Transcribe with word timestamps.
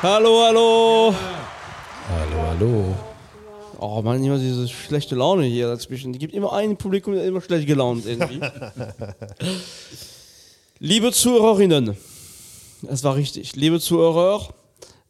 Hallo, 0.00 0.44
hallo. 0.44 1.14
Hallo, 2.08 2.42
hallo. 2.46 2.94
Oh 3.80 4.00
Mann, 4.00 4.22
immer 4.22 4.38
diese 4.38 4.68
schlechte 4.68 5.16
Laune 5.16 5.44
hier 5.44 5.66
dazwischen. 5.66 6.12
Die 6.12 6.18
gibt 6.18 6.34
immer 6.34 6.52
ein 6.52 6.76
Publikum, 6.76 7.14
der 7.14 7.24
immer 7.24 7.40
schlecht 7.40 7.66
gelaunt 7.66 8.06
irgendwie. 8.06 8.40
Liebe 10.78 11.12
Zuhörerinnen, 11.12 11.96
es 12.88 13.04
war 13.04 13.16
richtig. 13.16 13.56
Liebe 13.56 13.80
Zuhörer, 13.80 14.48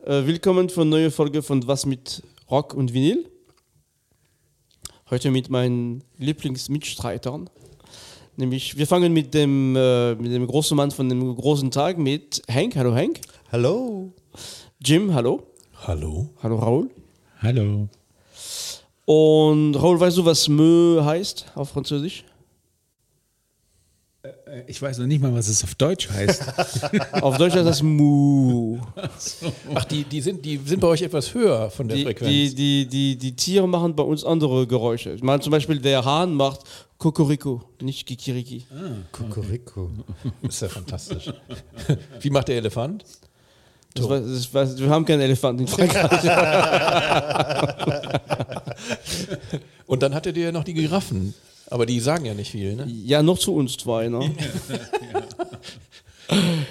äh, 0.05 0.25
willkommen 0.25 0.71
für 0.71 0.81
eine 0.81 0.91
neue 0.91 1.11
Folge 1.11 1.43
von 1.43 1.67
Was 1.67 1.85
mit 1.85 2.23
Rock 2.51 2.73
und 2.73 2.95
Vinyl. 2.95 3.31
Heute 5.11 5.31
mit 5.31 5.49
meinen 5.49 6.05
Lieblingsmitstreitern. 6.19 7.49
Nämlich, 8.37 8.77
wir 8.77 8.87
fangen 8.87 9.15
mit 9.15 9.33
dem, 9.33 9.75
äh, 9.75 10.15
mit 10.15 10.31
dem 10.31 10.47
großen 10.47 10.77
Mann 10.77 10.91
von 10.91 11.09
dem 11.09 11.35
großen 11.35 11.71
Tag 11.71 11.97
mit 11.97 12.43
Hank. 12.47 12.77
Hallo 12.77 12.95
Hank. 12.95 13.21
Hallo. 13.51 14.13
Jim, 14.85 15.15
hallo. 15.15 15.45
Hallo. 15.87 16.29
Hallo 16.43 16.57
Raoul. 16.57 16.91
Hallo. 17.41 17.89
Und 19.07 19.77
Raoul, 19.77 19.99
weißt 19.99 20.19
du, 20.19 20.27
was 20.27 20.47
Mö 20.47 21.03
heißt 21.03 21.53
auf 21.55 21.71
Französisch? 21.71 22.25
Äh, 24.51 24.63
Ich 24.67 24.81
weiß 24.81 24.99
noch 24.99 25.07
nicht 25.07 25.21
mal, 25.23 25.33
was 25.35 25.49
es 25.49 25.63
auf 25.65 25.75
Deutsch 25.75 26.09
heißt. 26.11 26.43
Auf 27.23 27.37
Deutsch 27.39 27.55
heißt 27.55 27.67
das 27.67 27.83
Mu. 27.83 28.79
Ach, 29.75 29.85
die, 29.85 30.05
die, 30.05 30.21
sind, 30.21 30.45
die 30.45 30.59
sind 30.65 30.81
bei 30.81 30.89
euch 30.89 31.03
etwas 31.03 31.35
höher 31.35 31.71
von 31.71 31.89
der 31.89 31.97
Die, 31.97 32.05
Frequenz. 32.05 32.31
die, 32.31 32.55
die, 32.55 32.87
die, 32.87 33.17
die 33.17 33.37
Tiere 33.37 33.67
machen 33.69 33.95
bei 33.97 34.03
uns 34.03 34.25
andere 34.25 34.67
Geräusche. 34.67 35.13
Ich 35.13 35.23
meine, 35.23 35.41
zum 35.41 35.51
Beispiel 35.53 35.79
der 35.81 36.05
Hahn 36.05 36.35
macht 36.35 36.61
Kokoriko, 36.99 37.63
nicht 37.81 38.07
Kikiriki. 38.07 38.65
Kukuriko. 39.13 39.91
Ist 40.43 40.63
ja 40.63 40.69
fantastisch. 40.69 41.31
Wie 42.21 42.31
macht 42.31 42.49
der 42.49 42.57
Elefant? 42.57 43.05
Das 43.95 44.09
weiß, 44.09 44.23
das 44.27 44.55
weiß, 44.55 44.79
wir 44.79 44.91
haben 44.91 45.05
keinen 45.05 45.21
Elefanten 45.23 45.63
in 45.63 45.69
Frankreich. 45.69 46.23
Und 49.87 50.03
dann 50.03 50.15
hattet 50.15 50.37
ihr 50.37 50.45
ja 50.47 50.53
noch 50.53 50.65
die 50.65 50.75
Giraffen. 50.75 51.35
Aber 51.71 51.87
die 51.87 52.01
sagen 52.01 52.25
ja 52.25 52.35
nicht 52.35 52.51
viel, 52.51 52.75
ne? 52.77 52.87
ja, 53.05 53.23
noch 53.23 53.39
zu 53.39 53.55
uns 53.55 53.77
zwei. 53.77 54.09
Ne? 54.09 54.35
Ja, 56.31 56.37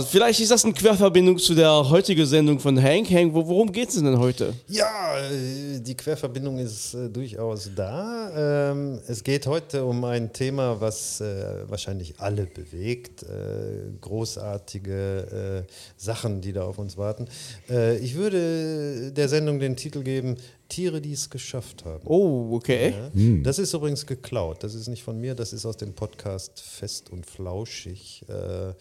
vielleicht 0.00 0.40
ist 0.40 0.50
das 0.50 0.64
eine 0.64 0.74
Querverbindung 0.74 1.38
zu 1.38 1.54
der 1.54 1.88
heutigen 1.88 2.26
Sendung 2.26 2.58
von 2.58 2.76
Hank. 2.82 3.08
Hank, 3.08 3.32
wo, 3.32 3.46
worum 3.46 3.70
geht 3.70 3.90
es 3.90 3.94
denn 3.94 4.18
heute? 4.18 4.52
Ja, 4.66 5.16
äh, 5.20 5.78
die 5.78 5.96
Querverbindung 5.96 6.58
ist 6.58 6.94
äh, 6.94 7.08
durchaus 7.08 7.70
da. 7.76 8.72
Ähm, 8.72 8.98
es 9.06 9.22
geht 9.22 9.46
heute 9.46 9.84
um 9.84 10.04
ein 10.04 10.32
Thema, 10.32 10.80
was 10.80 11.20
äh, 11.20 11.68
wahrscheinlich 11.68 12.14
alle 12.18 12.46
bewegt. 12.46 13.22
Äh, 13.22 13.92
großartige 14.00 15.66
Sachen, 15.96 16.40
die 16.40 16.52
da 16.52 16.64
auf 16.64 16.78
uns 16.78 16.96
warten. 16.96 17.26
Ich 18.00 18.16
würde 18.16 19.12
der 19.12 19.28
Sendung 19.28 19.60
den 19.60 19.76
Titel 19.76 20.02
geben: 20.02 20.36
Tiere, 20.68 21.00
die 21.00 21.12
es 21.12 21.30
geschafft 21.30 21.84
haben. 21.84 22.02
Oh, 22.06 22.48
okay. 22.52 22.94
Ja. 23.14 23.42
Das 23.44 23.58
ist 23.60 23.72
übrigens 23.72 24.04
geklaut. 24.06 24.64
Das 24.64 24.74
ist 24.74 24.88
nicht 24.88 25.02
von 25.02 25.20
mir, 25.20 25.34
das 25.34 25.52
ist 25.52 25.64
aus 25.64 25.76
dem 25.76 25.92
Podcast 25.92 26.60
Fest 26.60 27.10
und 27.10 27.26
Flauschig. 27.26 28.24
Äh, 28.28 28.72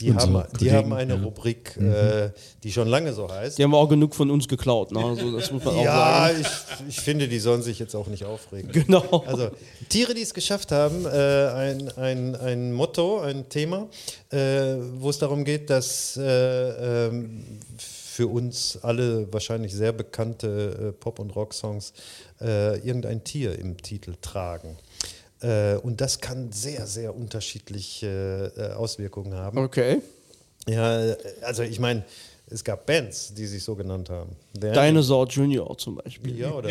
die, 0.00 0.12
haben, 0.14 0.32
die 0.32 0.56
Kollegen, 0.58 0.76
haben 0.76 0.92
eine 0.92 1.14
ja. 1.14 1.22
Rubrik, 1.22 1.76
äh, 1.76 2.30
die 2.62 2.72
schon 2.72 2.88
lange 2.88 3.12
so 3.12 3.30
heißt. 3.30 3.58
Die 3.58 3.62
haben 3.62 3.74
auch 3.74 3.88
genug 3.88 4.14
von 4.14 4.30
uns 4.30 4.48
geklaut. 4.48 4.92
Ne? 4.92 5.04
Also, 5.04 5.36
das 5.36 5.50
muss 5.52 5.64
man 5.64 5.74
auch 5.76 5.84
Ja, 5.84 6.28
sagen. 6.28 6.40
ich, 6.40 6.88
ich 6.88 7.00
finde, 7.00 7.28
die 7.28 7.38
sollen 7.38 7.62
sich 7.62 7.78
jetzt 7.78 7.94
auch 7.94 8.08
nicht 8.08 8.24
aufregen. 8.24 8.72
Genau. 8.72 9.24
Also 9.26 9.50
Tiere, 9.88 10.14
die 10.14 10.22
es 10.22 10.34
geschafft 10.34 10.72
haben, 10.72 11.06
äh, 11.06 11.08
ein, 11.08 11.88
ein, 11.96 12.36
ein 12.36 12.72
Motto, 12.72 13.20
ein 13.20 13.48
Thema, 13.48 13.88
äh, 14.30 14.76
wo 14.96 15.10
es 15.10 15.18
darum 15.18 15.44
geht, 15.44 15.70
dass 15.70 16.16
äh, 16.16 17.06
ähm, 17.08 17.44
für 17.76 18.26
uns 18.28 18.78
alle 18.82 19.32
wahrscheinlich 19.32 19.74
sehr 19.74 19.92
bekannte 19.92 20.88
äh, 20.88 20.92
Pop- 20.92 21.18
und 21.18 21.34
Rock-Songs 21.34 21.92
äh, 22.40 22.78
irgendein 22.78 23.24
Tier 23.24 23.58
im 23.58 23.76
Titel 23.76 24.14
tragen. 24.20 24.76
Äh, 25.44 25.76
und 25.82 26.00
das 26.00 26.20
kann 26.20 26.50
sehr, 26.52 26.86
sehr 26.86 27.14
unterschiedliche 27.14 28.52
äh, 28.56 28.72
Auswirkungen 28.74 29.34
haben. 29.34 29.58
Okay. 29.58 30.00
Ja, 30.66 31.14
also 31.42 31.62
ich 31.62 31.78
meine, 31.78 32.04
es 32.48 32.62
gab 32.62 32.86
Bands, 32.86 33.34
die 33.34 33.46
sich 33.46 33.62
so 33.62 33.74
genannt 33.74 34.08
haben. 34.10 34.36
The 34.54 34.70
Dinosaur 34.70 35.26
Junior 35.28 35.76
zum 35.76 35.96
Beispiel. 35.96 36.38
ja, 36.38 36.52
oder 36.52 36.70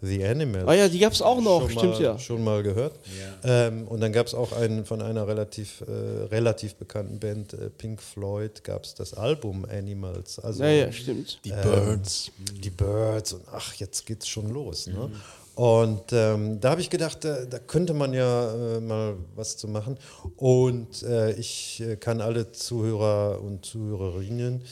The 0.00 0.24
Animals. 0.24 0.66
Ah 0.68 0.74
ja, 0.74 0.88
die 0.88 0.98
gab 0.98 1.12
es 1.12 1.20
auch 1.22 1.40
noch, 1.40 1.68
schon 1.68 1.78
stimmt 1.78 1.94
mal, 1.94 2.02
ja. 2.02 2.18
Schon 2.18 2.44
mal 2.44 2.62
gehört. 2.62 2.94
Ähm, 3.42 3.86
und 3.88 4.00
dann 4.00 4.12
gab 4.12 4.26
es 4.28 4.34
auch 4.34 4.52
einen 4.52 4.84
von 4.84 5.02
einer 5.02 5.26
relativ, 5.26 5.82
äh, 5.82 6.24
relativ 6.26 6.76
bekannten 6.76 7.18
Band, 7.18 7.52
äh, 7.52 7.68
Pink 7.70 8.00
Floyd, 8.00 8.62
gab 8.62 8.84
es 8.84 8.94
das 8.94 9.12
Album 9.14 9.64
Animals. 9.64 10.38
Also 10.38 10.62
Ja, 10.62 10.70
ja, 10.70 10.92
stimmt. 10.92 11.40
Die 11.44 11.50
Birds. 11.50 12.30
die 12.62 12.70
Birds 12.70 13.32
und 13.32 13.42
ach, 13.52 13.74
jetzt 13.74 14.06
geht's 14.06 14.28
schon 14.28 14.48
los. 14.50 14.86
Ne? 14.86 15.10
Und 15.58 16.12
ähm, 16.12 16.60
da 16.60 16.70
habe 16.70 16.80
ich 16.80 16.88
gedacht, 16.88 17.24
da, 17.24 17.44
da 17.44 17.58
könnte 17.58 17.92
man 17.92 18.14
ja 18.14 18.76
äh, 18.76 18.80
mal 18.80 19.16
was 19.34 19.56
zu 19.56 19.66
machen. 19.66 19.98
Und 20.36 21.02
äh, 21.02 21.32
ich 21.32 21.80
äh, 21.80 21.96
kann 21.96 22.20
alle 22.20 22.52
Zuhörer 22.52 23.40
und 23.42 23.66
Zuhörerinnen 23.66 24.62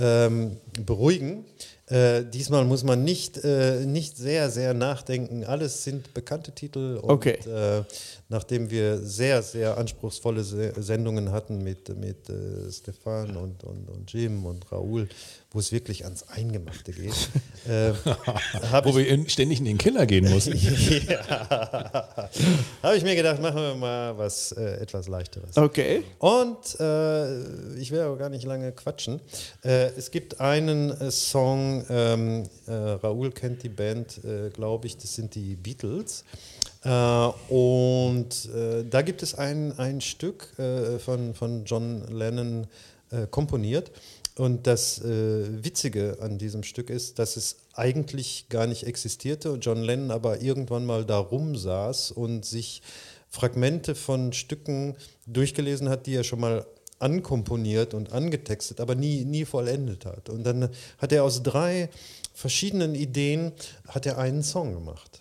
ähm, 0.00 0.56
beruhigen. 0.86 1.44
Äh, 1.88 2.22
diesmal 2.24 2.64
muss 2.64 2.84
man 2.84 3.02
nicht, 3.02 3.38
äh, 3.44 3.86
nicht 3.86 4.16
sehr, 4.16 4.48
sehr 4.50 4.72
nachdenken. 4.72 5.42
Alles 5.44 5.82
sind 5.82 6.14
bekannte 6.14 6.52
Titel. 6.52 7.00
Und, 7.02 7.10
Okay. 7.10 7.38
äh, 7.48 7.82
nachdem 8.28 8.70
wir 8.70 8.98
sehr, 8.98 9.42
sehr 9.42 9.76
anspruchsvolle 9.76 10.44
Se 10.44 10.72
Sendungen 10.80 11.32
hatten 11.32 11.58
mit, 11.64 11.88
mit 11.98 12.28
äh, 12.28 12.70
Stefan 12.70 13.36
und, 13.36 13.64
und, 13.64 13.88
und 13.88 14.12
Jim 14.12 14.46
und 14.46 14.70
Raoul, 14.70 15.08
wo 15.56 15.60
es 15.60 15.72
wirklich 15.72 16.04
ans 16.04 16.28
Eingemachte 16.28 16.92
geht, 16.92 17.14
äh, 17.66 17.94
Wo 18.84 18.94
wir 18.94 19.08
in, 19.08 19.26
ständig 19.26 19.58
in 19.58 19.64
den 19.64 19.78
Keller 19.78 20.04
gehen 20.04 20.28
mussten. 20.28 20.54
ja. 21.08 22.28
Habe 22.82 22.96
ich 22.98 23.02
mir 23.02 23.16
gedacht, 23.16 23.40
machen 23.40 23.56
wir 23.56 23.74
mal 23.74 24.18
was 24.18 24.52
äh, 24.52 24.76
etwas 24.82 25.08
leichteres. 25.08 25.56
Okay. 25.56 26.02
Und 26.18 26.78
äh, 26.78 27.74
ich 27.78 27.90
will 27.90 28.00
aber 28.00 28.18
gar 28.18 28.28
nicht 28.28 28.44
lange 28.44 28.70
quatschen. 28.72 29.18
Äh, 29.64 29.92
es 29.96 30.10
gibt 30.10 30.42
einen 30.42 30.90
äh, 30.90 31.10
Song, 31.10 31.86
ähm, 31.88 32.42
äh, 32.66 32.72
Raoul 32.72 33.32
kennt 33.32 33.62
die 33.62 33.70
Band, 33.70 34.22
äh, 34.26 34.50
glaube 34.50 34.86
ich, 34.86 34.98
das 34.98 35.14
sind 35.14 35.34
die 35.34 35.56
Beatles. 35.56 36.24
Äh, 36.84 36.90
und 36.90 38.50
äh, 38.54 38.84
da 38.84 39.00
gibt 39.00 39.22
es 39.22 39.34
ein, 39.34 39.72
ein 39.78 40.02
Stück 40.02 40.52
äh, 40.58 40.98
von, 40.98 41.32
von 41.32 41.64
John 41.64 42.06
Lennon 42.08 42.66
äh, 43.10 43.26
komponiert. 43.28 43.92
Und 44.36 44.66
das 44.66 45.00
äh, 45.02 45.64
Witzige 45.64 46.18
an 46.20 46.36
diesem 46.36 46.62
Stück 46.62 46.90
ist, 46.90 47.18
dass 47.18 47.36
es 47.36 47.56
eigentlich 47.74 48.48
gar 48.50 48.66
nicht 48.66 48.84
existierte 48.84 49.50
und 49.50 49.64
John 49.64 49.82
Lennon 49.82 50.10
aber 50.10 50.42
irgendwann 50.42 50.84
mal 50.84 51.06
da 51.06 51.18
rumsaß 51.18 52.10
und 52.10 52.44
sich 52.44 52.82
Fragmente 53.30 53.94
von 53.94 54.32
Stücken 54.32 54.94
durchgelesen 55.26 55.88
hat, 55.88 56.06
die 56.06 56.14
er 56.14 56.24
schon 56.24 56.40
mal 56.40 56.66
ankomponiert 56.98 57.94
und 57.94 58.12
angetextet, 58.12 58.80
aber 58.80 58.94
nie, 58.94 59.24
nie 59.24 59.44
vollendet 59.44 60.04
hat. 60.04 60.28
Und 60.28 60.44
dann 60.44 60.70
hat 60.98 61.12
er 61.12 61.24
aus 61.24 61.42
drei 61.42 61.90
verschiedenen 62.34 62.94
Ideen 62.94 63.52
hat 63.88 64.04
er 64.06 64.18
einen 64.18 64.42
Song 64.42 64.74
gemacht. 64.74 65.20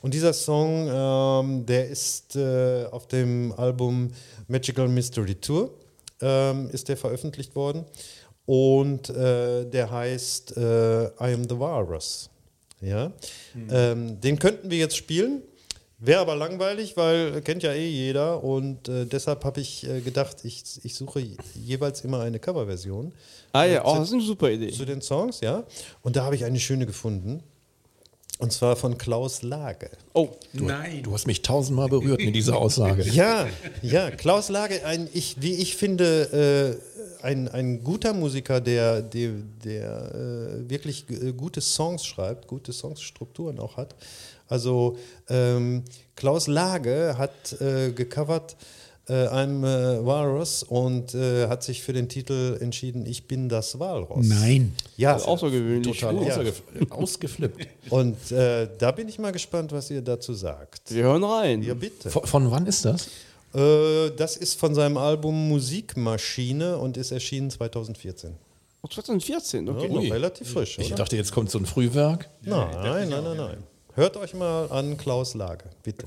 Und 0.00 0.14
dieser 0.14 0.32
Song, 0.32 0.88
ähm, 0.88 1.66
der 1.66 1.88
ist 1.88 2.36
äh, 2.36 2.84
auf 2.90 3.08
dem 3.08 3.52
Album 3.56 4.12
Magical 4.48 4.88
Mystery 4.88 5.34
Tour, 5.36 5.70
ähm, 6.20 6.68
ist 6.70 6.88
der 6.88 6.96
veröffentlicht 6.96 7.54
worden. 7.56 7.84
Und 8.46 9.08
äh, 9.10 9.64
der 9.64 9.90
heißt 9.90 10.56
äh, 10.56 11.04
I 11.04 11.34
Am 11.34 11.48
the 11.48 11.58
Walrus. 11.58 12.28
Ja? 12.80 13.12
Ähm, 13.70 14.20
den 14.20 14.38
könnten 14.38 14.70
wir 14.70 14.78
jetzt 14.78 14.96
spielen. 14.96 15.42
Wäre 15.98 16.20
aber 16.20 16.36
langweilig, 16.36 16.96
weil 16.98 17.40
kennt 17.40 17.62
ja 17.62 17.72
eh 17.72 17.88
jeder. 17.88 18.44
Und 18.44 18.88
äh, 18.88 19.06
deshalb 19.06 19.44
habe 19.44 19.60
ich 19.60 19.88
äh, 19.88 20.00
gedacht, 20.00 20.44
ich, 20.44 20.62
ich 20.82 20.94
suche 20.94 21.24
jeweils 21.54 22.02
immer 22.02 22.20
eine 22.20 22.38
Coverversion 22.38 23.12
Ah 23.54 23.64
ja, 23.66 23.84
oh, 23.84 23.94
das 23.94 24.08
ist 24.08 24.14
eine 24.14 24.22
super 24.22 24.50
Idee. 24.50 24.72
zu 24.72 24.84
den 24.84 25.00
Songs, 25.00 25.40
ja. 25.40 25.62
Und 26.02 26.16
da 26.16 26.24
habe 26.24 26.34
ich 26.34 26.44
eine 26.44 26.58
schöne 26.58 26.86
gefunden. 26.86 27.40
Und 28.38 28.52
zwar 28.52 28.74
von 28.74 28.98
Klaus 28.98 29.42
Lage. 29.42 29.90
Oh, 30.12 30.28
Nein. 30.52 31.02
Du 31.02 31.12
hast 31.12 31.26
mich 31.26 31.42
tausendmal 31.42 31.88
berührt 31.88 32.20
mit 32.20 32.34
dieser 32.34 32.56
Aussage. 32.56 33.04
Ja, 33.12 33.46
ja, 33.80 34.10
Klaus 34.10 34.48
Lage, 34.48 34.84
ein, 34.84 35.08
ich, 35.12 35.36
wie 35.40 35.54
ich 35.54 35.76
finde, 35.76 36.80
äh, 37.22 37.24
ein, 37.24 37.48
ein 37.48 37.84
guter 37.84 38.12
Musiker, 38.12 38.60
der, 38.60 39.02
der, 39.02 39.30
der 39.64 40.14
äh, 40.14 40.68
wirklich 40.68 41.06
äh, 41.10 41.32
gute 41.32 41.60
Songs 41.60 42.04
schreibt, 42.04 42.48
gute 42.48 42.72
Songstrukturen 42.72 43.58
auch 43.60 43.76
hat. 43.76 43.94
Also 44.48 44.98
ähm, 45.28 45.84
Klaus 46.16 46.48
Lage 46.48 47.14
hat 47.16 47.60
äh, 47.60 47.92
gecovert 47.92 48.56
äh, 49.08 49.12
I'm 49.28 49.64
äh, 49.64 50.04
Walrus 50.04 50.62
und 50.62 51.14
äh, 51.14 51.46
hat 51.48 51.62
sich 51.62 51.82
für 51.82 51.92
den 51.92 52.08
Titel 52.08 52.56
entschieden, 52.60 53.04
ich 53.06 53.26
bin 53.26 53.48
das 53.48 53.78
Walross. 53.78 54.26
Nein. 54.26 54.74
Ja, 54.96 55.16
Außergewöhnlich. 55.16 55.98
Total 56.00 56.16
ausgef- 56.16 56.90
ausgeflippt. 56.90 57.66
und 57.90 58.32
äh, 58.32 58.68
da 58.78 58.90
bin 58.92 59.08
ich 59.08 59.18
mal 59.18 59.32
gespannt, 59.32 59.72
was 59.72 59.90
ihr 59.90 60.02
dazu 60.02 60.32
sagt. 60.34 60.94
Wir 60.94 61.04
hören 61.04 61.24
rein. 61.24 61.62
Ja, 61.62 61.74
bitte. 61.74 62.10
Von, 62.10 62.24
von 62.26 62.50
wann 62.50 62.66
ist 62.66 62.84
das? 62.84 63.08
Äh, 63.54 64.10
das 64.16 64.36
ist 64.36 64.58
von 64.58 64.74
seinem 64.74 64.96
Album 64.96 65.48
Musikmaschine 65.48 66.78
und 66.78 66.96
ist 66.96 67.12
erschienen 67.12 67.50
2014. 67.50 68.32
Oh, 68.82 68.88
2014, 68.88 69.68
okay. 69.68 69.86
Ja, 69.86 69.94
noch 69.94 70.02
relativ 70.14 70.50
frisch, 70.52 70.78
Ich 70.78 70.88
oder? 70.88 70.96
dachte, 70.96 71.16
jetzt 71.16 71.32
kommt 71.32 71.50
so 71.50 71.58
ein 71.58 71.64
Frühwerk. 71.66 72.28
Nein, 72.42 72.68
nein, 72.74 73.08
nein, 73.08 73.24
nein, 73.24 73.36
nein. 73.36 73.56
Hört 73.94 74.16
euch 74.16 74.34
mal 74.34 74.66
an 74.70 74.96
Klaus 74.98 75.34
Lage, 75.34 75.64
bitte. 75.82 76.06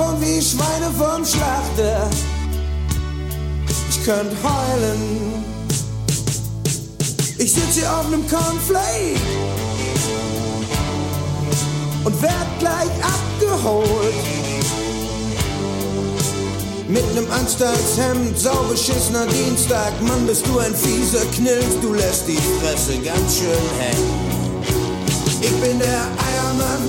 Und 0.00 0.20
wie 0.20 0.40
Schweine 0.40 0.90
vom 0.96 1.24
Schlachter. 1.24 2.08
Ich 3.90 4.04
könnte 4.04 4.36
heulen. 4.42 5.44
Ich 7.38 7.52
sitze 7.52 7.80
hier 7.80 7.96
auf 7.96 8.08
nem 8.10 8.26
Cornflake 8.28 9.20
und 12.04 12.22
werd 12.22 12.58
gleich 12.58 12.90
abgeholt. 13.02 14.14
Mit 16.88 17.14
nem 17.14 17.30
Anstaltshemd, 17.30 18.36
saubeschissener 18.38 19.26
Dienstag, 19.26 19.92
Mann, 20.02 20.26
bist 20.26 20.44
du 20.46 20.58
ein 20.58 20.74
fieser 20.74 21.24
Knilch, 21.36 21.80
du 21.80 21.94
lässt 21.94 22.26
die 22.26 22.36
Fresse 22.60 22.98
ganz 22.98 23.38
schön 23.38 23.70
hängen. 23.78 24.30
Ich 25.40 25.52
bin 25.60 25.78
der 25.78 26.02
Eiermann, 26.18 26.82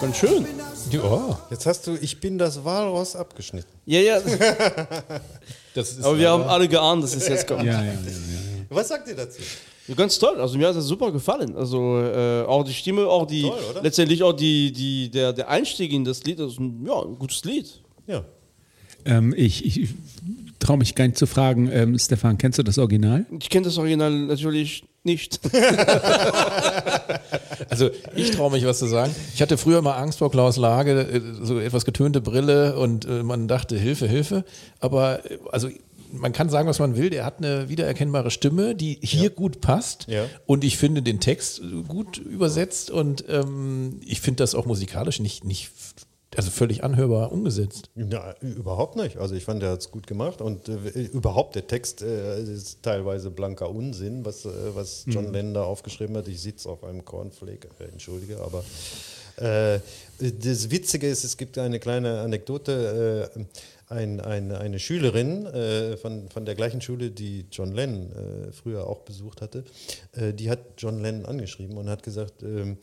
Ganz 0.00 0.16
schön. 0.16 0.46
Ja, 0.90 1.38
Jetzt 1.50 1.66
hast 1.66 1.86
du 1.86 1.94
Ich 2.00 2.20
bin 2.20 2.38
das 2.38 2.64
Walross 2.64 3.14
abgeschnitten. 3.14 3.68
Ja, 3.84 4.00
ja. 4.00 4.20
das 5.74 5.92
ist 5.92 6.04
Aber 6.04 6.18
wir 6.18 6.30
haben 6.30 6.44
alle 6.44 6.66
geahnt, 6.68 7.02
dass 7.04 7.14
es 7.14 7.28
jetzt 7.28 7.46
kommt. 7.46 7.64
Ja, 7.64 7.82
ja, 7.82 7.84
ja. 7.84 7.92
ja. 7.92 7.96
Was 8.70 8.88
sagt 8.88 9.08
ihr 9.08 9.16
dazu? 9.16 9.42
Ja, 9.86 9.94
Ganz 9.94 10.18
toll, 10.18 10.40
also 10.40 10.56
mir 10.56 10.68
hat 10.68 10.76
das 10.76 10.86
super 10.86 11.12
gefallen. 11.12 11.54
Also 11.56 12.00
äh, 12.00 12.44
auch 12.44 12.64
die 12.64 12.72
Stimme, 12.72 13.06
auch 13.06 13.26
die, 13.26 13.42
Toll, 13.42 13.58
letztendlich 13.82 14.22
auch 14.22 14.32
die, 14.32 14.72
die, 14.72 15.10
der, 15.10 15.32
der 15.32 15.48
Einstieg 15.48 15.92
in 15.92 16.04
das 16.04 16.24
Lied, 16.24 16.38
das 16.38 16.52
ist 16.52 16.60
ein, 16.60 16.86
ja, 16.86 17.02
ein 17.02 17.18
gutes 17.18 17.44
Lied. 17.44 17.82
Ja. 18.06 18.24
Ähm, 19.04 19.34
ich 19.36 19.64
ich 19.64 19.88
traue 20.60 20.78
mich 20.78 20.94
gar 20.94 21.06
nicht 21.06 21.18
zu 21.18 21.26
fragen, 21.26 21.68
ähm, 21.72 21.98
Stefan, 21.98 22.38
kennst 22.38 22.58
du 22.58 22.62
das 22.62 22.78
Original? 22.78 23.26
Ich 23.38 23.50
kenne 23.50 23.64
das 23.64 23.76
Original 23.78 24.12
natürlich 24.12 24.84
nicht. 25.04 25.40
Also 27.70 27.90
ich 28.16 28.32
traue 28.32 28.50
mich 28.50 28.64
was 28.64 28.78
zu 28.78 28.86
sagen. 28.86 29.14
Ich 29.34 29.40
hatte 29.40 29.56
früher 29.56 29.80
mal 29.80 29.94
Angst 29.96 30.18
vor 30.18 30.30
Klaus 30.30 30.56
Lage, 30.56 31.02
äh, 31.02 31.20
so 31.40 31.58
etwas 31.58 31.84
getönte 31.84 32.20
Brille 32.20 32.76
und 32.76 33.04
äh, 33.04 33.22
man 33.22 33.48
dachte 33.48 33.78
Hilfe, 33.78 34.06
Hilfe. 34.08 34.44
Aber 34.80 35.24
äh, 35.30 35.38
also 35.52 35.68
man 36.12 36.32
kann 36.32 36.50
sagen, 36.50 36.68
was 36.68 36.80
man 36.80 36.96
will. 36.96 37.10
Der 37.10 37.24
hat 37.24 37.38
eine 37.38 37.68
wiedererkennbare 37.68 38.32
Stimme, 38.32 38.74
die 38.74 38.98
hier 39.00 39.30
gut 39.30 39.60
passt. 39.60 40.06
Ja. 40.08 40.24
Und 40.46 40.64
ich 40.64 40.76
finde 40.76 41.02
den 41.02 41.20
Text 41.20 41.62
gut 41.86 42.18
übersetzt 42.18 42.90
und 42.90 43.24
ähm, 43.28 44.00
ich 44.04 44.20
finde 44.20 44.42
das 44.42 44.56
auch 44.56 44.66
musikalisch 44.66 45.20
nicht, 45.20 45.44
nicht 45.44 45.70
also 46.36 46.50
völlig 46.50 46.84
anhörbar 46.84 47.32
umgesetzt. 47.32 47.90
Ja, 47.96 48.34
überhaupt 48.40 48.96
nicht. 48.96 49.16
Also 49.16 49.34
ich 49.34 49.44
fand, 49.44 49.62
der 49.62 49.70
hat 49.70 49.80
es 49.80 49.90
gut 49.90 50.06
gemacht 50.06 50.40
und 50.40 50.68
äh, 50.68 51.02
überhaupt 51.02 51.56
der 51.56 51.66
Text 51.66 52.02
äh, 52.02 52.40
ist 52.42 52.82
teilweise 52.82 53.30
blanker 53.30 53.70
Unsinn, 53.70 54.24
was, 54.24 54.44
äh, 54.44 54.50
was 54.74 55.04
John 55.08 55.32
Lennon 55.32 55.54
da 55.54 55.62
aufgeschrieben 55.64 56.16
hat. 56.16 56.28
Ich 56.28 56.40
sitze 56.40 56.68
auf 56.68 56.84
einem 56.84 57.04
Cornflake, 57.04 57.68
äh, 57.80 57.84
entschuldige, 57.84 58.40
aber 58.40 58.64
äh, 59.36 59.80
das 60.18 60.70
Witzige 60.70 61.08
ist, 61.08 61.24
es 61.24 61.36
gibt 61.36 61.58
eine 61.58 61.80
kleine 61.80 62.20
Anekdote. 62.20 63.32
Äh, 63.36 63.44
ein, 63.90 64.20
ein, 64.20 64.52
eine 64.52 64.78
Schülerin 64.78 65.46
äh, 65.46 65.96
von, 65.96 66.28
von 66.28 66.44
der 66.44 66.54
gleichen 66.54 66.80
Schule, 66.80 67.10
die 67.10 67.46
John 67.50 67.72
Lennon 67.72 68.12
äh, 68.12 68.52
früher 68.52 68.86
auch 68.86 69.00
besucht 69.00 69.42
hatte, 69.42 69.64
äh, 70.12 70.32
die 70.32 70.48
hat 70.48 70.60
John 70.78 71.02
Lennon 71.02 71.26
angeschrieben 71.26 71.76
und 71.76 71.88
hat 71.88 72.04
gesagt, 72.04 72.44
ähm, 72.44 72.72
äh, 72.72 72.74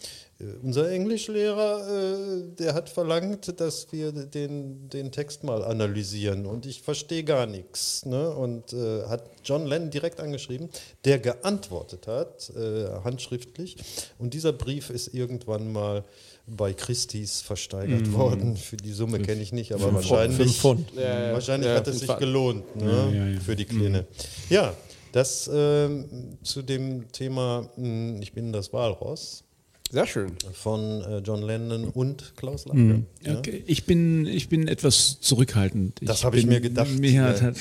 unser 0.62 0.92
Englischlehrer, 0.92 1.88
äh, 1.89 2.56
der 2.60 2.75
hat 2.75 2.89
verlangt, 2.89 3.60
dass 3.60 3.92
wir 3.92 4.12
den, 4.12 4.88
den 4.89 5.12
Text 5.12 5.44
mal 5.44 5.63
analysieren 5.63 6.45
und 6.45 6.66
ich 6.66 6.81
verstehe 6.81 7.24
gar 7.24 7.48
nichts. 7.48 8.06
Ne? 8.06 8.30
Und 8.30 8.72
äh, 8.74 9.04
hat 9.07 9.24
John 9.44 9.66
Lennon 9.66 9.89
direkt 9.89 10.19
angeschrieben, 10.19 10.69
der 11.06 11.18
geantwortet 11.19 12.06
hat, 12.06 12.51
äh, 12.56 12.86
handschriftlich. 13.04 13.78
Und 14.19 14.34
dieser 14.34 14.54
Brief 14.54 14.92
ist 14.92 15.13
irgendwann 15.13 15.72
mal 15.72 16.04
bei 16.45 16.74
Christie's 16.74 17.42
versteigert 17.42 18.13
worden. 18.13 18.56
Für 18.57 18.78
die 18.78 18.94
Summe 18.94 19.19
kenne 19.19 19.42
ich 19.42 19.51
nicht, 19.51 19.74
aber 19.74 19.94
wahrscheinlich, 19.94 20.38
fünf 20.38 20.57
Pfund. 20.57 20.92
Ja, 20.95 21.28
ja, 21.28 21.33
wahrscheinlich 21.33 21.69
ja, 21.69 21.75
hat 21.75 21.88
es 21.88 22.00
sich 22.00 22.07
Fall. 22.07 22.19
gelohnt 22.19 22.75
ne? 22.75 22.92
Ja, 22.92 23.10
ja, 23.10 23.28
ja. 23.28 23.40
für 23.40 23.56
die 23.56 23.66
Kleine. 23.66 24.06
Ja, 24.50 24.74
das 25.12 25.50
ähm, 25.51 26.38
zu 26.44 26.62
dem 26.62 27.12
Thema 27.12 27.69
mh, 27.75 28.22
Ich 28.22 28.33
bin 28.33 28.54
das 28.54 28.72
Walross 28.72 29.44
Sehr 29.92 30.07
schön. 30.07 30.34
von 30.54 31.01
äh, 31.01 31.19
John 31.19 31.42
Lennon 31.42 31.86
und 31.86 32.34
Klaus 32.36 32.66
Lange. 32.66 33.04
Ja? 33.24 33.38
Okay. 33.38 33.63
Ich, 33.68 33.86
bin, 33.86 34.25
ich 34.25 34.50
bin 34.50 34.68
etwas 34.68 35.19
zurückhaltend. 35.22 36.00
Das 36.01 36.24
habe 36.24 36.38
ich 36.38 36.45
mir 36.45 36.62
gedacht. 36.62 36.89
Mir 37.00 37.24
hat, 37.24 37.42
Äh, 37.42 37.45
hat 37.45 37.57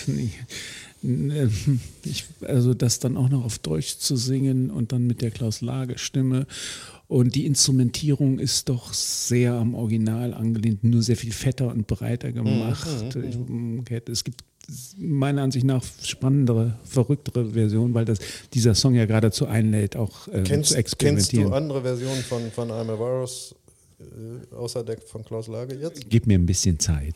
ich, 2.04 2.24
also 2.40 2.74
das 2.74 2.98
dann 2.98 3.16
auch 3.16 3.28
noch 3.28 3.44
auf 3.44 3.58
Deutsch 3.58 3.98
zu 3.98 4.16
singen 4.16 4.70
und 4.70 4.92
dann 4.92 5.06
mit 5.06 5.22
der 5.22 5.30
Klaus 5.30 5.60
Lage 5.60 5.98
Stimme 5.98 6.46
und 7.08 7.34
die 7.36 7.46
Instrumentierung 7.46 8.38
ist 8.38 8.68
doch 8.68 8.92
sehr 8.92 9.54
am 9.54 9.74
Original 9.74 10.34
angelehnt, 10.34 10.82
nur 10.82 11.02
sehr 11.02 11.16
viel 11.16 11.32
fetter 11.32 11.68
und 11.68 11.86
breiter 11.86 12.32
gemacht. 12.32 12.88
Ich, 13.14 13.36
mm, 13.36 13.84
es 14.10 14.24
gibt 14.24 14.42
meiner 14.96 15.42
Ansicht 15.42 15.64
nach 15.64 15.84
spannendere, 16.02 16.78
verrücktere 16.84 17.52
Versionen, 17.52 17.94
weil 17.94 18.04
das, 18.04 18.18
dieser 18.52 18.74
Song 18.74 18.94
ja 18.94 19.06
geradezu 19.06 19.46
einlädt, 19.46 19.96
auch 19.96 20.28
ähm, 20.28 20.44
Kennst, 20.44 20.48
zu 20.70 20.74
kennst 20.74 20.74
experimentieren. 20.74 21.50
du 21.50 21.56
andere 21.56 21.82
Versionen 21.82 22.22
von, 22.22 22.50
von 22.50 22.70
I'm 22.70 22.90
a 22.90 22.98
Virus, 22.98 23.54
äh, 24.00 24.54
außer 24.54 24.82
der 24.82 24.98
von 24.98 25.24
Klaus 25.24 25.46
Lage 25.48 25.76
jetzt? 25.76 26.08
Gib 26.08 26.26
mir 26.26 26.38
ein 26.38 26.46
bisschen 26.46 26.78
Zeit. 26.78 27.14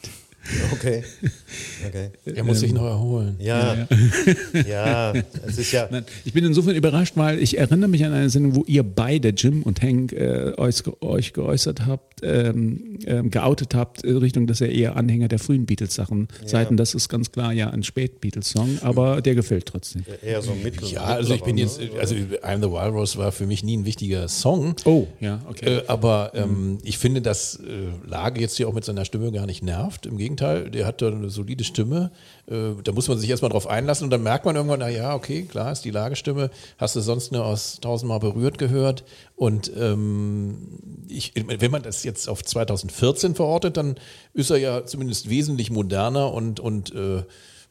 Okay. 0.72 1.04
okay. 1.86 2.10
Er 2.24 2.44
muss 2.44 2.60
sich 2.60 2.72
noch 2.72 2.84
erholen. 2.84 3.36
Ja, 3.38 3.86
ja, 4.68 5.12
es 5.46 5.58
ist 5.58 5.72
ja. 5.72 5.88
Nein, 5.90 6.04
ich 6.24 6.32
bin 6.32 6.44
insofern 6.44 6.74
überrascht, 6.74 7.16
weil 7.16 7.38
ich 7.38 7.58
erinnere 7.58 7.88
mich 7.88 8.04
an 8.04 8.12
eine 8.12 8.30
Sendung, 8.30 8.54
wo 8.54 8.64
ihr 8.66 8.82
beide, 8.82 9.28
Jim 9.28 9.62
und 9.62 9.82
Hank, 9.82 10.12
äh, 10.12 10.52
euch, 10.56 10.82
euch 11.00 11.32
geäußert 11.32 11.86
habt, 11.86 12.22
ähm, 12.22 12.98
ähm, 13.06 13.30
geoutet 13.30 13.74
habt, 13.74 14.02
in 14.02 14.16
Richtung, 14.16 14.46
dass 14.46 14.60
ihr 14.60 14.70
eher 14.70 14.96
Anhänger 14.96 15.28
der 15.28 15.38
frühen 15.38 15.66
Beatles-Sachen 15.66 16.28
seid. 16.44 16.70
Und 16.70 16.76
das 16.76 16.94
ist 16.94 17.08
ganz 17.08 17.30
klar 17.32 17.52
ja 17.52 17.70
ein 17.70 17.82
Spät-Beatles-Song, 17.82 18.78
aber 18.82 19.22
der 19.22 19.34
gefällt 19.34 19.66
trotzdem. 19.66 20.04
Eher 20.22 20.42
so 20.42 20.54
mittel. 20.54 20.88
Ja, 20.88 21.04
also 21.04 21.34
ich 21.34 21.42
bin 21.42 21.58
jetzt, 21.58 21.80
also 21.98 22.14
I'm 22.14 22.60
the 22.62 22.70
Walrus 22.70 23.16
war 23.16 23.32
für 23.32 23.46
mich 23.46 23.62
nie 23.62 23.76
ein 23.76 23.84
wichtiger 23.84 24.28
Song. 24.28 24.74
Oh, 24.84 25.06
ja, 25.20 25.40
okay. 25.48 25.78
Äh, 25.78 25.82
aber 25.86 26.32
ähm, 26.34 26.78
ich 26.82 26.98
finde, 26.98 27.22
dass 27.22 27.56
äh, 27.56 28.08
Lage 28.08 28.40
jetzt 28.40 28.56
hier 28.56 28.68
auch 28.68 28.74
mit 28.74 28.84
seiner 28.84 29.04
Stimme 29.04 29.32
gar 29.32 29.46
nicht 29.46 29.62
nervt. 29.62 30.06
Im 30.06 30.16
Gegenteil, 30.16 30.29
der 30.36 30.86
hat 30.86 31.02
da 31.02 31.08
eine 31.08 31.30
solide 31.30 31.64
Stimme. 31.64 32.10
Äh, 32.46 32.72
da 32.82 32.92
muss 32.92 33.08
man 33.08 33.18
sich 33.18 33.30
erstmal 33.30 33.50
drauf 33.50 33.66
einlassen 33.66 34.04
und 34.04 34.10
dann 34.10 34.22
merkt 34.22 34.44
man 34.44 34.56
irgendwann, 34.56 34.80
na 34.80 34.88
ja, 34.88 35.14
okay, 35.14 35.42
klar 35.42 35.72
ist 35.72 35.84
die 35.84 35.90
Lagestimme. 35.90 36.50
Hast 36.78 36.96
du 36.96 37.00
sonst 37.00 37.32
nur 37.32 37.44
aus 37.44 37.78
tausendmal 37.80 38.20
berührt 38.20 38.58
gehört. 38.58 39.04
Und 39.36 39.72
ähm, 39.76 40.78
ich, 41.08 41.32
wenn 41.34 41.70
man 41.70 41.82
das 41.82 42.04
jetzt 42.04 42.28
auf 42.28 42.44
2014 42.44 43.34
verortet, 43.34 43.76
dann 43.76 43.96
ist 44.34 44.50
er 44.50 44.58
ja 44.58 44.84
zumindest 44.84 45.30
wesentlich 45.30 45.70
moderner 45.70 46.32
und, 46.32 46.60
und 46.60 46.94
äh, 46.94 47.24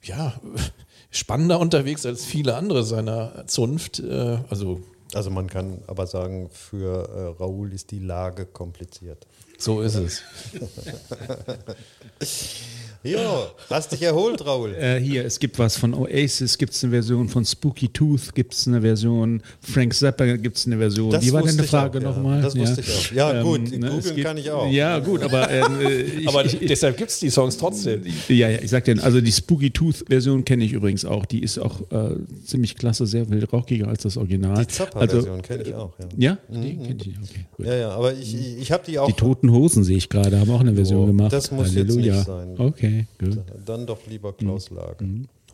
ja, 0.04 0.34
spannender 1.12 1.60
unterwegs 1.60 2.06
als 2.06 2.26
viele 2.26 2.56
andere 2.56 2.84
seiner 2.84 3.46
Zunft. 3.48 4.00
Äh, 4.00 4.40
also 4.50 4.82
Also 5.14 5.32
man 5.32 5.48
kann 5.48 5.82
aber 5.88 6.06
sagen, 6.06 6.50
für 6.52 7.10
äh, 7.10 7.42
Raoul 7.42 7.74
ist 7.74 7.92
die 7.92 8.00
Lage 8.00 8.46
kompliziert. 8.46 9.26
So 9.60 9.82
ist 9.82 9.96
es. 9.96 10.24
Ja, 13.02 13.48
hast 13.70 13.94
dich 13.94 14.02
erholt, 14.02 14.46
Raul. 14.46 14.74
Äh, 14.76 15.00
hier, 15.00 15.24
es 15.24 15.40
gibt 15.40 15.58
was 15.58 15.78
von 15.78 15.94
Oasis, 15.94 16.58
gibt 16.58 16.74
es 16.74 16.84
eine 16.84 16.92
Version 16.92 17.30
von 17.30 17.46
Spooky 17.46 17.88
Tooth, 17.88 18.36
gibt 18.36 18.54
es 18.54 18.68
eine 18.68 18.82
Version, 18.82 19.42
Frank 19.62 19.94
Zappa 19.94 20.26
gibt 20.36 20.58
es 20.58 20.66
eine 20.68 20.78
Version. 20.78 21.10
Das 21.10 21.24
Wie 21.24 21.32
war 21.32 21.46
ich 21.46 21.56
Frage 21.62 22.00
auch, 22.00 22.02
ja. 22.02 22.10
nochmal? 22.10 22.42
Das 22.42 22.58
wusste 22.58 22.82
ich 22.82 22.90
auch. 22.90 23.12
Ja, 23.16 23.42
gut, 23.42 23.72
ne, 23.72 23.90
googeln 23.90 24.16
gibt- 24.16 24.28
kann 24.28 24.36
ich 24.36 24.52
auch. 24.52 24.70
Ja, 24.70 25.00
gut, 25.00 25.24
aber, 25.24 25.50
ähm, 25.50 25.80
äh, 25.80 26.02
ich, 26.20 26.28
Aber 26.28 26.44
ich, 26.44 26.62
ich, 26.62 26.68
deshalb 26.68 26.98
gibt 26.98 27.10
es 27.10 27.20
die 27.20 27.30
Songs 27.30 27.56
trotzdem. 27.56 28.04
ja, 28.28 28.50
ja, 28.50 28.60
ich 28.62 28.70
sag 28.70 28.84
dir, 28.84 29.02
also 29.02 29.22
die 29.22 29.32
Spooky 29.32 29.72
Tooth 29.72 30.04
Version 30.10 30.44
kenne 30.44 30.66
ich 30.66 30.74
übrigens 30.74 31.06
auch. 31.06 31.26
Die 31.26 31.42
ist 31.42 31.58
auch 31.58 31.80
äh, 31.92 32.18
ziemlich 32.46 32.76
klasse, 32.76 33.08
sehr 33.08 33.26
viel 33.26 33.46
rockiger 33.46 33.88
als 33.88 34.04
das 34.04 34.18
Original. 34.18 34.66
Die 34.66 34.68
Zappa-Version 34.74 35.42
kenne 35.42 35.64
ich 35.64 35.74
auch, 35.74 35.94
ja. 36.00 36.08
Ja, 36.18 36.38
die 36.50 36.76
kenne 36.76 36.98
ich. 37.00 37.08
Okay, 37.18 37.46
gut. 37.56 37.66
Ja, 37.66 37.76
ja, 37.76 37.90
aber 37.92 38.12
ich, 38.12 38.36
ich, 38.36 38.58
ich 38.60 38.72
habe 38.74 38.84
die 38.86 39.00
auch. 39.00 39.08
Die 39.08 39.14
Toten 39.14 39.49
Hosen 39.52 39.84
sehe 39.84 39.98
ich 39.98 40.10
gerade, 40.10 40.40
haben 40.40 40.50
auch 40.52 40.60
eine 40.62 40.74
Version 40.76 41.04
Oh, 41.04 41.08
gemacht. 41.08 41.34
das 41.34 41.52
muss 41.52 41.74
jetzt 41.74 41.90
Halleluja. 41.90 42.16
nicht 42.16 42.26
sein. 42.26 42.56
Okay, 42.60 43.08
gut. 43.20 43.40
Dann 43.66 43.86
doch 43.86 44.00
lieber 44.08 44.34
Klaus 44.34 44.70
Lage. 44.70 45.06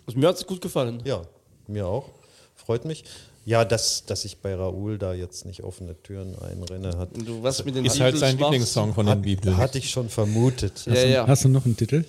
Also 0.05 0.19
mir 0.19 0.27
hat 0.27 0.35
es 0.37 0.45
gut 0.45 0.61
gefallen. 0.61 1.01
Ja, 1.05 1.21
mir 1.67 1.87
auch. 1.87 2.09
Freut 2.55 2.85
mich. 2.85 3.03
Ja, 3.47 3.63
dass, 3.63 4.03
dass 4.07 4.25
ich 4.25 4.37
bei 4.37 4.55
Raoul 4.55 4.97
da 4.97 5.13
jetzt 5.13 5.45
nicht 5.45 5.61
offene 5.63 5.95
Türen 6.01 6.33
einrenne, 6.39 6.97
hat, 6.97 7.09
du 7.15 7.43
was 7.43 7.63
mit 7.63 7.75
den 7.75 7.85
Ist 7.85 7.99
halt 7.99 8.17
sein. 8.17 8.37
Lieblingssong 8.39 8.93
von 8.95 9.05
den 9.05 9.21
Beatles. 9.21 9.55
hatte 9.57 9.77
ich 9.77 9.89
schon 9.91 10.09
vermutet. 10.09 10.83
Ja, 10.87 11.03
ja. 11.03 11.27
Hast 11.27 11.43
du 11.45 11.49
noch 11.49 11.63
einen 11.65 11.77
Titel? 11.77 12.03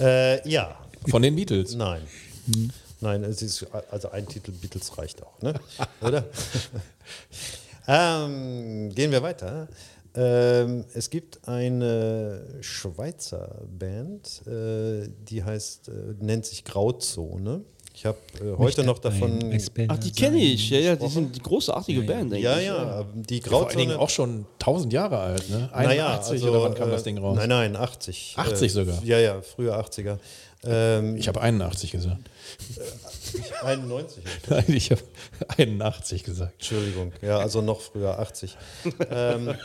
Äh, 0.00 0.48
ja, 0.48 0.74
Von 1.06 1.22
den 1.22 1.36
Beatles. 1.36 1.76
nein. 1.76 2.02
Nein, 3.00 3.22
es 3.22 3.40
ist, 3.42 3.66
also 3.90 4.10
ein 4.10 4.26
Titel 4.26 4.50
Beatles 4.50 4.96
reicht 4.98 5.22
auch, 5.22 5.40
ne? 5.42 5.54
oder? 6.00 6.24
ähm, 7.86 8.90
gehen 8.94 9.10
wir 9.12 9.22
weiter. 9.22 9.68
Ähm, 10.16 10.84
es 10.94 11.10
gibt 11.10 11.48
eine 11.48 12.58
Schweizer 12.60 13.62
Band, 13.66 14.46
äh, 14.46 15.08
die 15.28 15.42
heißt, 15.42 15.88
äh, 15.88 16.14
nennt 16.20 16.46
sich 16.46 16.64
Grauzone. 16.64 17.64
Ich 17.96 18.04
habe 18.06 18.18
äh, 18.40 18.56
heute 18.58 18.82
noch 18.82 18.98
davon. 18.98 19.38
Ach, 19.88 19.98
die 19.98 20.10
kenne 20.12 20.38
ich. 20.38 20.68
Ja, 20.68 20.78
ja, 20.80 20.96
die 20.96 21.06
sind 21.08 21.36
die 21.36 21.40
großartige 21.40 22.02
Band, 22.02 22.32
denke 22.32 22.44
Ja, 22.44 22.58
ich. 22.58 22.66
ja, 22.66 23.04
die 23.14 23.40
Vor 23.40 23.68
allen 23.68 23.76
Dingen 23.78 23.90
Grauzone. 23.92 23.98
auch 24.04 24.10
schon 24.10 24.46
1000 24.60 24.92
Jahre 24.92 25.18
alt, 25.20 25.48
ne? 25.48 25.70
81 25.72 25.86
Naja, 25.86 26.18
also, 26.18 26.50
oder 26.50 26.62
wann 26.64 26.74
kam 26.74 26.90
das 26.90 27.02
äh, 27.02 27.04
Ding 27.04 27.18
raus? 27.18 27.36
Nein, 27.36 27.48
nein, 27.48 27.76
80. 27.76 28.34
80 28.36 28.72
sogar? 28.72 29.00
Ja, 29.04 29.18
ja, 29.20 29.40
frühe 29.42 29.72
80er. 29.72 30.18
Ähm, 30.66 31.16
Ich 31.16 31.28
habe 31.28 31.40
81 31.40 31.92
gesagt. 31.92 32.18
91. 33.62 34.24
Nein, 34.48 34.64
ich 34.68 34.90
habe 34.90 35.02
81 35.56 36.24
gesagt. 36.24 36.52
Entschuldigung, 36.54 37.12
ja, 37.22 37.38
also 37.38 37.60
noch 37.60 37.80
früher, 37.80 38.18
80. 38.18 38.56
ähm, 39.10 39.54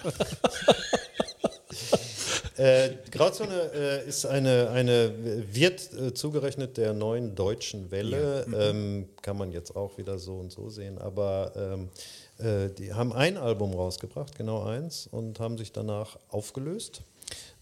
äh, 2.59 2.89
Grauzone 3.11 3.71
äh, 3.73 4.07
ist 4.07 4.25
eine, 4.25 4.69
eine, 4.69 5.13
wird 5.53 5.93
äh, 5.93 6.13
zugerechnet 6.13 6.77
der 6.77 6.93
neuen 6.93 7.33
deutschen 7.33 7.89
Welle, 7.89 8.45
ähm, 8.53 9.07
kann 9.21 9.37
man 9.37 9.51
jetzt 9.51 9.75
auch 9.75 9.97
wieder 9.97 10.19
so 10.19 10.35
und 10.37 10.51
so 10.51 10.69
sehen, 10.69 10.97
aber 10.97 11.53
ähm, 11.55 11.89
äh, 12.37 12.69
die 12.69 12.93
haben 12.93 13.13
ein 13.13 13.37
Album 13.37 13.73
rausgebracht, 13.73 14.35
genau 14.37 14.63
eins, 14.63 15.07
und 15.07 15.39
haben 15.39 15.57
sich 15.57 15.71
danach 15.71 16.19
aufgelöst. 16.29 17.01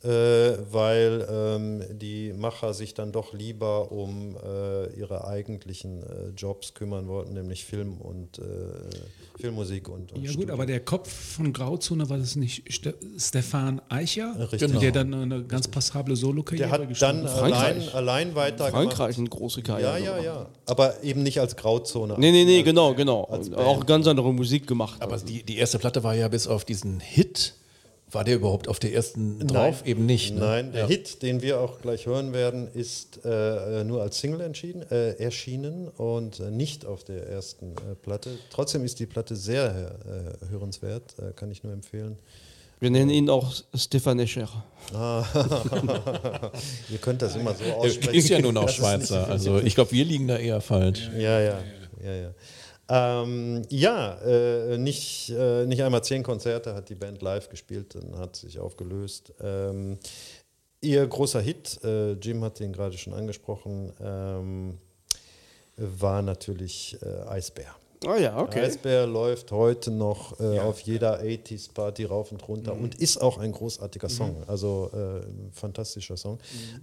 Äh, 0.03 0.09
weil 0.71 1.27
ähm, 1.27 1.83
die 1.97 2.31
Macher 2.31 2.75
sich 2.75 2.93
dann 2.93 3.11
doch 3.11 3.33
lieber 3.33 3.91
um 3.91 4.37
äh, 4.37 4.93
ihre 4.95 5.25
eigentlichen 5.25 6.03
äh, 6.03 6.29
Jobs 6.35 6.75
kümmern 6.75 7.07
wollten, 7.07 7.33
nämlich 7.33 7.65
Film 7.65 7.99
und 7.99 8.37
äh, 8.37 8.43
Filmmusik 9.39 9.89
und, 9.89 10.11
und 10.11 10.21
Ja 10.21 10.27
gut, 10.27 10.33
Studio. 10.33 10.53
aber 10.53 10.67
der 10.67 10.81
Kopf 10.81 11.11
von 11.35 11.51
Grauzone 11.51 12.09
war 12.09 12.17
das 12.19 12.35
nicht 12.35 12.71
Ste 12.71 12.93
Stefan 13.17 13.81
Eicher, 13.89 14.35
Richtig. 14.51 14.79
der 14.79 14.91
dann 14.91 15.13
eine 15.15 15.43
ganz 15.43 15.67
passable 15.67 16.13
der 16.13 16.15
Solo-Karriere 16.15 16.69
hat 16.69 17.01
dann 17.01 17.23
hat? 17.23 17.41
allein, 17.41 17.51
Frankreich. 17.51 17.95
allein 17.95 18.35
weiter 18.35 18.67
Frankreich 18.69 19.17
eine 19.17 19.29
große. 19.29 19.63
Karriere. 19.63 19.93
Ja, 19.93 19.97
ja, 19.97 20.17
gemacht. 20.17 20.25
ja. 20.25 20.49
Aber 20.67 21.03
eben 21.03 21.23
nicht 21.23 21.39
als 21.39 21.55
Grauzone. 21.55 22.15
Nee, 22.19 22.31
nee, 22.31 22.45
nee, 22.45 22.61
genau, 22.61 22.93
genau. 22.93 23.27
auch 23.55 23.85
ganz 23.85 24.07
andere 24.07 24.31
Musik 24.31 24.67
gemacht. 24.67 25.01
Aber 25.01 25.17
die, 25.17 25.43
die 25.43 25.57
erste 25.57 25.79
Platte 25.79 26.03
war 26.03 26.15
ja 26.15 26.27
bis 26.27 26.47
auf 26.47 26.65
diesen 26.65 26.99
Hit. 26.99 27.55
War 28.09 28.23
der 28.23 28.35
überhaupt 28.35 28.69
auf 28.69 28.79
der 28.79 28.93
ersten 28.93 29.45
drauf? 29.47 29.85
Eben 29.85 30.05
nicht. 30.05 30.33
Ne? 30.33 30.39
Nein, 30.39 30.71
der 30.71 30.83
ja. 30.83 30.87
Hit, 30.87 31.21
den 31.23 31.41
wir 31.41 31.59
auch 31.59 31.81
gleich 31.81 32.05
hören 32.05 32.31
werden, 32.31 32.69
ist 32.73 33.19
äh, 33.25 33.83
nur 33.83 34.01
als 34.01 34.19
Single 34.19 34.39
entschieden, 34.41 34.81
äh, 34.89 35.11
erschienen 35.21 35.89
und 35.89 36.39
äh, 36.39 36.49
nicht 36.49 36.85
auf 36.85 37.03
der 37.03 37.27
ersten 37.27 37.71
äh, 37.71 37.95
Platte. 38.01 38.29
Trotzdem 38.49 38.85
ist 38.85 38.99
die 38.99 39.07
Platte 39.07 39.35
sehr 39.35 39.97
äh, 40.45 40.49
hörenswert, 40.51 41.15
äh, 41.19 41.33
kann 41.33 41.51
ich 41.51 41.63
nur 41.63 41.73
empfehlen. 41.73 42.17
Wir 42.79 42.91
nennen 42.91 43.09
ihn 43.09 43.29
auch 43.29 43.51
Stefan 43.73 44.19
Escher. 44.19 44.47
Ihr 46.89 46.97
könnt 47.01 47.23
das 47.23 47.35
immer 47.35 47.55
so 47.55 47.63
Er 47.63 47.75
aussprechen. 47.75 48.13
Ist 48.13 48.29
ja 48.29 48.39
nun 48.39 48.55
auch 48.55 48.69
Schweizer. 48.69 49.25
so 49.25 49.31
Also 49.31 49.57
ich 49.59 49.73
glaube, 49.75 49.91
wir 49.91 50.05
liegen 50.05 50.27
da 50.27 50.37
eher 50.37 50.61
falsch. 50.61 51.09
Ja, 51.17 51.39
ja, 51.41 51.59
ja, 52.03 52.13
ja. 52.13 52.29
Ähm, 52.89 53.63
ja, 53.69 54.17
äh, 54.21 54.77
nicht, 54.77 55.29
äh, 55.29 55.65
nicht 55.65 55.83
einmal 55.83 56.03
zehn 56.03 56.23
Konzerte 56.23 56.73
hat 56.73 56.89
die 56.89 56.95
Band 56.95 57.21
live 57.21 57.49
gespielt, 57.49 57.95
dann 57.95 58.17
hat 58.17 58.35
sich 58.37 58.59
aufgelöst. 58.59 59.33
Ähm, 59.41 59.97
ihr 60.81 61.05
großer 61.05 61.41
Hit, 61.41 61.79
äh, 61.83 62.13
Jim 62.13 62.43
hat 62.43 62.59
den 62.59 62.71
gerade 62.71 62.97
schon 62.97 63.13
angesprochen, 63.13 63.91
ähm, 64.01 64.77
war 65.75 66.21
natürlich 66.21 66.97
äh, 67.01 67.27
Eisbär. 67.27 67.75
Ah 68.05 68.17
ja, 68.17 68.39
okay. 68.39 68.61
Eisbär 68.61 69.07
läuft 69.07 69.51
heute 69.51 69.89
noch 69.89 70.39
äh, 70.39 70.59
auf 70.59 70.79
jeder 70.81 71.19
80s-Party 71.19 72.05
rauf 72.05 72.31
und 72.31 72.47
runter 72.47 72.73
und 72.73 72.95
ist 72.95 73.17
auch 73.17 73.39
ein 73.39 73.51
großartiger 73.51 74.07
Song. 74.07 74.43
Also 74.45 74.91
äh, 74.93 75.25
ein 75.25 75.49
fantastischer 75.51 76.15
Song. 76.15 76.37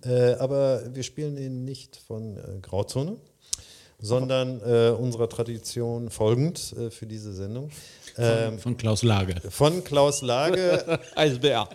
Äh, 0.04 0.34
aber 0.34 0.82
wir 0.92 1.04
spielen 1.04 1.36
ihn 1.38 1.64
nicht 1.64 1.96
von 1.96 2.36
Grauzone, 2.60 3.16
sondern 4.04 4.60
äh, 4.60 4.90
unserer 4.90 5.28
Tradition 5.28 6.10
folgend 6.10 6.74
äh, 6.78 6.90
für 6.90 7.06
diese 7.06 7.32
Sendung. 7.32 7.70
Ähm, 8.16 8.58
Von 8.60 8.76
Klaus 8.76 9.02
Lage. 9.02 9.34
von 9.50 9.82
Klaus 9.82 10.22
Lage, 10.22 11.00
Eisbär. 11.16 11.68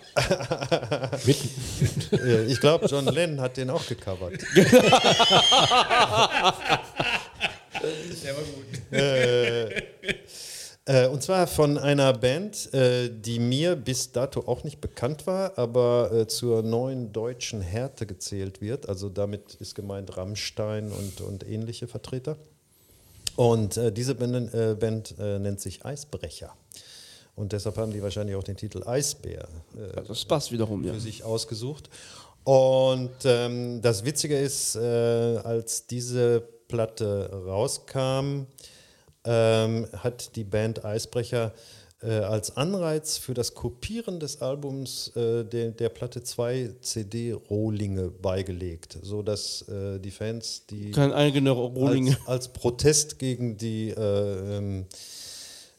äh, 2.14 2.44
ich 2.46 2.62
glaube, 2.62 2.86
John 2.86 3.06
Lennon 3.08 3.42
hat 3.42 3.58
den 3.58 3.70
auch 3.70 3.86
gecovert. 3.86 4.34
Äh, 8.92 9.82
und 11.08 11.22
zwar 11.22 11.46
von 11.46 11.78
einer 11.78 12.14
Band, 12.14 12.74
äh, 12.74 13.10
die 13.10 13.38
mir 13.38 13.76
bis 13.76 14.12
dato 14.12 14.42
auch 14.48 14.64
nicht 14.64 14.82
bekannt 14.82 15.28
war, 15.28 15.58
aber 15.58 16.12
äh, 16.12 16.28
zur 16.28 16.64
neuen 16.64 17.14
deutschen 17.14 17.62
Härte 17.62 18.08
gezählt 18.08 18.60
wird. 18.60 18.90
Also 18.90 19.10
damit 19.10 19.54
ist 19.56 19.76
gemeint 19.76 20.18
Rammstein 20.18 20.92
und, 20.92 21.22
und 21.22 21.48
ähnliche 21.48 21.88
Vertreter. 21.88 22.38
Und 23.36 23.78
äh, 23.78 23.92
diese 23.92 24.16
Band, 24.16 24.54
äh, 24.54 24.76
Band 24.76 25.16
äh, 25.20 25.38
nennt 25.38 25.62
sich 25.62 25.86
Eisbrecher. 25.86 26.56
Und 27.36 27.54
deshalb 27.54 27.78
haben 27.78 27.94
die 27.94 28.02
wahrscheinlich 28.02 28.36
auch 28.36 28.44
den 28.44 28.58
Titel 28.58 28.84
Eisbär 28.84 29.48
äh, 29.78 30.02
Das 30.08 30.26
passt 30.26 30.52
wiederum, 30.52 30.84
ja. 30.84 30.94
für 30.94 31.00
sich 31.00 31.24
ausgesucht. 31.24 31.90
Und 32.44 33.12
ähm, 33.26 33.82
das 33.82 34.04
Witzige 34.06 34.38
ist, 34.38 34.76
äh, 34.76 34.80
als 34.80 35.86
diese 35.86 36.42
Platte 36.68 37.30
rauskam, 37.46 38.48
ähm, 39.26 39.88
hat 39.98 40.36
die 40.36 40.44
Band 40.44 40.86
Eisbrecher 40.86 41.54
äh, 42.02 42.12
als 42.12 42.56
Anreiz 42.56 43.18
für 43.18 43.34
das 43.34 43.54
Kopieren 43.54 44.20
des 44.20 44.42
Albums 44.42 45.10
äh, 45.16 45.44
der, 45.44 45.72
der 45.72 45.90
Platte 45.90 46.24
zwei 46.24 46.72
CD-Rohlinge 46.82 48.10
beigelegt, 48.10 48.98
sodass 49.02 49.68
äh, 49.68 50.00
die 50.00 50.12
Fans 50.12 50.66
die 50.68 50.92
Kein 50.92 51.12
eigener 51.12 51.52
Rohling. 51.52 52.10
als, 52.10 52.28
als 52.28 52.48
Protest 52.50 53.20
gegen 53.20 53.58
die 53.58 53.90
äh, 53.90 54.58
ähm, 54.58 54.86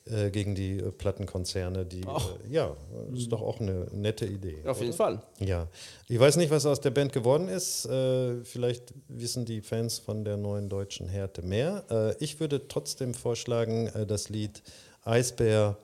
äh, 0.07 0.31
gegen 0.31 0.55
die 0.55 0.79
äh, 0.79 0.91
Plattenkonzerne, 0.91 1.85
die 1.85 2.01
äh, 2.01 2.07
ja, 2.51 2.75
ist 3.15 3.31
doch 3.31 3.43
auch 3.43 3.61
eine 3.61 3.87
nette 3.93 4.27
Idee. 4.27 4.59
Auf 4.67 4.79
jeden 4.81 4.95
oder? 4.95 4.97
Fall. 4.97 5.23
Ja, 5.39 5.69
ich 6.09 6.19
weiß 6.19 6.37
nicht, 6.37 6.51
was 6.51 6.65
aus 6.67 6.81
der 6.81 6.91
Band 6.91 7.13
geworden 7.13 7.49
ist. 7.49 7.85
Äh, 7.87 8.43
vielleicht 8.45 8.95
wissen 9.09 9.45
die 9.45 9.61
Fans 9.61 9.99
von 9.99 10.25
der 10.25 10.37
neuen 10.37 10.69
deutschen 10.69 11.09
Härte 11.09 11.43
mehr. 11.43 12.17
Ich 12.19 12.41
würde 12.41 12.67
trotzdem 12.69 13.15
vorschlagen, 13.15 13.91
das 14.09 14.29
Lied 14.29 14.63
Eisbär 15.05 15.77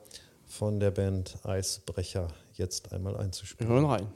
von 0.45 0.79
der 0.79 0.91
Band 0.91 1.37
Eisbrecher 1.43 2.27
jetzt 2.53 2.91
einmal 2.93 3.13
Wir 3.13 3.19
einzuspielen. 3.19 3.71
hören 3.71 3.85
rein. 3.85 4.07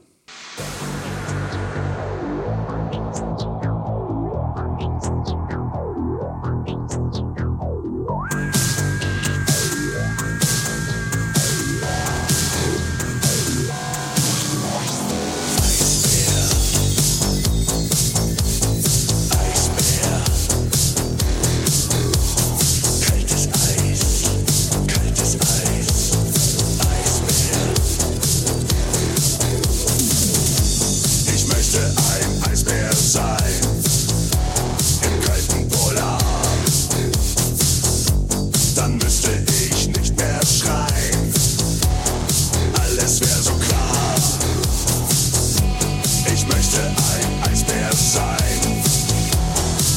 ein 46.80 47.50
Eisbär 47.50 47.90
sein. 47.92 48.82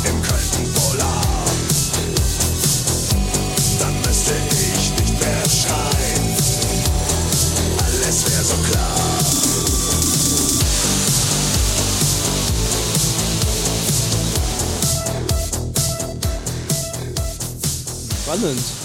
Im 0.04 0.22
kalten 0.22 0.74
Polar. 0.74 1.46
Dann 3.80 4.02
müsste 4.02 4.34
ich 4.50 4.92
nicht 5.00 5.20
mehr 5.20 5.50
schreien. 5.50 6.36
Alles 7.86 8.26
wäre 8.30 8.44
so 8.44 8.56
klar. 8.70 8.96
Spannend. 18.24 18.85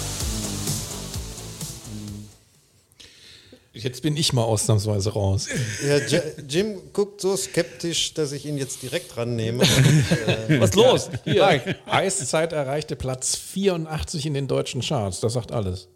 Jetzt 3.83 4.01
bin 4.01 4.15
ich 4.17 4.33
mal 4.33 4.43
ausnahmsweise 4.43 5.11
raus. 5.13 5.47
Ja, 5.85 5.97
J- 5.97 6.23
Jim 6.47 6.93
guckt 6.93 7.21
so 7.21 7.35
skeptisch, 7.35 8.13
dass 8.13 8.31
ich 8.31 8.45
ihn 8.45 8.57
jetzt 8.57 8.81
direkt 8.83 9.17
rannehme. 9.17 9.63
Was 10.59 10.69
ist 10.69 10.75
los? 10.75 11.09
Hier. 11.23 11.75
Eiszeit 11.85 12.53
erreichte 12.53 12.95
Platz 12.95 13.35
84 13.35 14.25
in 14.25 14.33
den 14.33 14.47
deutschen 14.47 14.81
Charts. 14.81 15.19
Das 15.21 15.33
sagt 15.33 15.51
alles. 15.51 15.87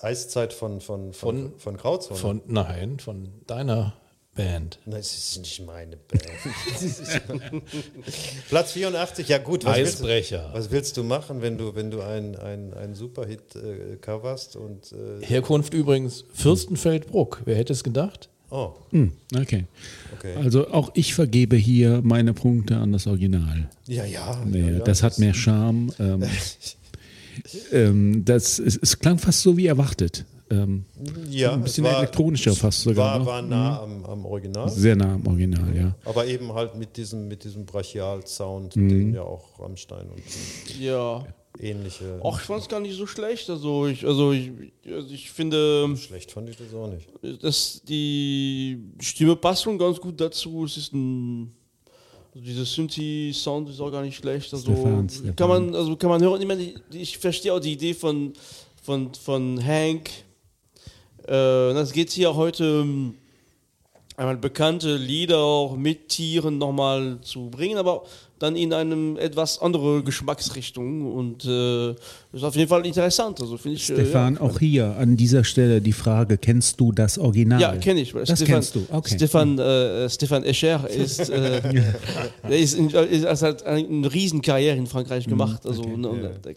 Eiszeit 0.00 0.52
von, 0.52 0.80
von, 0.80 1.12
von, 1.12 1.52
von, 1.58 1.76
Grauzone. 1.76 2.18
Von, 2.18 2.42
nein, 2.46 2.98
von 2.98 3.28
deiner 3.46 3.94
Band. 4.34 4.78
Nein, 4.86 5.00
es 5.00 5.12
ist 5.12 5.38
nicht 5.38 5.66
meine 5.66 5.96
Band. 5.96 6.24
Platz 8.48 8.72
84, 8.72 9.28
ja 9.28 9.38
gut. 9.38 9.64
Was 9.64 9.76
Eisbrecher. 9.76 10.44
Willst, 10.44 10.54
was 10.54 10.70
willst 10.70 10.96
du 10.96 11.02
machen, 11.02 11.42
wenn 11.42 11.58
du, 11.58 11.74
wenn 11.74 11.90
du 11.90 12.00
einen 12.00 12.36
ein 12.36 12.94
Superhit 12.94 13.54
äh, 13.56 13.96
coverst 14.00 14.56
und 14.56 14.92
äh, 14.92 15.24
Herkunft 15.24 15.74
übrigens 15.74 16.24
Fürstenfeldbruck. 16.32 17.42
Wer 17.44 17.56
hätte 17.56 17.74
es 17.74 17.84
gedacht? 17.84 18.30
oh, 18.48 18.72
Hm, 18.90 19.12
okay. 19.34 19.66
okay. 20.14 20.34
Also 20.36 20.68
auch 20.68 20.92
ich 20.94 21.14
vergebe 21.14 21.56
hier 21.56 22.00
meine 22.02 22.32
Punkte 22.32 22.76
an 22.76 22.92
das 22.92 23.06
Original. 23.06 23.68
Ja, 23.86 24.04
ja. 24.04 24.42
Nee, 24.46 24.60
ja, 24.60 24.70
ja 24.70 24.78
das 24.78 25.02
hat 25.02 25.18
mehr 25.18 25.34
Charme. 25.34 25.92
Ähm, 25.98 26.24
ähm, 27.72 28.24
das, 28.24 28.58
es, 28.58 28.78
es 28.80 28.98
klang 28.98 29.18
fast 29.18 29.42
so 29.42 29.56
wie 29.58 29.66
erwartet. 29.66 30.24
Ähm, 30.52 30.84
ja, 31.30 31.52
ein 31.52 31.62
bisschen 31.62 31.84
war- 31.84 31.98
elektronischer 31.98 32.54
fast 32.54 32.82
sogar 32.82 33.12
War, 33.12 33.18
noch. 33.20 33.26
war 33.26 33.42
nah 33.42 33.82
am, 33.82 34.04
am 34.04 34.24
Original. 34.26 34.68
sehr 34.68 34.94
nah 34.96 35.14
am 35.14 35.26
Original, 35.26 35.74
ja. 35.76 35.94
Aber 36.04 36.26
eben 36.26 36.52
halt 36.52 36.74
mit 36.74 36.96
diesem, 36.96 37.28
mit 37.28 37.44
diesem 37.44 37.64
Brachial-Sound, 37.64 38.76
Mhm. 38.76 38.88
den 38.88 39.14
ja 39.14 39.22
auch 39.22 39.58
Rammstein 39.60 40.08
und 40.10 40.22
Ja. 40.80 41.24
ähnliche. 41.58 42.20
Ach, 42.24 42.38
ich 42.40 42.46
fand 42.46 42.62
es 42.62 42.68
gar 42.68 42.80
nicht 42.80 42.96
so 42.96 43.06
schlecht. 43.06 43.48
Also 43.50 43.86
ich, 43.86 44.04
also 44.06 44.32
ich, 44.32 44.50
also 44.86 45.08
ich 45.12 45.30
finde, 45.30 45.94
Schlecht 45.96 46.32
fand 46.32 46.48
ich 46.48 46.56
das 46.56 46.72
auch 46.74 46.88
nicht. 46.88 47.08
dass 47.42 47.82
die 47.88 48.78
Stimme 49.00 49.36
passt 49.36 49.62
schon 49.62 49.78
ganz 49.78 50.00
gut 50.00 50.20
dazu. 50.20 50.64
Es 50.64 50.76
ist 50.76 50.92
ein 50.92 51.52
also 52.34 52.46
dieser 52.46 52.64
Synthi-Sound 52.64 53.68
ist 53.68 53.78
auch 53.78 53.90
gar 53.90 54.02
nicht 54.02 54.16
schlecht. 54.16 54.50
Also 54.54 54.72
Stefan, 54.72 55.06
Stefan. 55.08 55.36
kann 55.36 55.48
man, 55.50 55.74
also 55.74 55.94
kann 55.96 56.08
man 56.08 56.22
hören. 56.22 56.40
Ich, 56.40 56.48
meine, 56.48 56.72
ich 56.90 57.18
verstehe 57.18 57.52
auch 57.52 57.60
die 57.60 57.72
Idee 57.74 57.92
von, 57.92 58.32
von, 58.82 59.12
von 59.12 59.62
Hank. 59.62 60.08
Äh, 61.26 61.74
das 61.74 61.92
geht 61.92 62.10
hier 62.10 62.34
heute 62.34 62.82
um, 62.82 63.14
einmal 64.16 64.36
bekannte 64.36 64.96
Lieder 64.96 65.38
auch 65.38 65.76
mit 65.76 66.08
Tieren 66.08 66.58
nochmal 66.58 67.18
zu 67.22 67.48
bringen, 67.50 67.78
aber 67.78 68.04
dann 68.38 68.56
in 68.56 68.72
einem 68.72 69.16
etwas 69.16 69.60
andere 69.60 70.02
Geschmacksrichtung 70.02 71.14
und 71.14 71.44
äh, 71.44 71.90
ist 72.32 72.42
auf 72.42 72.56
jeden 72.56 72.68
Fall 72.68 72.84
interessant. 72.84 73.40
Also 73.40 73.56
finde 73.56 73.76
ich. 73.76 73.84
Stefan, 73.84 74.34
äh, 74.34 74.38
ja, 74.38 74.42
auch 74.42 74.58
hier 74.58 74.96
an 74.96 75.16
dieser 75.16 75.44
Stelle 75.44 75.80
die 75.80 75.92
Frage, 75.92 76.38
kennst 76.38 76.80
du 76.80 76.90
das 76.90 77.18
Original? 77.18 77.60
ja, 77.60 77.76
kenne 77.76 78.00
ich. 78.00 78.12
Das 78.12 78.28
Stefan, 78.28 78.46
kennst 78.46 78.74
du, 78.74 78.86
okay. 78.90 79.14
Stefan, 79.14 79.58
äh, 79.58 80.10
Stefan 80.10 80.42
Escher 80.42 80.88
ist, 80.90 81.30
äh, 81.30 81.84
ist, 82.50 82.74
in, 82.74 82.90
ist 82.90 83.42
hat 83.42 83.64
eine 83.64 84.12
Riesenkarriere 84.12 84.76
in 84.76 84.88
Frankreich 84.88 85.26
gemacht. 85.26 85.64
Also, 85.64 85.84
ne, 85.84 86.08
und 86.08 86.22
der, 86.22 86.54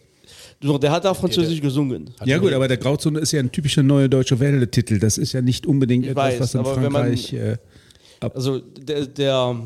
nur 0.62 0.80
der 0.80 0.90
hat 0.90 1.04
auch 1.06 1.16
Französisch 1.16 1.60
gesungen. 1.60 2.10
Ja 2.24 2.38
gut, 2.38 2.52
aber 2.52 2.66
der 2.68 2.76
Grauzone 2.78 3.18
ist 3.20 3.32
ja 3.32 3.40
ein 3.40 3.52
typischer 3.52 3.82
neue 3.82 4.08
deutsche 4.08 4.38
Welle-Titel. 4.40 4.98
Das 4.98 5.18
ist 5.18 5.32
ja 5.32 5.40
nicht 5.42 5.66
unbedingt 5.66 6.04
Ich 6.04 6.10
etwas, 6.12 6.24
weiß, 6.34 6.40
was 6.40 6.54
in 6.54 6.60
aber 6.60 6.76
wenn 6.76 6.92
man- 6.92 7.02
Frankreich... 7.16 7.32
äh, 7.32 7.56
Also 8.34 8.58
der, 8.60 9.06
der 9.06 9.56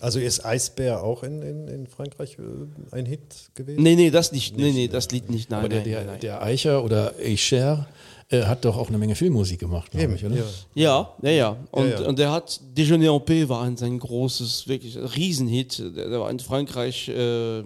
Also 0.00 0.18
ist 0.18 0.44
Eisbär 0.44 1.02
auch 1.02 1.22
in, 1.22 1.42
in, 1.42 1.68
in 1.68 1.86
Frankreich 1.86 2.36
äh, 2.38 2.96
ein 2.96 3.06
Hit 3.06 3.20
gewesen? 3.54 3.82
nee, 3.82 3.96
nee, 3.96 4.10
das 4.10 4.32
nicht. 4.32 4.56
Nee, 4.56 4.72
nee, 4.72 4.88
das 4.88 5.10
Lied 5.10 5.30
nicht. 5.30 5.50
Nein, 5.50 5.60
Aber 5.60 5.68
der, 5.68 5.80
der, 5.82 6.04
der 6.16 6.42
Eicher 6.42 6.84
oder 6.84 7.12
Eicher 7.22 7.86
äh, 8.30 8.42
hat 8.44 8.64
doch 8.64 8.76
auch 8.76 8.88
eine 8.88 8.98
Menge 8.98 9.14
Filmmusik 9.14 9.58
gemacht, 9.60 9.90
glaube 9.90 10.14
ich, 10.14 10.24
oder? 10.24 10.36
ja. 10.74 11.10
Ja, 11.22 11.30
ja. 11.30 11.56
Und, 11.70 11.88
Ja, 11.90 12.00
ja. 12.02 12.06
und 12.08 12.18
der 12.18 12.30
hat 12.30 12.60
Déjeuner 12.76 13.12
en 13.14 13.24
paix 13.24 13.48
war 13.48 13.62
ein 13.62 13.76
sein 13.76 13.98
großes, 13.98 14.68
wirklich 14.68 14.96
Riesenhit. 15.16 15.78
Der, 15.96 16.08
der 16.08 16.20
war 16.20 16.30
in 16.30 16.38
Frankreich 16.38 17.08
äh, 17.08 17.62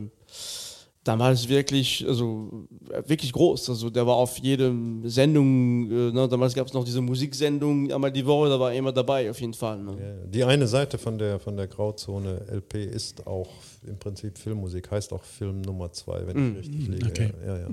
damals 1.04 1.48
wirklich, 1.48 2.04
also 2.08 2.66
wirklich 3.06 3.32
groß. 3.32 3.68
Also 3.70 3.90
der 3.90 4.06
war 4.06 4.16
auf 4.16 4.38
jedem 4.38 5.06
Sendung, 5.08 5.90
äh, 5.90 6.12
ne, 6.12 6.26
damals 6.28 6.54
gab 6.54 6.66
es 6.66 6.72
noch 6.72 6.84
diese 6.84 7.00
Musiksendung 7.02 7.92
einmal 7.92 8.10
die 8.10 8.24
Woche, 8.24 8.48
da 8.48 8.58
war 8.58 8.72
er 8.72 8.78
immer 8.78 8.92
dabei 8.92 9.30
auf 9.30 9.40
jeden 9.40 9.54
Fall. 9.54 9.78
Ne? 9.82 9.92
Ja, 10.00 10.26
Die 10.26 10.44
eine 10.44 10.66
Seite 10.66 10.96
von 10.98 11.18
der, 11.18 11.38
von 11.38 11.56
der 11.56 11.66
Grauzone 11.66 12.40
LP 12.50 12.84
ist 12.86 13.26
auch 13.26 13.50
im 13.86 13.98
Prinzip 13.98 14.38
Filmmusik, 14.38 14.90
heißt 14.90 15.12
auch 15.12 15.22
Film 15.24 15.60
Nummer 15.60 15.92
zwei, 15.92 16.26
wenn 16.26 16.52
ich 16.52 16.58
richtig 16.58 16.88
liege. 16.88 17.06
okay. 17.06 17.30
Ja, 17.46 17.56
ja, 17.56 17.60
ja. 17.60 17.68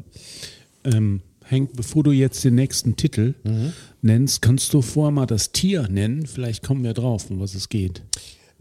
Ähm, 0.97 1.21
Henk, 1.45 1.71
bevor 1.75 2.03
du 2.03 2.11
jetzt 2.11 2.43
den 2.43 2.55
nächsten 2.55 2.95
Titel 2.95 3.33
Mhm. 3.43 3.73
nennst, 4.01 4.41
kannst 4.41 4.73
du 4.73 4.81
vorher 4.81 5.11
mal 5.11 5.25
das 5.25 5.51
Tier 5.51 5.87
nennen. 5.89 6.25
Vielleicht 6.27 6.63
kommen 6.63 6.83
wir 6.83 6.93
drauf, 6.93 7.29
um 7.29 7.39
was 7.39 7.55
es 7.55 7.67
geht. 7.69 8.03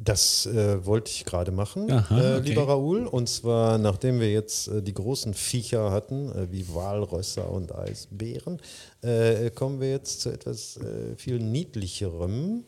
Das 0.02 0.46
äh, 0.46 0.84
wollte 0.86 1.10
ich 1.10 1.26
gerade 1.26 1.52
machen, 1.52 1.90
Aha, 1.90 2.18
äh, 2.18 2.38
okay. 2.38 2.48
lieber 2.48 2.66
Raoul. 2.66 3.06
Und 3.06 3.28
zwar, 3.28 3.76
nachdem 3.76 4.18
wir 4.18 4.32
jetzt 4.32 4.68
äh, 4.68 4.82
die 4.82 4.94
großen 4.94 5.34
Viecher 5.34 5.90
hatten, 5.90 6.30
äh, 6.32 6.50
wie 6.50 6.66
Walrösser 6.72 7.50
und 7.50 7.74
Eisbären, 7.74 8.58
äh, 9.02 9.50
kommen 9.50 9.80
wir 9.80 9.90
jetzt 9.90 10.22
zu 10.22 10.30
etwas 10.30 10.78
äh, 10.78 11.16
viel 11.16 11.38
niedlicherem. 11.38 12.64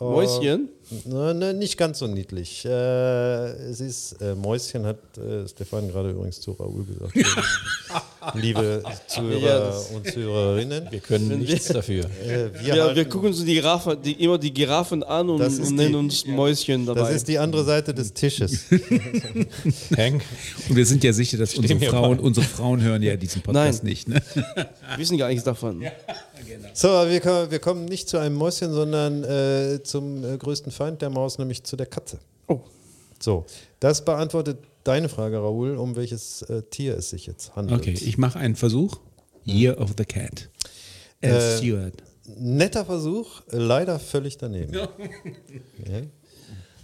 Äh, 0.00 0.04
Mäuschen? 0.04 0.68
Na, 1.04 1.34
na, 1.34 1.52
nicht 1.52 1.76
ganz 1.76 1.98
so 1.98 2.06
niedlich. 2.06 2.64
Äh, 2.64 2.70
es 2.70 3.80
ist, 3.80 4.12
äh, 4.22 4.34
Mäuschen 4.34 4.86
hat 4.86 4.96
äh, 5.18 5.46
Stefan 5.46 5.88
gerade 5.88 6.10
übrigens 6.10 6.40
zu 6.40 6.52
Raoul 6.52 6.84
gesagt. 6.86 7.12
Liebe 8.34 8.82
Zuhörer 9.06 9.40
Ja, 9.40 9.74
und 9.94 10.10
Zuhörerinnen. 10.10 10.86
Wir 10.90 11.00
können 11.00 11.38
nichts 11.40 11.68
dafür. 11.68 12.04
Äh, 12.04 12.50
wir, 12.64 12.74
Ja, 12.74 12.96
wir 12.96 13.04
gucken 13.06 13.28
uns 13.28 13.44
die 13.44 13.54
Giraffe, 13.54 13.96
die, 14.02 14.12
immer 14.24 14.38
die 14.38 14.52
Giraffen 14.52 15.02
an 15.02 15.28
und, 15.30 15.40
Das 15.40 15.54
ist 15.58 15.68
und 15.70 15.76
nennen 15.76 15.90
die- 15.92 15.96
uns 15.96 16.26
Mäuschen 16.26 16.86
dabei. 16.86 17.00
das 17.00 17.10
ist 17.16 17.28
die 17.28 17.38
andere 17.38 17.64
Seite 17.64 17.92
des 17.94 18.12
Tisches. 18.14 18.64
Hank, 19.96 20.22
Und 20.68 20.76
wir 20.76 20.86
sind 20.86 21.04
ja 21.04 21.12
sicher, 21.12 21.36
dass 21.38 21.54
unsere 21.54 21.80
Frauen, 21.80 22.18
unsere 22.18 22.46
Frauen 22.46 22.80
hören 22.82 23.02
ja 23.02 23.16
diesen 23.16 23.42
Podcast 23.42 23.82
Nein. 23.84 23.90
nicht. 23.90 24.08
Ne? 24.08 24.22
Wir 24.34 24.98
wissen 24.98 25.18
gar 25.18 25.28
nichts 25.28 25.44
davon. 25.44 25.82
So, 26.74 26.88
wir, 26.88 27.20
kommen- 27.20 27.50
wir 27.50 27.58
kommen 27.58 27.84
nicht 27.84 28.08
zu 28.08 28.18
einem 28.18 28.36
Mäuschen, 28.36 28.72
sondern 28.72 29.24
äh, 29.24 29.80
zum 29.82 30.24
äh, 30.24 30.36
größten 30.36 30.72
Feind 30.72 31.02
der 31.02 31.10
Maus, 31.10 31.38
nämlich 31.38 31.64
zu 31.64 31.76
der 31.76 31.86
Katze. 31.86 32.18
Oh. 32.46 32.60
So, 33.20 33.44
das 33.80 34.04
beantwortet 34.04 34.58
deine 34.84 35.08
Frage, 35.08 35.38
Raoul, 35.38 35.76
um 35.76 35.96
welches 35.96 36.42
äh, 36.42 36.62
Tier 36.62 36.96
es 36.96 37.10
sich 37.10 37.26
jetzt 37.26 37.54
handelt. 37.56 37.80
Okay, 37.80 37.92
ich 37.92 38.16
mache 38.18 38.38
einen 38.38 38.56
Versuch. 38.56 38.98
Year 39.44 39.80
of 39.80 39.94
the 39.98 40.04
Cat. 40.04 40.48
Al 41.22 41.30
Äh, 41.30 41.56
Stewart. 41.58 41.94
Netter 42.38 42.84
Versuch, 42.84 43.40
äh, 43.50 43.56
leider 43.56 43.98
völlig 43.98 44.36
daneben. 44.38 44.72
Ja. 44.74 44.88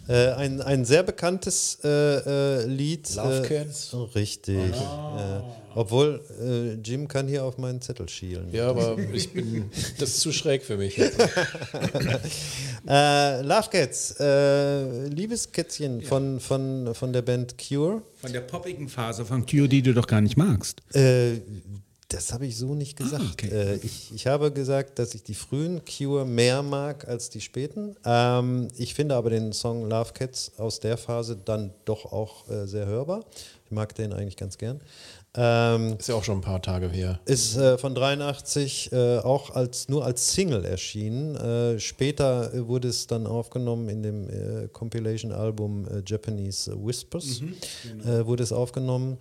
Äh, 0.06 0.32
ein, 0.32 0.60
ein 0.60 0.84
sehr 0.84 1.02
bekanntes 1.02 1.78
äh, 1.82 1.88
äh, 1.88 2.66
Lied. 2.66 3.14
Love 3.14 3.42
äh, 3.44 3.48
Cats? 3.48 3.96
Richtig. 4.14 4.56
Äh, 4.56 5.40
obwohl, 5.74 6.20
äh, 6.40 6.74
Jim 6.74 7.08
kann 7.08 7.26
hier 7.26 7.44
auf 7.44 7.58
meinen 7.58 7.80
Zettel 7.80 8.08
schielen. 8.08 8.48
ja, 8.52 8.68
aber 8.68 8.96
ich 9.12 9.32
bin, 9.32 9.70
das 9.98 10.10
ist 10.10 10.20
zu 10.20 10.32
schräg 10.32 10.62
für 10.62 10.76
mich. 10.76 11.00
Äh, 12.86 13.40
Love 13.40 13.70
Cats, 13.70 14.20
äh, 14.20 15.06
Liebeskätzchen 15.06 16.02
von, 16.02 16.38
von, 16.38 16.94
von 16.94 17.14
der 17.14 17.22
Band 17.22 17.54
Cure. 17.56 18.02
Von 18.20 18.30
der 18.30 18.42
poppigen 18.42 18.90
Phase 18.90 19.24
von 19.24 19.46
Cure, 19.46 19.68
die 19.68 19.80
du 19.80 19.94
doch 19.94 20.06
gar 20.06 20.20
nicht 20.20 20.36
magst. 20.36 20.82
Äh, 20.94 21.38
das 22.14 22.32
habe 22.32 22.46
ich 22.46 22.56
so 22.56 22.74
nicht 22.74 22.96
gesagt. 22.96 23.22
Ah, 23.24 23.30
okay. 23.32 23.48
äh, 23.48 23.74
ich, 23.82 24.12
ich 24.14 24.26
habe 24.26 24.52
gesagt, 24.52 24.98
dass 24.98 25.14
ich 25.14 25.22
die 25.22 25.34
frühen 25.34 25.82
Cure 25.84 26.24
mehr 26.24 26.62
mag 26.62 27.08
als 27.08 27.28
die 27.28 27.40
späten. 27.40 27.96
Ähm, 28.04 28.68
ich 28.76 28.94
finde 28.94 29.16
aber 29.16 29.30
den 29.30 29.52
Song 29.52 29.88
Love 29.88 30.12
Cats 30.12 30.52
aus 30.58 30.80
der 30.80 30.96
Phase 30.96 31.36
dann 31.44 31.72
doch 31.84 32.12
auch 32.12 32.48
äh, 32.48 32.66
sehr 32.66 32.86
hörbar. 32.86 33.24
Ich 33.64 33.72
mag 33.72 33.94
den 33.94 34.12
eigentlich 34.12 34.36
ganz 34.36 34.58
gern. 34.58 34.80
Ähm, 35.36 35.96
Ist 35.98 36.08
ja 36.08 36.14
auch 36.14 36.22
schon 36.22 36.38
ein 36.38 36.42
paar 36.42 36.62
Tage 36.62 36.88
her. 36.88 37.18
ist 37.24 37.56
äh, 37.56 37.76
von 37.76 37.96
83 37.96 38.92
äh, 38.92 39.18
auch 39.18 39.50
als, 39.50 39.88
nur 39.88 40.04
als 40.04 40.32
Single 40.32 40.64
erschienen. 40.64 41.34
Äh, 41.34 41.80
später 41.80 42.54
äh, 42.54 42.68
wurde 42.68 42.86
es 42.86 43.08
dann 43.08 43.26
aufgenommen 43.26 43.88
in 43.88 44.02
dem 44.04 44.28
äh, 44.28 44.68
Compilation-Album 44.68 45.88
äh, 45.88 46.02
Japanese 46.06 46.76
Whispers. 46.80 47.42
äh, 48.06 48.24
wurde 48.24 48.44
es 48.44 48.52
aufgenommen 48.52 49.18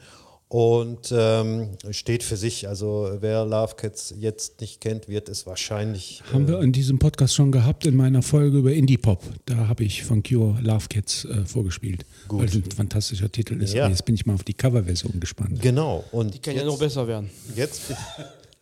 und 0.53 1.11
ähm, 1.11 1.69
steht 1.89 2.21
für 2.21 2.37
sich. 2.37 2.67
Also 2.67 3.09
wer 3.21 3.43
Love 3.43 3.73
Cats 3.75 4.13
jetzt 4.19 4.61
nicht 4.61 4.81
kennt, 4.81 5.07
wird 5.07 5.27
es 5.27 5.47
wahrscheinlich. 5.47 6.21
Haben 6.31 6.47
wir 6.47 6.61
in 6.61 6.71
diesem 6.71 6.99
Podcast 6.99 7.33
schon 7.33 7.51
gehabt, 7.51 7.87
in 7.87 7.95
meiner 7.95 8.21
Folge 8.21 8.59
über 8.59 8.71
Indie-Pop. 8.71 9.23
Da 9.47 9.67
habe 9.67 9.83
ich 9.83 10.03
von 10.03 10.21
Cure 10.21 10.59
Love 10.61 10.89
Cats 10.89 11.25
äh, 11.25 11.43
vorgespielt. 11.45 12.05
Weil 12.29 12.45
es 12.45 12.53
ein 12.53 12.69
fantastischer 12.69 13.31
Titel 13.31 13.63
ist. 13.63 13.73
Ja. 13.73 13.89
Jetzt 13.89 14.05
bin 14.05 14.13
ich 14.13 14.27
mal 14.27 14.35
auf 14.35 14.43
die 14.43 14.53
Coverversion 14.53 15.19
gespannt. 15.19 15.59
Genau. 15.59 16.03
Und 16.11 16.35
Die 16.35 16.39
kann 16.39 16.55
ja 16.55 16.65
noch 16.65 16.77
besser 16.77 17.07
werden. 17.07 17.31
jetzt. 17.55 17.81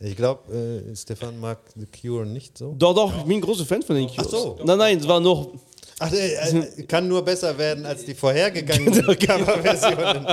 ich 0.00 0.16
glaube, 0.16 0.54
äh, 0.90 0.96
Stefan 0.96 1.38
mag 1.38 1.58
The 1.76 1.86
Cure 2.00 2.24
nicht 2.24 2.56
so. 2.56 2.74
Doch, 2.78 2.94
doch, 2.94 3.14
ich 3.14 3.24
bin 3.24 3.36
ein 3.36 3.40
großer 3.42 3.66
Fan 3.66 3.82
von 3.82 3.94
den 3.94 4.06
Cures. 4.06 4.26
Ach 4.26 4.30
so. 4.30 4.58
Nein, 4.64 4.78
nein, 4.78 4.98
es 5.00 5.06
war 5.06 5.20
noch. 5.20 5.50
Ach, 6.00 6.12
äh, 6.12 6.34
äh, 6.34 6.82
kann 6.84 7.06
nur 7.06 7.24
besser 7.24 7.56
werden 7.56 7.86
als 7.86 8.04
die 8.04 8.14
vorhergegangenen 8.14 9.04
Coverversionen. 9.18 10.26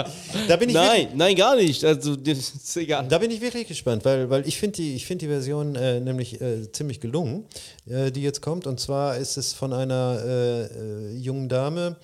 Da 0.47 0.55
bin 0.55 0.69
ich 0.69 0.75
Nein, 0.75 1.09
nein, 1.15 1.35
gar 1.35 1.55
nicht. 1.55 1.85
Also, 1.85 2.15
ist 2.15 2.75
egal. 2.77 3.07
Da 3.07 3.19
bin 3.19 3.29
ich 3.29 3.41
wirklich 3.41 3.67
gespannt, 3.67 4.03
weil, 4.03 4.27
weil 4.29 4.47
ich 4.47 4.57
finde 4.57 4.77
die, 4.77 4.95
ich 4.95 5.05
find 5.05 5.21
die 5.21 5.27
Version 5.27 5.75
äh, 5.75 5.99
nämlich 5.99 6.41
äh, 6.41 6.71
ziemlich 6.71 6.99
gelungen, 6.99 7.45
äh, 7.87 8.11
die 8.11 8.23
jetzt 8.23 8.41
kommt. 8.41 8.65
Und 8.65 8.79
zwar 8.79 9.17
ist 9.17 9.37
es 9.37 9.53
von 9.53 9.71
einer 9.73 10.19
äh, 10.25 11.13
jungen 11.15 11.47
Dame, 11.49 11.97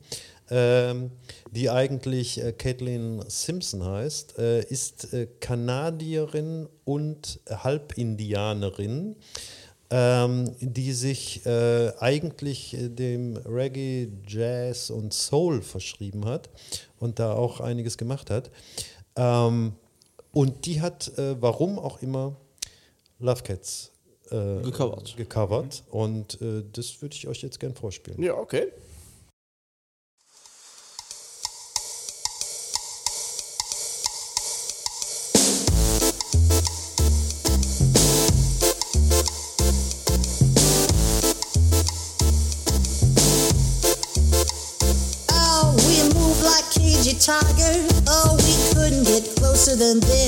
Ähm, 0.52 1.12
die 1.52 1.70
eigentlich 1.70 2.42
äh, 2.42 2.52
Caitlin 2.52 3.22
Simpson 3.28 3.84
heißt, 3.84 4.38
äh, 4.38 4.64
ist 4.64 5.12
äh, 5.12 5.28
Kanadierin 5.38 6.68
und 6.84 7.38
Halbindianerin 7.48 9.14
ähm, 9.90 10.54
die 10.60 10.92
sich 10.92 11.44
äh, 11.46 11.92
eigentlich 11.98 12.74
äh, 12.74 12.88
dem 12.88 13.36
Reggae, 13.36 14.08
Jazz 14.26 14.90
und 14.90 15.12
Soul 15.12 15.62
verschrieben 15.62 16.24
hat 16.26 16.48
und 16.98 17.18
da 17.18 17.32
auch 17.32 17.60
einiges 17.60 17.98
gemacht 17.98 18.30
hat. 18.30 18.50
Ähm, 19.16 19.72
und 20.32 20.64
die 20.66 20.80
hat, 20.80 21.18
äh, 21.18 21.34
warum 21.42 21.78
auch 21.78 22.02
immer, 22.02 22.36
Love 23.18 23.42
Cats 23.42 23.90
äh, 24.30 24.62
Gecovert. 24.62 25.16
gecovert. 25.16 25.82
Und 25.90 26.40
äh, 26.40 26.62
das 26.72 27.02
würde 27.02 27.16
ich 27.16 27.26
euch 27.26 27.42
jetzt 27.42 27.58
gern 27.58 27.74
vorspielen. 27.74 28.22
Ja, 28.22 28.34
okay. 28.34 28.68
Than 49.80 49.98
this. 50.00 50.19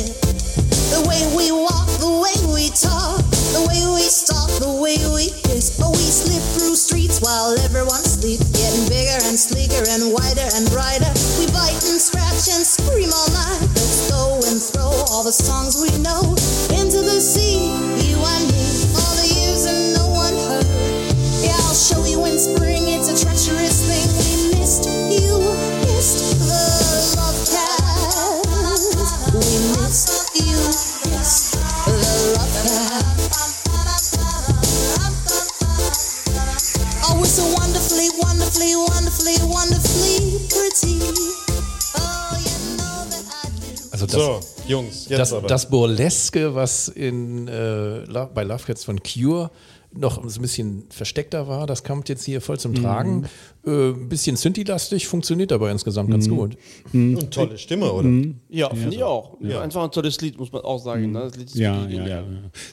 Jetzt 45.13 45.21
das, 45.21 45.33
aber. 45.33 45.49
das 45.49 45.71
Burleske, 45.71 46.55
was 46.55 46.89
in, 46.89 47.49
äh, 47.49 48.05
bei 48.35 48.43
Love 48.43 48.65
Cats 48.65 48.85
von 48.85 49.01
Cure 49.03 49.51
noch 49.95 50.27
so 50.29 50.39
ein 50.39 50.43
bisschen 50.43 50.85
versteckter 50.89 51.49
war, 51.49 51.67
das 51.67 51.85
kommt 51.85 52.09
jetzt 52.09 52.25
hier 52.25 52.41
voll 52.41 52.59
zum 52.59 52.75
Tragen. 52.75 53.27
Äh, 53.67 53.91
ein 53.91 54.09
bisschen 54.09 54.37
Synthi-lastig, 54.37 55.07
funktioniert 55.07 55.53
aber 55.53 55.71
insgesamt 55.71 56.11
ganz 56.11 56.29
gut. 56.29 56.57
Und 56.93 57.31
tolle 57.31 57.59
Stimme, 57.59 57.93
oder? 57.93 58.11
Ja, 58.49 58.71
finde 58.71 58.97
ich 58.97 59.03
auch. 59.03 59.39
Einfach 59.41 59.85
ein 59.85 59.91
tolles 59.91 60.21
Lied, 60.21 60.39
muss 60.39 60.53
man 60.53 60.63
auch 60.63 60.79
sagen. 60.79 61.13
Ne? 61.13 61.21
Das 61.21 61.37
Lied 61.37 61.49
ist 61.49 61.57
Ja, 61.57 61.87
ja, 61.87 62.07
ja. 62.07 62.25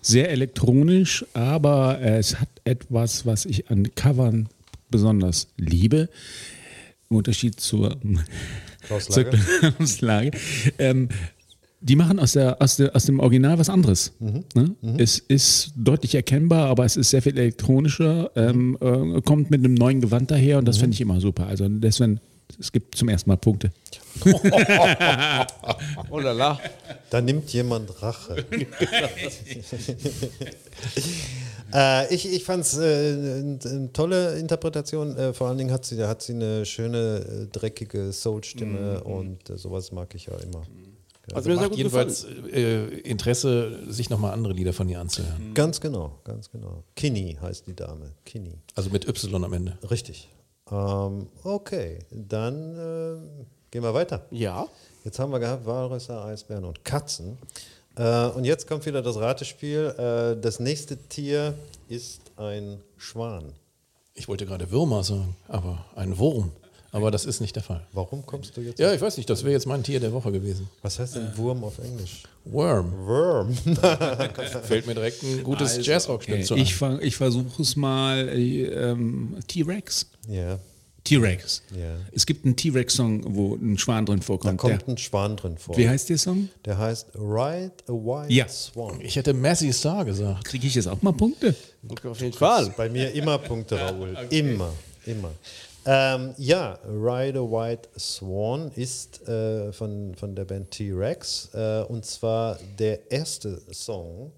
Sehr 0.01 0.29
elektronisch, 0.29 1.25
aber 1.33 1.99
äh, 1.99 2.17
es 2.17 2.39
hat 2.39 2.49
etwas, 2.63 3.25
was 3.25 3.45
ich 3.45 3.69
an 3.69 3.93
Covern 3.95 4.49
besonders 4.89 5.47
liebe. 5.57 6.09
Im 7.09 7.17
Unterschied 7.17 7.59
zur, 7.59 7.97
Klaus 8.83 9.05
zur 9.09 9.23
Lager. 9.23 9.37
Klaus 9.71 10.01
Lage. 10.01 10.31
Ähm, 10.77 11.09
die 11.81 11.95
machen 11.95 12.19
aus, 12.19 12.33
der, 12.33 12.61
aus, 12.61 12.75
der, 12.77 12.95
aus 12.95 13.05
dem 13.05 13.19
Original 13.19 13.57
was 13.57 13.69
anderes. 13.69 14.11
Ne? 14.19 14.75
Es 14.97 15.19
ist 15.19 15.71
deutlich 15.75 16.15
erkennbar, 16.15 16.67
aber 16.67 16.85
es 16.85 16.97
ist 16.97 17.09
sehr 17.09 17.21
viel 17.21 17.37
elektronischer, 17.37 18.31
ähm, 18.35 18.77
äh, 18.81 19.21
kommt 19.21 19.49
mit 19.49 19.63
einem 19.63 19.75
neuen 19.75 20.01
Gewand 20.01 20.29
daher 20.31 20.57
und 20.57 20.65
das 20.65 20.77
finde 20.77 20.95
ich 20.95 21.01
immer 21.01 21.21
super. 21.21 21.47
Also 21.47 21.67
deswegen, 21.69 22.19
es 22.59 22.71
gibt 22.71 22.95
zum 22.95 23.07
ersten 23.09 23.29
Mal 23.29 23.37
Punkte. 23.37 23.71
Oh 26.11 26.19
la 26.19 26.31
la. 26.31 26.59
Da 27.09 27.21
nimmt 27.21 27.49
jemand 27.51 28.01
Rache. 28.01 28.43
äh, 31.73 32.13
ich 32.13 32.31
ich 32.31 32.43
fand 32.43 32.63
es 32.63 32.77
äh, 32.77 32.81
eine 32.81 33.59
eine 33.63 33.93
tolle 33.93 34.37
Interpretation. 34.39 35.15
Äh, 35.15 35.33
vor 35.33 35.47
allen 35.47 35.59
Dingen 35.59 35.71
hat 35.71 35.85
sie, 35.85 36.03
hat 36.03 36.23
sie 36.23 36.33
eine 36.33 36.65
schöne, 36.65 37.19
äh, 37.19 37.45
dreckige 37.51 38.11
Soul-Stimme 38.11 39.03
und 39.03 39.49
äh, 39.49 39.57
sowas 39.57 39.91
mag 39.91 40.15
ich 40.15 40.25
ja 40.25 40.33
immer. 40.39 40.63
Also 41.33 41.49
mir 41.49 41.55
sehr 41.55 41.61
Macht 41.61 41.69
gut 41.71 41.77
jedenfalls 41.77 42.23
gefallen. 42.25 42.53
äh, 42.53 42.85
Interesse, 42.99 43.79
sich 43.87 44.09
nochmal 44.09 44.33
andere 44.33 44.53
Lieder 44.53 44.73
von 44.73 44.87
ihr 44.89 44.99
anzuhören. 44.99 45.53
Ganz 45.53 45.79
genau, 45.81 46.19
ganz 46.23 46.49
genau. 46.51 46.83
Kinney 46.95 47.37
heißt 47.41 47.67
die 47.67 47.75
Dame. 47.75 48.11
Kinney. 48.25 48.53
Also 48.75 48.89
mit 48.89 49.07
Y 49.07 49.43
am 49.43 49.53
Ende. 49.53 49.77
Richtig. 49.89 50.29
Ähm, 50.71 51.27
okay, 51.43 51.99
dann 52.11 52.75
äh, 52.75 53.15
gehen 53.71 53.83
wir 53.83 53.93
weiter. 53.93 54.25
Ja. 54.31 54.67
Jetzt 55.03 55.17
haben 55.19 55.31
wir 55.31 55.39
gehabt 55.39 55.65
Walrösser, 55.65 56.25
Eisbären 56.25 56.65
und 56.65 56.83
Katzen. 56.85 57.37
Äh, 57.95 58.27
und 58.27 58.45
jetzt 58.45 58.67
kommt 58.67 58.85
wieder 58.85 59.01
das 59.01 59.17
Ratespiel. 59.17 59.95
Äh, 59.97 60.41
das 60.41 60.59
nächste 60.59 60.97
Tier 60.97 61.53
ist 61.87 62.21
ein 62.37 62.79
Schwan. 62.97 63.53
Ich 64.13 64.27
wollte 64.27 64.45
gerade 64.45 64.69
Würmer 64.69 65.03
sagen, 65.03 65.35
aber 65.47 65.85
ein 65.95 66.17
Wurm. 66.17 66.51
Aber 66.91 67.11
das 67.11 67.25
ist 67.25 67.39
nicht 67.39 67.55
der 67.55 67.63
Fall. 67.63 67.85
Warum 67.93 68.25
kommst 68.25 68.57
du 68.57 68.61
jetzt? 68.61 68.79
Ja, 68.79 68.91
ich 68.93 68.99
weiß 69.01 69.17
nicht, 69.17 69.29
das 69.29 69.43
wäre 69.43 69.53
jetzt 69.53 69.67
mein 69.67 69.83
Tier 69.83 69.99
der 69.99 70.11
Woche 70.11 70.31
gewesen. 70.31 70.67
Was 70.81 70.97
heißt 70.99 71.15
denn 71.15 71.37
Wurm 71.37 71.63
auf 71.63 71.77
Englisch? 71.79 72.23
Worm. 72.45 72.91
Worm. 73.05 73.53
Fällt 74.63 74.87
mir 74.87 74.95
direkt 74.95 75.21
ein 75.23 75.43
gutes 75.43 75.71
Also, 75.77 75.81
Jazzrock-Stück 75.81 76.45
zu 76.45 76.55
ein. 76.55 76.61
Ich, 76.61 76.81
ich 77.01 77.15
versuche 77.15 77.61
es 77.61 77.75
mal. 77.75 78.27
Äh, 78.29 78.63
ähm, 78.65 79.35
T-Rex. 79.47 80.07
ja, 80.27 80.57
T-Rex. 81.05 81.63
Ja. 81.75 81.95
Es 82.11 82.25
gibt 82.25 82.45
einen 82.45 82.55
T-Rex-Song, 82.55 83.23
wo 83.35 83.55
ein 83.55 83.77
Schwan 83.77 84.05
drin 84.05 84.19
da 84.19 84.25
vorkommt. 84.25 84.57
kommt 84.59 84.81
der, 84.81 84.87
ein 84.89 84.97
Schwan 84.97 85.37
drin 85.37 85.57
vor. 85.57 85.77
wie 85.77 85.87
heißt 85.87 86.09
der 86.09 86.17
Song? 86.17 86.49
Der 86.65 86.77
heißt 86.77 87.07
Ride 87.15 87.71
a 87.87 87.91
White 87.93 88.33
Ja. 88.33 88.47
Swan. 88.47 88.99
Ich 89.01 89.15
hätte 89.15 89.33
Massey 89.33 89.71
Star 89.73 90.05
gesagt. 90.05 90.43
Kriege 90.45 90.67
ich 90.67 90.75
jetzt 90.75 90.87
auch 90.87 91.01
mal 91.01 91.13
Punkte? 91.13 91.55
Auf 92.03 92.21
jeden 92.21 92.33
Fall. 92.33 92.73
Bei 92.75 92.89
mir 92.89 93.11
immer 93.13 93.37
Punkte, 93.37 93.79
Raoul. 93.79 94.15
Immer, 94.29 94.71
immer. 95.05 95.31
Ähm, 95.85 96.33
ja, 96.37 96.77
Ride 96.85 97.39
a 97.39 97.43
White 97.43 97.89
Swan 97.97 98.71
ist 98.75 99.27
äh, 99.27 99.71
von, 99.71 100.13
von 100.15 100.35
der 100.35 100.45
Band 100.45 100.71
T-Rex 100.71 101.49
äh, 101.53 101.83
und 101.87 102.05
zwar 102.05 102.57
der 102.77 103.11
erste 103.11 103.61
Song, 103.71 104.31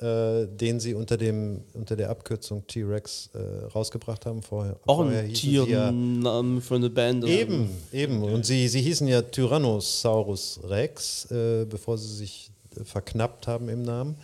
äh, 0.00 0.46
den 0.46 0.80
sie 0.80 0.94
unter, 0.94 1.16
dem, 1.16 1.62
unter 1.74 1.96
der 1.96 2.10
Abkürzung 2.10 2.66
T-Rex 2.66 3.30
äh, 3.34 3.66
rausgebracht 3.66 4.26
haben. 4.26 4.42
Vorher, 4.42 4.76
Auch 4.86 4.98
vorher 4.98 5.20
ein 5.20 5.34
sie 5.34 5.52
ja 5.52 5.64
Tiernamen 5.64 6.60
für 6.60 6.74
eine 6.74 6.90
Band. 6.90 7.24
Eben, 7.24 7.70
eben. 7.92 8.22
Und 8.22 8.44
sie, 8.44 8.68
sie 8.68 8.80
hießen 8.80 9.06
ja 9.06 9.22
Tyrannosaurus 9.22 10.60
Rex, 10.64 11.30
äh, 11.30 11.64
bevor 11.64 11.96
sie 11.96 12.14
sich 12.14 12.50
verknappt 12.84 13.46
haben 13.46 13.68
im 13.68 13.82
Namen. 13.82 14.16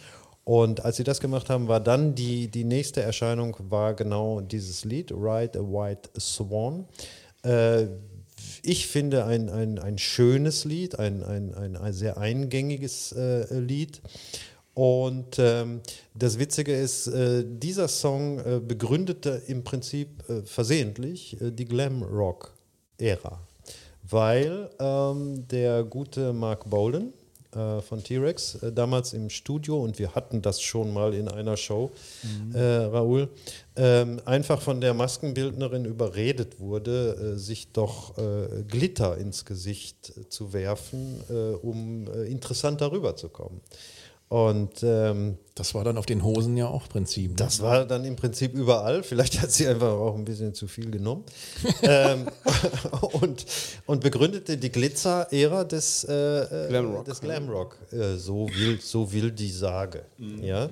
Und 0.45 0.85
als 0.85 0.99
sie 0.99 1.05
das 1.05 1.21
gemacht 1.21 1.49
haben, 1.49 1.69
war 1.69 1.81
dann 1.81 2.15
die, 2.15 2.49
die 2.49 2.65
nächste 2.65 3.01
Erscheinung, 3.03 3.57
war 3.71 3.95
genau 3.95 4.41
dieses 4.43 4.85
Lied, 4.85 5.11
Ride 5.11 5.59
a 5.59 5.63
White 5.63 6.11
Swan. 6.21 6.87
Äh, 7.43 7.87
ich 8.63 8.87
finde 8.87 9.25
ein, 9.25 9.49
ein, 9.49 9.79
ein 9.79 9.99
schönes 9.99 10.65
Lied, 10.65 10.99
ein, 10.99 11.23
ein, 11.23 11.55
ein, 11.55 11.77
ein 11.77 11.93
sehr 11.93 12.19
eingängiges 12.19 13.13
äh, 13.13 13.59
Lied. 13.59 14.03
Und 14.75 15.39
ähm, 15.39 15.81
das 16.15 16.39
Witzige 16.39 16.75
ist, 16.75 17.07
äh, 17.07 17.45
dieser 17.47 17.89
Song 17.89 18.39
äh, 18.41 18.61
begründete 18.61 19.41
im 19.47 19.63
Prinzip 19.63 20.29
äh, 20.29 20.43
versehentlich 20.43 21.41
äh, 21.41 21.53
die 21.53 21.65
Glam-Rock-Ära, 21.65 23.39
weil 24.03 24.69
ähm, 24.81 25.47
der 25.47 25.85
gute 25.85 26.33
Mark 26.33 26.69
Bolden 26.69 27.13
äh, 27.55 27.81
von 27.81 28.03
T-Rex 28.03 28.57
äh, 28.57 28.73
damals 28.73 29.13
im 29.13 29.31
Studio, 29.31 29.83
und 29.83 29.99
wir 29.99 30.15
hatten 30.15 30.43
das 30.43 30.61
schon 30.61 30.93
mal 30.93 31.15
in 31.15 31.29
einer 31.29 31.57
Show, 31.57 31.91
äh, 32.53 32.59
Raoul, 32.61 33.29
ähm, 33.77 34.21
einfach 34.25 34.61
von 34.61 34.81
der 34.81 34.95
Maskenbildnerin 34.95 35.85
überredet 35.85 36.61
wurde, 36.61 37.35
äh, 37.35 37.39
sich 37.39 37.73
doch 37.73 38.17
äh, 38.19 38.63
Glitter 38.69 39.19
ins 39.19 39.45
Gesicht 39.45 40.13
zu 40.29 40.53
werfen, 40.53 41.21
um 41.63 42.07
äh, 42.07 42.25
interessant 42.25 42.81
darüber 42.81 43.17
zu 43.17 43.29
kommen. 43.29 43.61
Und 44.35 44.83
ähm, 44.83 45.39
Das 45.55 45.77
war 45.77 45.85
dann 45.85 45.97
auf 45.97 46.07
den 46.07 46.25
Hosen 46.25 46.57
ja 46.57 46.67
auch 46.67 46.89
Prinzip. 46.89 47.31
ne? 47.31 47.37
das 47.37 47.63
war 47.63 47.85
dann 47.85 48.05
im 48.05 48.17
Prinzip 48.17 48.53
überall. 48.53 49.05
Vielleicht 49.05 49.41
hat 49.41 49.53
sie 49.53 49.69
einfach 49.69 49.93
auch 49.93 50.17
ein 50.17 50.25
bisschen 50.25 50.53
zu 50.55 50.67
viel 50.67 50.91
genommen. 50.91 51.23
ähm, 51.83 52.27
und, 53.23 53.47
und 53.87 54.01
begründete 54.01 54.57
die 54.57 54.73
Glitzer-Ära 54.73 55.63
des, 55.63 56.03
äh, 56.03 56.65
äh, 56.65 56.69
Glamrock. 56.69 57.05
des 57.05 57.21
Glamrock. 57.21 57.79
Äh, 57.93 58.17
so, 58.17 58.49
will, 58.49 58.81
so 58.81 59.13
will 59.13 59.31
die 59.31 59.51
Sage. 59.51 60.05
Ja? 60.43 60.69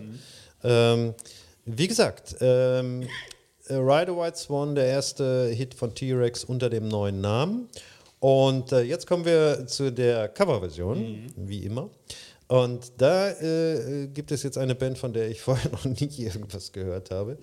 Ähm, 0.64 1.14
wie 1.64 1.86
gesagt, 1.86 2.34
ähm, 2.40 3.06
äh, 3.68 3.74
Ride 3.74 4.10
a 4.10 4.16
White 4.16 4.38
Swan, 4.38 4.74
der 4.74 4.86
erste 4.86 5.50
Hit 5.50 5.74
von 5.74 5.94
T-Rex 5.94 6.42
unter 6.42 6.68
dem 6.68 6.88
neuen 6.88 7.20
Namen. 7.20 7.68
Und 8.18 8.72
äh, 8.72 8.82
jetzt 8.82 9.06
kommen 9.06 9.24
wir 9.24 9.68
zu 9.68 9.92
der 9.92 10.26
Coverversion, 10.28 11.32
wie 11.36 11.64
immer. 11.64 11.90
Und 12.48 12.92
da 12.98 13.30
äh, 13.30 14.08
gibt 14.08 14.30
es 14.32 14.42
jetzt 14.42 14.58
eine 14.58 14.74
Band, 14.74 14.98
von 14.98 15.12
der 15.12 15.30
ich 15.30 15.40
vorher 15.42 15.70
noch 15.70 15.84
nie 15.84 16.10
irgendwas 16.18 16.72
gehört 16.72 17.10
habe. 17.10 17.38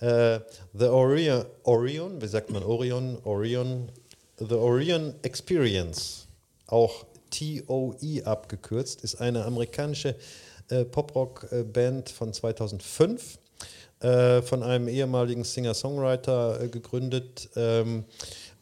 Äh, 0.00 0.40
The 0.72 0.86
Orion, 0.86 1.44
Orion, 1.64 2.20
wie 2.20 2.28
sagt 2.28 2.50
man 2.50 2.62
Orion? 2.62 3.18
Orion, 3.24 3.90
The 4.38 4.54
Orion 4.54 5.14
Experience, 5.22 6.26
auch 6.66 7.04
TOE 7.30 8.24
abgekürzt, 8.24 9.04
ist 9.04 9.20
eine 9.20 9.44
amerikanische 9.44 10.16
äh, 10.68 10.84
Pop-Rock-Band 10.84 12.10
von 12.10 12.32
2005 12.32 13.38
äh, 14.00 14.40
von 14.42 14.62
einem 14.62 14.88
ehemaligen 14.88 15.44
Singer-Songwriter 15.44 16.62
äh, 16.62 16.68
gegründet 16.68 17.50
ähm, 17.56 18.04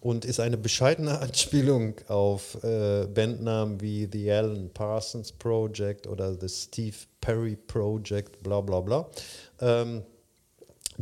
und 0.01 0.25
ist 0.25 0.41
eine 0.41 0.57
bescheidene 0.57 1.19
Anspielung 1.21 1.95
auf 2.09 2.63
äh, 2.63 3.07
Bandnamen 3.07 3.81
wie 3.81 4.09
The 4.11 4.33
Alan 4.33 4.71
Parsons 4.73 5.33
Project 5.33 6.07
oder 6.07 6.35
The 6.39 6.49
Steve 6.49 6.97
Perry 7.21 7.57
Project, 7.57 8.43
bla 8.43 8.61
bla 8.61 8.81
bla. 8.81 9.09
Ähm, 9.61 10.03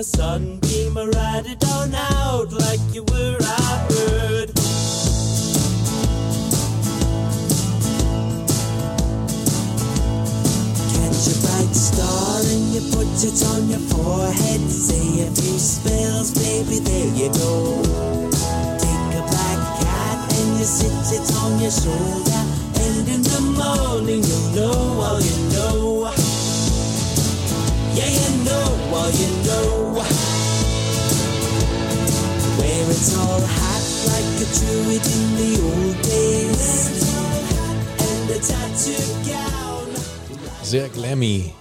The 0.00 0.04
sunbeam. 0.04 0.94
Ride 0.96 1.44
it 1.46 1.62
on 1.76 1.94
out 1.94 2.52
like 2.52 2.80
you 2.94 3.02
were 3.12 3.36
a 3.36 3.70
bird. 3.88 4.48
Catch 10.92 11.24
a 11.28 11.36
bright 11.44 11.74
star 11.76 12.40
and 12.48 12.64
you 12.72 12.82
put 12.96 13.12
it 13.28 13.40
on 13.52 13.68
your 13.68 13.84
forehead. 13.92 14.62
Say 14.70 15.20
a 15.20 15.28
few 15.36 15.58
spells, 15.58 16.32
baby, 16.32 16.80
there 16.80 17.12
you 17.12 17.28
go. 17.36 17.82
Take 18.80 19.12
a 19.20 19.24
black 19.28 19.60
cat 19.84 20.18
and 20.32 20.58
you 20.58 20.64
sit 20.64 20.96
it 21.12 21.28
on 21.44 21.60
your 21.60 21.74
shoulder. 21.82 22.42
And 22.84 23.04
in 23.06 23.22
the 23.22 23.40
morning 23.52 24.24
you'll 24.24 24.48
know 24.56 25.04
all 25.04 25.20
you 25.20 25.36
know. 25.52 26.10
Yeah, 27.92 28.08
you 28.08 28.44
know 28.44 28.70
all 28.94 29.10
you 29.10 29.28
know. 29.44 29.79
Where 33.00 33.06
it's 33.06 33.16
all 33.16 33.40
hot 33.40 33.84
like 34.12 34.28
a 34.36 34.48
druid 34.58 35.06
in 35.06 35.36
the 35.38 35.52
old 35.62 35.96
days. 36.02 36.90
And 37.98 38.30
a 38.30 38.38
tattoo 38.38 39.02
gown. 39.26 39.88
Sehr 40.62 40.88
glammy. 40.90 41.54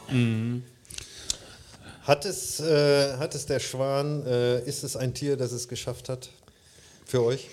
Hat 2.04 2.26
es, 2.26 2.60
äh, 2.60 3.16
hat 3.18 3.36
es 3.36 3.46
der 3.46 3.60
Schwan, 3.60 4.26
äh, 4.26 4.66
ist 4.66 4.84
es 4.84 4.98
ein 4.98 5.14
Tier, 5.14 5.38
das 5.38 5.54
es 5.54 5.70
geschafft 5.70 6.10
hat? 6.10 6.30
Für 7.06 7.24
euch? 7.24 7.48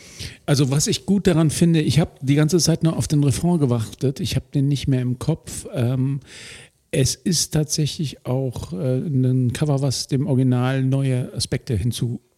Also 0.46 0.70
was 0.70 0.88
ich 0.88 1.06
gut 1.06 1.28
daran 1.28 1.50
finde, 1.50 1.80
ich 1.80 2.00
habe 2.00 2.10
die 2.20 2.34
ganze 2.34 2.58
Zeit 2.58 2.82
nur 2.82 2.96
auf 2.96 3.06
den 3.06 3.22
Refrain 3.22 3.58
gewartet. 3.58 4.18
Ich 4.18 4.34
habe 4.34 4.46
den 4.52 4.66
nicht 4.66 4.88
mehr 4.88 5.00
im 5.00 5.20
Kopf. 5.20 5.66
Ähm, 5.72 6.20
es 6.90 7.14
ist 7.14 7.52
tatsächlich 7.52 8.26
auch 8.26 8.72
äh, 8.72 8.96
ein 8.96 9.52
Cover, 9.52 9.80
was 9.80 10.08
dem 10.08 10.26
Original 10.26 10.82
neue 10.82 11.32
Aspekte 11.34 11.76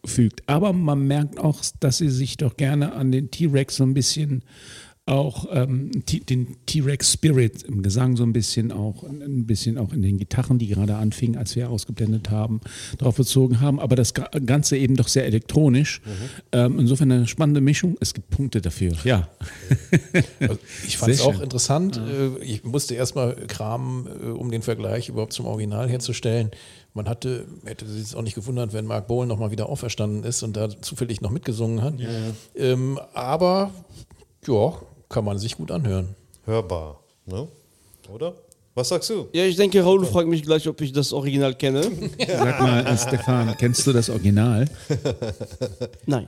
hinzufügt. 0.03 0.43
Aber 0.47 0.73
man 0.73 1.07
merkt 1.07 1.39
auch, 1.39 1.61
dass 1.81 1.99
sie 1.99 2.09
sich 2.11 2.37
doch 2.37 2.57
gerne 2.57 2.93
an 2.93 3.13
den 3.13 3.31
T-Rex 3.31 3.77
so 3.77 3.85
ein 3.85 3.95
bisschen 3.95 4.43
auch 5.07 5.47
ähm, 5.51 5.91
den 6.29 6.57
T-Rex 6.67 7.15
Spirit 7.15 7.63
im 7.63 7.81
Gesang 7.81 8.19
so 8.19 8.25
ein 8.25 8.35
bisschen 8.35 8.71
auch 8.71 9.05
ein 9.05 9.47
bisschen 9.47 9.79
auch 9.79 9.95
in 9.95 10.03
den 10.03 10.19
Gitarren, 10.19 10.59
die 10.59 10.67
gerade 10.67 10.97
anfingen, 10.97 11.39
als 11.39 11.57
wir 11.57 11.71
ausgeblendet 11.71 12.29
haben, 12.29 12.61
darauf 12.99 13.17
bezogen 13.17 13.63
haben. 13.63 13.81
Aber 13.81 13.97
das 13.97 14.13
Ga- 14.13 14.29
Ganze 14.45 14.77
eben 14.77 14.97
doch 14.97 15.09
sehr 15.09 15.25
elektronisch. 15.25 16.03
Ähm, 16.53 16.79
insofern 16.79 17.11
eine 17.11 17.27
spannende 17.27 17.63
Mischung. 17.63 17.97
Es 18.01 18.13
gibt 18.13 18.29
Punkte 18.29 18.61
dafür. 18.61 18.93
Ja. 19.05 19.31
Also 20.41 20.59
ich 20.87 20.99
fand 20.99 21.13
es 21.15 21.23
auch 21.23 21.33
schön. 21.33 21.43
interessant. 21.45 21.97
Äh, 21.97 22.45
Ich 22.45 22.65
musste 22.65 22.95
erstmal 22.95 23.35
kramen, 23.47 24.07
äh, 24.09 24.27
um 24.27 24.51
den 24.51 24.61
Vergleich 24.61 25.09
überhaupt 25.09 25.33
zum 25.33 25.47
Original 25.47 25.89
herzustellen. 25.89 26.51
Man 26.99 27.09
hatte, 27.09 27.47
hätte 27.65 27.87
sich 27.87 28.17
auch 28.17 28.23
nicht 28.23 28.35
gewundert, 28.35 28.73
wenn 28.73 28.85
Mark 28.85 29.07
Bowen 29.07 29.29
nochmal 29.29 29.53
wieder 29.53 29.69
auferstanden 29.69 30.25
ist 30.25 30.43
und 30.43 30.57
da 30.57 30.69
zufällig 30.81 31.21
noch 31.21 31.31
mitgesungen 31.31 31.81
hat. 31.81 31.95
Ähm, 32.57 32.99
aber 33.15 33.71
ja, 34.47 34.73
kann 35.09 35.25
man 35.25 35.39
sich 35.39 35.57
gut 35.57 35.71
anhören. 35.71 36.17
Hörbar, 36.45 36.99
ne? 37.25 37.47
Oder? 38.13 38.35
Was 38.75 38.89
sagst 38.89 39.11
du? 39.11 39.29
Ja, 39.33 39.45
ich 39.45 39.55
denke, 39.55 39.81
Raoul 39.81 40.05
fragt 40.07 40.29
mich 40.29 40.43
gleich, 40.43 40.67
ob 40.67 40.81
ich 40.81 40.91
das 40.93 41.13
Original 41.13 41.55
kenne. 41.55 41.83
Sag 42.27 42.61
mal, 42.61 42.85
äh, 42.85 42.99
Stefan, 42.99 43.57
kennst 43.57 43.87
du 43.87 43.93
das 43.93 44.11
Original? 44.11 44.65
Nein, 46.07 46.27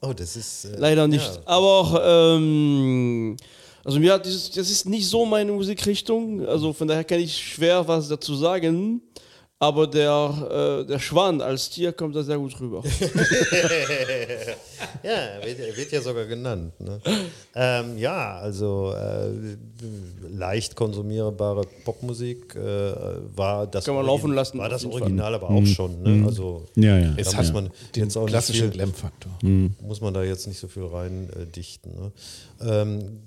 Oh, 0.00 0.12
das 0.12 0.34
ist. 0.36 0.64
äh, 0.64 0.76
leider 0.76 1.06
nicht. 1.06 1.24
ja. 1.24 1.40
Aber 1.44 2.36
ähm, 2.36 3.36
also 3.84 4.00
mir 4.00 4.12
hat 4.12 4.26
dieses, 4.26 4.50
das 4.50 4.70
ist 4.70 4.86
nicht 4.88 5.08
so 5.08 5.24
meine 5.24 5.52
Musikrichtung. 5.52 6.44
Also 6.46 6.72
von 6.72 6.88
daher 6.88 7.04
kann 7.04 7.20
ich 7.20 7.36
schwer 7.36 7.86
was 7.86 8.08
dazu 8.08 8.34
sagen. 8.34 9.00
Aber 9.58 9.86
der, 9.86 10.82
äh, 10.82 10.86
der 10.86 10.98
Schwan 10.98 11.40
als 11.40 11.70
Tier 11.70 11.92
kommt 11.92 12.14
da 12.14 12.22
sehr 12.22 12.36
gut 12.36 12.58
rüber. 12.60 12.82
Ja, 15.02 15.12
er 15.12 15.44
wird, 15.44 15.76
wird 15.76 15.92
ja 15.92 16.00
sogar 16.00 16.24
genannt. 16.24 16.78
Ne? 16.80 17.00
Ähm, 17.54 17.96
ja, 17.96 18.38
also 18.38 18.92
äh, 18.92 19.30
leicht 20.28 20.74
konsumierbare 20.74 21.62
Popmusik 21.84 22.54
äh, 22.56 22.60
war 23.36 23.66
das 23.66 23.84
Kann 23.84 23.94
man 23.94 24.04
laufen 24.04 24.32
lassen, 24.34 24.58
War 24.58 24.68
das 24.68 24.84
Original 24.84 25.34
aber 25.34 25.50
auch 25.50 25.66
schon. 25.66 26.02
Ne? 26.02 26.26
Also 26.26 26.64
Ja, 26.74 26.98
ja. 26.98 27.14
Es 27.16 27.26
muss 27.26 27.36
hat 27.36 27.54
man 27.54 27.70
den 27.94 28.04
jetzt 28.04 28.16
auch 28.16 28.26
klassischen 28.26 28.70
Glam-Faktor. 28.70 29.32
muss 29.42 30.00
man 30.00 30.12
da 30.12 30.22
jetzt 30.22 30.46
nicht 30.46 30.58
so 30.58 30.66
viel 30.68 30.84
rein 30.86 31.28
äh, 31.40 31.46
dichten. 31.46 31.90
Ne? 31.90 32.12
Ähm, 32.60 33.20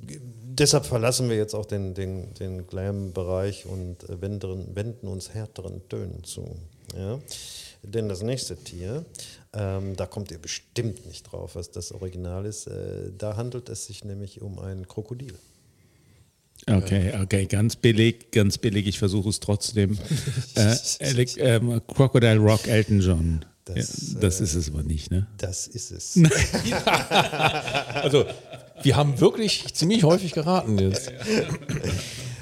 deshalb 0.60 0.86
verlassen 0.86 1.30
wir 1.30 1.38
jetzt 1.38 1.56
auch 1.56 1.66
den, 1.66 1.94
den, 1.94 2.34
den 2.36 2.68
Glam-Bereich 2.68 3.66
und 3.66 4.08
äh, 4.10 4.22
wenden, 4.22 4.76
wenden 4.76 5.08
uns 5.08 5.34
härteren 5.34 5.88
Tönen 5.90 6.24
zu. 6.24 6.56
Ja? 6.96 7.20
Denn 7.82 8.10
das 8.10 8.22
nächste 8.22 8.58
Tier, 8.58 9.06
ähm, 9.54 9.96
da 9.96 10.06
kommt 10.06 10.32
ihr 10.32 10.40
bestimmt 10.40 11.06
nicht 11.08 11.24
drauf, 11.24 11.56
was 11.56 11.72
das 11.72 11.92
Original 11.92 12.46
ist. 12.46 12.68
Äh, 12.68 13.12
da 13.18 13.38
handelt 13.38 13.70
es 13.70 13.86
sich 13.86 14.04
nämlich 14.04 14.42
um 14.42 14.60
ein 14.60 14.88
Krokodil. 14.88 15.34
Okay, 16.68 17.14
okay, 17.22 17.46
ganz 17.46 17.78
billig, 17.78 18.32
ganz 18.32 18.58
billig. 18.58 18.86
Ich 18.86 19.00
versuche 19.00 19.30
es 19.30 19.40
trotzdem. 19.40 19.98
äh, 20.56 20.76
Alec, 21.00 21.38
ähm, 21.38 21.82
Crocodile 21.88 22.38
Rock 22.38 22.68
Elton 22.68 23.00
John. 23.00 23.46
Das, 23.64 24.14
ja, 24.14 24.20
das 24.20 24.42
ist 24.42 24.56
es 24.56 24.70
aber 24.70 24.84
nicht, 24.84 25.10
ne? 25.12 25.28
Das 25.38 25.68
ist 25.68 25.92
es. 25.92 26.16
Also, 27.94 28.26
wir 28.82 28.96
haben 28.96 29.20
wirklich 29.20 29.74
ziemlich 29.74 30.04
häufig 30.04 30.34
geraten 30.34 30.78
jetzt. 30.78 31.12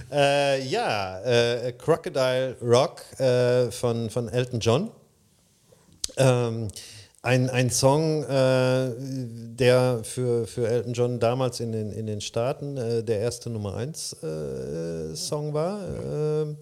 Äh, 0.09 0.63
ja, 0.63 1.19
äh, 1.19 1.73
Crocodile 1.73 2.55
Rock 2.61 3.01
äh, 3.19 3.69
von, 3.71 4.09
von 4.09 4.29
Elton 4.29 4.61
John. 4.61 4.89
Ähm, 6.15 6.69
ein, 7.21 7.49
ein 7.49 7.69
Song, 7.69 8.23
äh, 8.23 8.91
der 8.97 9.99
für, 10.03 10.47
für 10.47 10.65
Elton 10.65 10.93
John 10.93 11.19
damals 11.19 11.59
in 11.59 11.73
den, 11.73 11.91
in 11.91 12.07
den 12.07 12.21
Staaten 12.21 12.77
äh, 12.77 13.03
der 13.03 13.19
erste 13.19 13.49
Nummer 13.49 13.75
1 13.75 14.13
äh, 14.23 15.15
Song 15.15 15.53
war. 15.53 15.81
Äh, 15.83 16.55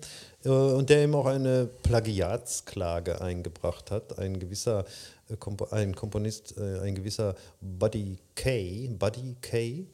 äh, 0.45 0.49
und 0.49 0.89
der 0.89 0.99
eben 0.99 1.15
auch 1.15 1.25
eine 1.25 1.67
Plagiatsklage 1.83 3.21
eingebracht 3.21 3.91
hat. 3.91 4.17
Ein 4.19 4.39
gewisser 4.39 4.81
äh, 4.81 4.83
ein 5.71 5.95
Komponist, 5.95 6.55
äh, 6.57 6.79
ein 6.81 6.95
gewisser 6.95 7.35
Buddy 7.61 8.17
Kay, 8.35 8.89
Buddy 8.89 9.35
Kay, 9.41 9.88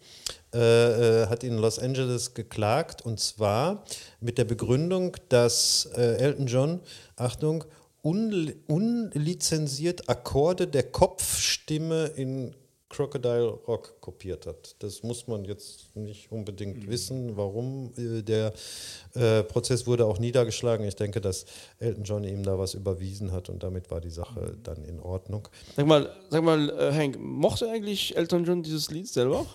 äh, 0.53 0.57
äh, 1.23 1.27
hat 1.27 1.43
in 1.43 1.57
Los 1.57 1.79
Angeles 1.79 2.33
geklagt 2.33 3.05
und 3.05 3.19
zwar 3.19 3.85
mit 4.19 4.37
der 4.37 4.45
Begründung, 4.45 5.15
dass 5.29 5.89
äh, 5.95 6.17
Elton 6.17 6.47
John, 6.47 6.79
Achtung, 7.15 7.63
unli- 8.03 8.55
unlizenziert 8.67 10.09
Akkorde 10.09 10.67
der 10.67 10.83
Kopfstimme 10.83 12.07
in 12.15 12.55
Crocodile 12.91 13.47
Rock 13.67 13.99
kopiert 14.01 14.45
hat. 14.45 14.75
Das 14.79 15.01
muss 15.01 15.27
man 15.27 15.45
jetzt 15.45 15.95
nicht 15.95 16.31
unbedingt 16.31 16.89
wissen, 16.89 17.37
warum. 17.37 17.91
Äh, 17.97 18.21
Der 18.21 18.53
äh, 19.15 19.43
Prozess 19.43 19.87
wurde 19.87 20.05
auch 20.05 20.19
niedergeschlagen. 20.19 20.85
Ich 20.85 20.97
denke, 20.97 21.21
dass 21.21 21.45
Elton 21.79 22.03
John 22.03 22.23
ihm 22.25 22.43
da 22.43 22.59
was 22.59 22.73
überwiesen 22.73 23.31
hat 23.31 23.49
und 23.49 23.63
damit 23.63 23.89
war 23.89 24.01
die 24.01 24.09
Sache 24.09 24.57
dann 24.63 24.83
in 24.83 24.99
Ordnung. 24.99 25.47
Sag 25.75 25.87
mal, 25.87 26.13
sag 26.29 26.43
mal 26.43 26.69
äh, 26.69 26.93
Hank, 26.93 27.17
mochte 27.17 27.69
eigentlich 27.69 28.15
Elton 28.17 28.43
John 28.43 28.61
dieses 28.61 28.91
Lied 28.91 29.07
selber? 29.07 29.45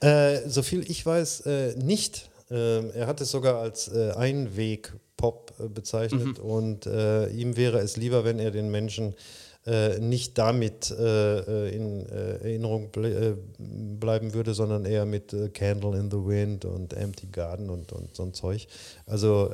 Äh, 0.00 0.48
so 0.48 0.62
viel 0.62 0.88
ich 0.88 1.04
weiß, 1.04 1.40
äh, 1.46 1.74
nicht. 1.76 2.30
Ähm, 2.48 2.92
er 2.94 3.08
hat 3.08 3.20
es 3.20 3.32
sogar 3.32 3.56
als 3.60 3.88
äh, 3.88 4.12
Einweg-Pop 4.12 5.52
bezeichnet 5.74 6.38
und 6.38 6.86
äh, 6.86 7.26
ihm 7.30 7.56
wäre 7.56 7.78
es 7.80 7.96
lieber, 7.96 8.24
wenn 8.24 8.38
er 8.38 8.52
den 8.52 8.70
Menschen 8.70 9.14
äh, 9.66 9.98
nicht 9.98 10.38
damit 10.38 10.90
äh, 10.90 11.38
äh, 11.38 11.74
in 11.74 12.06
äh, 12.06 12.36
Erinnerung 12.36 12.90
ble 12.90 13.36
bleiben 13.58 14.32
würde, 14.34 14.54
sondern 14.54 14.84
eher 14.84 15.06
mit 15.06 15.34
Candle 15.54 15.98
in 15.98 16.10
the 16.10 16.18
Wind 16.18 16.64
und 16.64 16.92
Empty 16.92 17.26
Garden 17.32 17.70
und, 17.70 17.92
und 17.92 18.14
so 18.14 18.22
ein 18.22 18.34
Zeug. 18.34 18.66
Also 19.06 19.50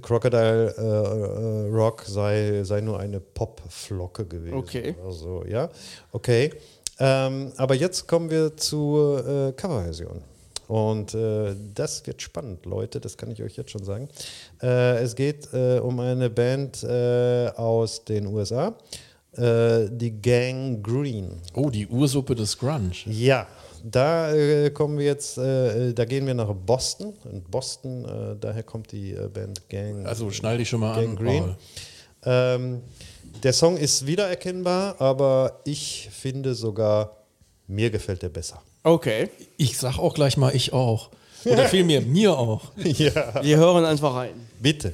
Crocodile 0.00 0.74
äh, 0.76 1.74
Rock 1.74 2.04
sei, 2.06 2.62
sei 2.64 2.80
nur 2.80 2.98
eine 2.98 3.20
Popflocke 3.20 4.26
gewesen. 4.26 4.56
Okay. 4.56 4.94
Also, 5.04 5.44
ja, 5.46 5.68
okay. 6.12 6.52
Ähm, 6.98 7.52
aber 7.56 7.74
jetzt 7.74 8.06
kommen 8.06 8.30
wir 8.30 8.56
zur 8.56 9.48
äh, 9.48 9.52
Coverversion. 9.52 10.22
Und 10.74 11.14
äh, 11.14 11.54
das 11.72 12.04
wird 12.04 12.20
spannend, 12.20 12.66
Leute, 12.66 12.98
das 12.98 13.16
kann 13.16 13.30
ich 13.30 13.40
euch 13.40 13.56
jetzt 13.56 13.70
schon 13.70 13.84
sagen. 13.84 14.08
Äh, 14.60 15.04
es 15.04 15.14
geht 15.14 15.46
äh, 15.52 15.78
um 15.78 16.00
eine 16.00 16.28
Band 16.28 16.82
äh, 16.82 17.48
aus 17.54 18.04
den 18.04 18.26
USA, 18.26 18.74
äh, 19.36 19.88
die 19.88 20.20
Gang 20.20 20.82
Green. 20.82 21.40
Oh, 21.54 21.70
die 21.70 21.86
Ursuppe 21.86 22.34
des 22.34 22.58
Grunge. 22.58 22.90
Ja, 23.06 23.46
da 23.84 24.34
äh, 24.34 24.70
kommen 24.70 24.98
wir 24.98 25.04
jetzt, 25.04 25.38
da 25.38 26.04
gehen 26.06 26.26
wir 26.26 26.34
nach 26.34 26.52
Boston. 26.52 27.14
Und 27.22 27.48
Boston, 27.48 28.36
daher 28.40 28.64
kommt 28.64 28.90
die 28.90 29.16
Band 29.32 29.68
Gang. 29.68 30.04
Also 30.04 30.28
schnall 30.32 30.58
dich 30.58 30.70
schon 30.70 30.80
mal 30.80 30.96
Gang 30.96 31.10
an. 31.10 31.24
Green. 31.24 31.54
Ähm, 32.24 32.80
der 33.44 33.52
Song 33.52 33.76
ist 33.76 34.08
wiedererkennbar, 34.08 35.00
aber 35.00 35.60
ich 35.64 36.08
finde 36.10 36.52
sogar, 36.52 37.16
mir 37.68 37.90
gefällt 37.90 38.22
der 38.22 38.28
besser. 38.30 38.60
Okay. 38.84 39.30
Ich 39.56 39.78
sag 39.78 39.98
auch 39.98 40.14
gleich 40.14 40.36
mal, 40.36 40.54
ich 40.54 40.72
auch. 40.72 41.10
Oder 41.44 41.64
vielmehr, 41.68 42.00
mir 42.02 42.38
auch. 42.38 42.60
ja, 42.76 43.42
Wir 43.42 43.56
hören 43.56 43.84
einfach 43.84 44.14
rein. 44.14 44.34
bitte. 44.60 44.92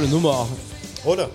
Tolle 0.00 0.12
Nummer. 0.12 0.48
Oder? 1.04 1.28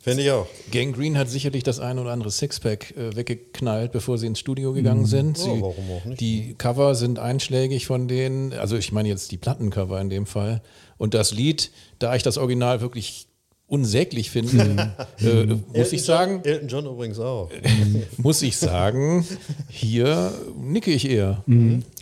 Finde 0.00 0.24
ich 0.24 0.30
auch. 0.32 0.48
Gang 0.72 0.92
Green 0.96 1.16
hat 1.16 1.28
sicherlich 1.28 1.62
das 1.62 1.78
eine 1.78 2.00
oder 2.00 2.10
andere 2.10 2.32
Sixpack 2.32 2.90
äh, 2.96 3.14
weggeknallt, 3.14 3.92
bevor 3.92 4.18
sie 4.18 4.26
ins 4.26 4.40
Studio 4.40 4.72
gegangen 4.72 5.06
sind. 5.06 5.38
Sie, 5.38 5.48
Oh, 5.48 5.60
warum 5.62 5.90
auch 5.92 6.04
nicht? 6.04 6.20
Die 6.20 6.54
Cover 6.58 6.96
sind 6.96 7.20
einschlägig 7.20 7.86
von 7.86 8.08
denen, 8.08 8.52
also 8.52 8.76
ich 8.76 8.90
meine 8.90 9.08
jetzt 9.08 9.30
die 9.30 9.36
Plattencover 9.36 10.00
in 10.00 10.10
dem 10.10 10.26
Fall. 10.26 10.60
Und 10.98 11.14
das 11.14 11.30
Lied, 11.30 11.70
da 12.00 12.16
ich 12.16 12.24
das 12.24 12.36
Original 12.36 12.80
wirklich 12.80 13.28
unsäglich 13.72 14.30
finde, 14.30 14.92
äh, 15.18 15.46
muss 15.78 15.92
ich 15.92 16.02
sagen, 16.02 16.42
Elton 16.44 16.68
John 16.68 16.84
übrigens 16.86 17.18
auch. 17.18 17.50
muss 18.18 18.42
ich 18.42 18.56
sagen, 18.58 19.24
hier 19.70 20.30
nicke 20.60 20.92
ich 20.92 21.08
eher. 21.08 21.42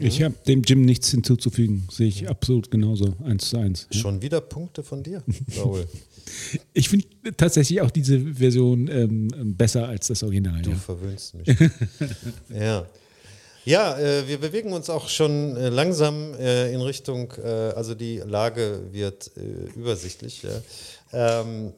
Ich 0.00 0.22
habe 0.22 0.34
dem 0.48 0.62
Jim 0.62 0.82
nichts 0.82 1.10
hinzuzufügen. 1.12 1.86
Sehe 1.90 2.08
ich 2.08 2.28
absolut 2.28 2.72
genauso. 2.72 3.14
Eins 3.24 3.50
zu 3.50 3.58
eins. 3.58 3.86
Schon 3.92 4.20
wieder 4.20 4.40
Punkte 4.40 4.82
von 4.82 5.02
dir, 5.02 5.22
Raoul. 5.56 5.86
Ich 6.74 6.88
finde 6.88 7.06
tatsächlich 7.36 7.80
auch 7.80 7.90
diese 7.90 8.20
Version 8.20 8.86
ähm, 8.86 9.28
besser 9.56 9.88
als 9.88 10.06
das 10.06 10.22
Original. 10.22 10.62
Du 10.62 10.70
Ja. 10.70 10.76
verwöhnst 10.76 11.34
mich. 11.34 11.48
ja. 12.56 12.86
Ja, 13.64 13.98
äh, 13.98 14.28
wir 14.28 14.38
bewegen 14.38 14.72
uns 14.72 14.88
auch 14.90 15.08
schon 15.08 15.56
äh, 15.56 15.70
langsam 15.70 16.34
äh, 16.34 16.72
in 16.72 16.80
Richtung, 16.82 17.32
äh, 17.42 17.48
also 17.74 17.94
die 17.96 18.18
Lage 18.18 18.80
wird 18.92 19.32
äh, 19.36 19.76
übersichtlich. 19.76 20.42
Ja. 20.44 20.50
Ähm, 21.12 21.72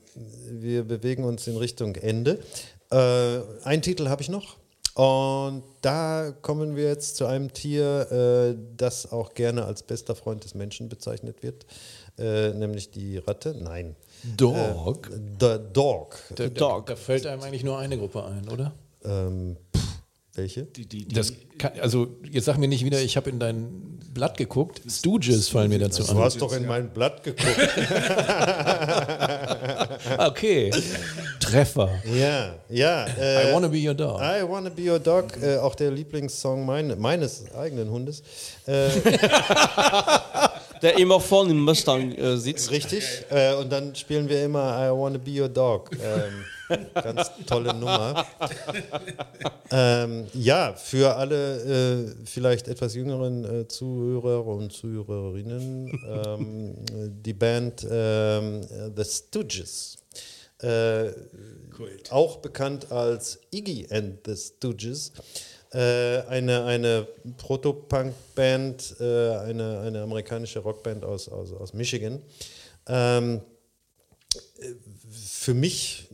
wir 0.50 0.84
bewegen 0.84 1.24
uns 1.24 1.46
in 1.46 1.56
Richtung 1.56 1.94
Ende. 1.96 2.38
Äh, 2.90 3.40
einen 3.64 3.82
Titel 3.82 4.08
habe 4.08 4.22
ich 4.22 4.28
noch. 4.28 4.56
Und 4.94 5.62
da 5.80 6.32
kommen 6.42 6.76
wir 6.76 6.84
jetzt 6.88 7.16
zu 7.16 7.24
einem 7.24 7.52
Tier, 7.52 8.10
äh, 8.12 8.58
das 8.76 9.10
auch 9.10 9.32
gerne 9.32 9.64
als 9.64 9.82
bester 9.82 10.14
Freund 10.14 10.44
des 10.44 10.54
Menschen 10.54 10.90
bezeichnet 10.90 11.42
wird, 11.42 11.64
äh, 12.18 12.50
nämlich 12.50 12.90
die 12.90 13.16
Ratte. 13.16 13.56
Nein. 13.58 13.96
Dog. 14.36 15.10
The 15.40 15.56
Dog. 15.72 16.18
Da, 16.36 16.48
Dog. 16.48 16.86
Da, 16.86 16.92
da 16.92 16.96
fällt 16.96 17.26
einem 17.26 17.42
eigentlich 17.42 17.64
nur 17.64 17.78
eine 17.78 17.96
Gruppe 17.96 18.24
ein, 18.24 18.46
oder? 18.50 18.74
Ähm, 19.02 19.56
welche? 20.34 20.66
Das 21.12 21.32
kann, 21.58 21.72
also 21.80 22.08
jetzt 22.30 22.46
sag 22.46 22.58
mir 22.58 22.68
nicht 22.68 22.84
wieder, 22.84 23.00
ich 23.00 23.16
habe 23.16 23.30
in 23.30 23.38
dein 23.38 23.98
Blatt 24.14 24.36
geguckt. 24.36 24.80
Stooges 24.88 25.48
fallen 25.48 25.68
mir 25.70 25.78
dazu 25.78 26.02
Du 26.04 26.12
an. 26.12 26.18
hast 26.18 26.40
doch 26.40 26.52
in 26.54 26.66
mein 26.66 26.90
Blatt 26.90 27.22
geguckt. 27.22 27.56
Okay. 30.18 30.70
Treffer. 31.40 31.90
Ja, 32.12 32.54
ja. 32.68 33.06
Äh, 33.06 33.50
I 33.50 33.54
wanna 33.54 33.68
be 33.68 33.78
your 33.78 33.94
dog. 33.94 34.20
I 34.20 34.42
Wanna 34.48 34.70
Be 34.70 34.90
Your 34.90 34.98
Dog, 34.98 35.26
äh, 35.42 35.56
auch 35.58 35.74
der 35.74 35.90
Lieblingssong 35.90 36.64
mein, 36.66 36.98
meines 37.00 37.44
eigenen 37.54 37.90
Hundes. 37.90 38.22
Äh, 38.66 38.88
Der 40.82 40.98
immer 40.98 41.20
vorne 41.20 41.52
im 41.52 41.62
Mustang 41.64 42.12
äh, 42.12 42.36
sitzt. 42.36 42.70
richtig. 42.70 43.04
Äh, 43.30 43.54
und 43.54 43.70
dann 43.70 43.94
spielen 43.94 44.28
wir 44.28 44.44
immer 44.44 44.86
I 44.86 44.90
Wanna 44.90 45.18
Be 45.18 45.40
Your 45.40 45.48
Dog. 45.48 45.90
Ähm, 45.92 46.44
ganz 46.94 47.30
tolle 47.46 47.74
Nummer. 47.74 48.24
Ähm, 49.70 50.26
ja, 50.34 50.74
für 50.74 51.16
alle 51.16 52.04
äh, 52.04 52.14
vielleicht 52.24 52.68
etwas 52.68 52.94
jüngeren 52.94 53.44
äh, 53.44 53.68
Zuhörer 53.68 54.44
und 54.44 54.72
Zuhörerinnen, 54.72 55.98
ähm, 56.06 56.74
die 57.24 57.32
Band 57.32 57.86
ähm, 57.90 58.62
The 58.94 59.04
Stooges. 59.04 59.98
Äh, 60.62 61.10
auch 62.10 62.36
bekannt 62.36 62.92
als 62.92 63.40
Iggy 63.50 63.88
and 63.90 64.18
the 64.26 64.36
Stooges. 64.36 65.12
Äh, 65.72 66.20
eine 66.28 66.64
eine 66.64 67.08
Proto-Punk-Band, 67.38 68.96
äh, 69.00 69.30
eine, 69.38 69.80
eine 69.80 70.02
amerikanische 70.02 70.58
Rockband 70.58 71.02
aus, 71.02 71.28
aus, 71.30 71.52
aus 71.52 71.72
Michigan. 71.72 72.20
Ähm, 72.86 73.40
äh, 74.58 74.74
für 75.10 75.54
mich 75.54 76.08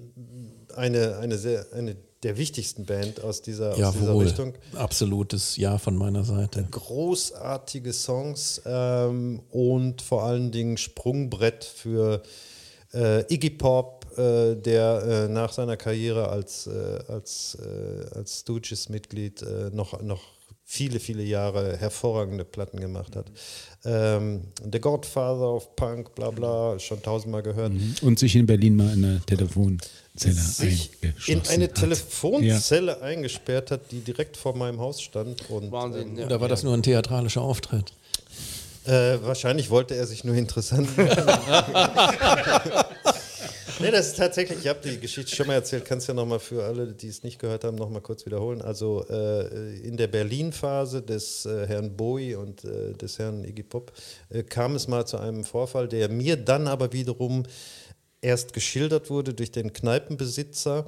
eine, 0.77 1.19
eine, 1.19 1.39
sehr, 1.39 1.67
eine 1.73 1.97
der 2.23 2.37
wichtigsten 2.37 2.85
Band 2.85 3.23
aus 3.23 3.43
dieser, 3.43 3.73
aus 3.73 3.95
dieser. 3.95 4.19
Richtung. 4.19 4.55
Absolutes 4.75 5.57
Ja 5.57 5.79
von 5.79 5.97
meiner 5.97 6.25
Seite. 6.25 6.67
Großartige 6.71 7.93
Songs 7.93 8.61
ähm, 8.65 9.41
und 9.51 10.03
vor 10.03 10.25
allen 10.25 10.51
Dingen 10.51 10.77
Sprungbrett 10.77 11.65
für 11.65 12.23
äh, 12.93 13.33
Iggy 13.33 13.51
Pop, 13.51 14.07
äh, 14.19 14.57
der 14.57 15.03
äh, 15.03 15.29
nach 15.29 15.53
seiner 15.53 15.77
Karriere 15.77 16.29
als, 16.29 16.67
äh, 16.67 16.99
als, 17.09 17.57
äh, 17.61 18.17
als 18.17 18.41
Stooges-Mitglied 18.41 19.43
äh, 19.43 19.71
noch, 19.73 20.01
noch 20.03 20.38
viele, 20.71 21.01
viele 21.01 21.23
Jahre 21.23 21.79
hervorragende 21.79 22.45
Platten 22.45 22.79
gemacht 22.79 23.17
hat. 23.17 23.25
Ähm, 23.87 24.43
The 24.71 24.79
Godfather 24.79 25.55
of 25.55 25.75
Punk, 25.75 26.15
bla 26.15 26.31
bla, 26.31 26.79
schon 26.79 27.03
tausendmal 27.03 27.43
gehört. 27.43 27.73
Und 28.03 28.19
sich 28.19 28.37
in 28.37 28.45
Berlin 28.45 28.77
mal 28.77 28.93
in 28.93 29.03
einer 29.03 29.25
Telefonzelle 29.25 30.35
Sich 30.35 30.91
in 31.27 31.41
eine 31.49 31.65
hat. 31.65 31.75
Telefonzelle 31.75 33.01
eingesperrt 33.01 33.71
hat, 33.71 33.91
die 33.91 34.01
direkt 34.01 34.37
vor 34.37 34.55
meinem 34.55 34.79
Haus 34.79 35.01
stand. 35.01 35.49
Und, 35.49 35.73
Wahnsinn. 35.73 36.19
Ja. 36.19 36.27
Oder 36.27 36.43
war 36.43 36.49
das 36.49 36.63
nur 36.65 36.75
ein 36.75 36.83
theatralischer 36.83 37.41
Auftritt? 37.41 37.95
Äh, 38.85 39.19
wahrscheinlich 39.23 39.71
wollte 39.71 39.95
er 39.97 40.07
sich 40.07 40.23
nur 40.23 40.35
interessant 40.37 40.95
machen. 40.99 41.17
nee, 43.81 43.91
das 43.91 44.09
ist 44.09 44.17
tatsächlich, 44.17 44.61
ich 44.61 44.69
habe 44.69 44.81
die 44.83 44.99
Geschichte 44.99 45.35
schon 45.35 45.47
mal 45.47 45.55
erzählt, 45.55 45.85
kannst 45.85 46.09
ja 46.09 46.15
nochmal 46.15 46.39
für 46.39 46.65
alle, 46.65 46.93
die 46.93 47.09
es 47.09 47.23
nicht 47.23 47.39
gehört 47.39 47.65
haben, 47.65 47.77
nochmal 47.77 48.01
kurz 48.01 48.27
wiederholen. 48.27 48.63
Also 48.63 49.05
äh, 49.09 49.79
in 49.81 49.97
der 49.97 50.09
Berlin-Phase 50.09 51.03
des 51.03 51.47
äh, 51.47 51.67
Herrn 51.67 51.97
Bowie 51.97 52.35
und 52.35 52.65
äh, 52.65 52.93
des 52.95 53.19
Herrn 53.19 53.45
Iggy 53.45 53.63
Pop 53.63 53.93
äh, 54.31 54.43
kam 54.43 54.75
es 54.75 54.89
mal 54.89 55.07
zu 55.07 55.19
einem 55.19 55.45
Vorfall, 55.45 55.89
der 55.89 56.09
mir 56.09 56.37
dann 56.37 56.67
aber 56.67 56.93
wiederum 56.93 57.45
erst 58.21 58.53
geschildert 58.53 59.11
wurde 59.11 59.35
durch 59.35 59.53
den 59.53 59.73
Kneipenbesitzer, 59.73 60.87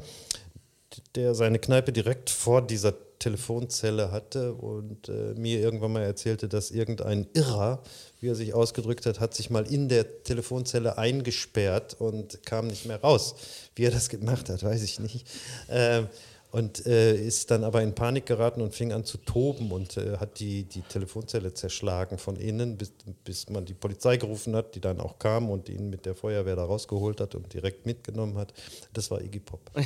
der 1.14 1.34
seine 1.34 1.58
Kneipe 1.58 1.92
direkt 1.92 2.30
vor 2.30 2.62
dieser 2.62 2.94
Telefonzelle 3.20 4.10
hatte 4.10 4.54
und 4.54 5.08
äh, 5.08 5.34
mir 5.36 5.60
irgendwann 5.60 5.92
mal 5.92 6.02
erzählte, 6.02 6.48
dass 6.48 6.70
irgendein 6.70 7.26
Irrer, 7.34 7.82
wie 8.18 8.28
er 8.28 8.34
sich 8.34 8.54
ausgedrückt 8.54 9.06
hat, 9.06 9.20
hat 9.20 9.34
sich 9.34 9.50
mal 9.50 9.70
in 9.70 9.88
der 9.88 10.22
Telefonzelle 10.24 10.98
eingesperrt 10.98 12.00
und 12.00 12.44
kam 12.44 12.66
nicht 12.66 12.86
mehr 12.86 13.00
raus. 13.00 13.34
Wie 13.76 13.84
er 13.84 13.90
das 13.90 14.08
gemacht 14.08 14.48
hat, 14.48 14.62
weiß 14.62 14.82
ich 14.82 14.98
nicht. 15.00 15.26
Ähm, 15.68 16.08
und 16.50 16.84
äh, 16.86 17.14
ist 17.14 17.50
dann 17.52 17.62
aber 17.62 17.82
in 17.82 17.94
Panik 17.94 18.26
geraten 18.26 18.60
und 18.60 18.74
fing 18.74 18.92
an 18.92 19.04
zu 19.04 19.18
toben 19.18 19.70
und 19.70 19.96
äh, 19.96 20.16
hat 20.16 20.40
die, 20.40 20.64
die 20.64 20.82
Telefonzelle 20.82 21.54
zerschlagen 21.54 22.18
von 22.18 22.36
innen, 22.36 22.76
bis, 22.76 22.92
bis 23.22 23.48
man 23.50 23.66
die 23.66 23.74
Polizei 23.74 24.16
gerufen 24.16 24.56
hat, 24.56 24.74
die 24.74 24.80
dann 24.80 24.98
auch 24.98 25.18
kam 25.18 25.50
und 25.50 25.68
ihn 25.68 25.90
mit 25.90 26.06
der 26.06 26.16
Feuerwehr 26.16 26.56
da 26.56 26.64
rausgeholt 26.64 27.20
hat 27.20 27.34
und 27.36 27.52
direkt 27.52 27.86
mitgenommen 27.86 28.36
hat. 28.36 28.52
Das 28.92 29.10
war 29.10 29.20
Iggy 29.20 29.40
Pop. 29.40 29.60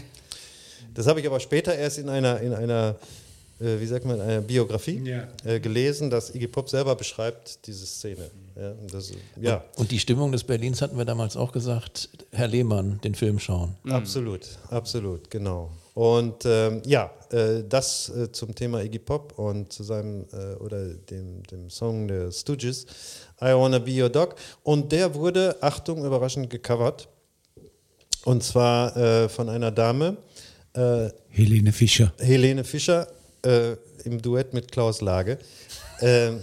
Das 0.92 1.06
habe 1.06 1.20
ich 1.20 1.26
aber 1.26 1.40
später 1.40 1.74
erst 1.74 1.98
in 1.98 2.08
einer, 2.08 2.40
in 2.40 2.52
einer 2.52 2.96
äh, 3.60 3.78
wie 3.80 3.86
sagt 3.86 4.04
man, 4.04 4.20
einer 4.20 4.40
Biografie 4.40 5.00
Ja. 5.04 5.28
äh, 5.44 5.60
gelesen, 5.60 6.10
dass 6.10 6.34
Iggy 6.34 6.48
Pop 6.48 6.68
selber 6.68 6.94
beschreibt 6.96 7.66
diese 7.66 7.86
Szene. 7.86 8.30
Ja, 8.56 8.72
und 8.72 8.92
das, 8.92 9.12
ja 9.40 9.64
Und 9.76 9.90
die 9.90 9.98
Stimmung 9.98 10.32
des 10.32 10.44
Berlins 10.44 10.82
hatten 10.82 10.96
wir 10.98 11.04
damals 11.04 11.36
auch 11.36 11.52
gesagt, 11.52 12.08
Herr 12.32 12.48
Lehmann, 12.48 13.00
den 13.04 13.14
Film 13.14 13.38
schauen. 13.38 13.76
absolut, 13.88 14.42
absolut, 14.70 15.30
genau. 15.30 15.70
Und 15.94 16.44
ähm, 16.44 16.82
ja, 16.86 17.12
äh, 17.30 17.62
das 17.68 18.08
äh, 18.08 18.32
zum 18.32 18.52
Thema 18.56 18.82
Iggy 18.82 18.98
Pop 18.98 19.38
und 19.38 19.72
zu 19.72 19.84
seinem 19.84 20.24
äh, 20.32 20.54
oder 20.56 20.88
dem, 20.88 21.44
dem 21.44 21.70
Song 21.70 22.08
der 22.08 22.32
Stooges, 22.32 22.86
I 23.40 23.52
Wanna 23.54 23.78
Be 23.78 24.02
Your 24.02 24.08
Dog. 24.10 24.34
Und 24.64 24.90
der 24.90 25.14
wurde, 25.14 25.56
Achtung, 25.60 26.04
überraschend 26.04 26.50
gecovert. 26.50 27.06
Und 28.24 28.42
zwar 28.42 28.96
äh, 28.96 29.28
von 29.28 29.48
einer 29.48 29.70
Dame, 29.70 30.16
äh, 30.74 31.10
Helene 31.30 31.72
Fischer. 31.72 32.12
Helene 32.18 32.64
Fischer 32.64 33.08
äh, 33.44 33.76
im 34.04 34.20
Duett 34.20 34.52
mit 34.52 34.70
Klaus 34.70 35.00
Lage. 35.00 35.38
Ähm, 36.00 36.40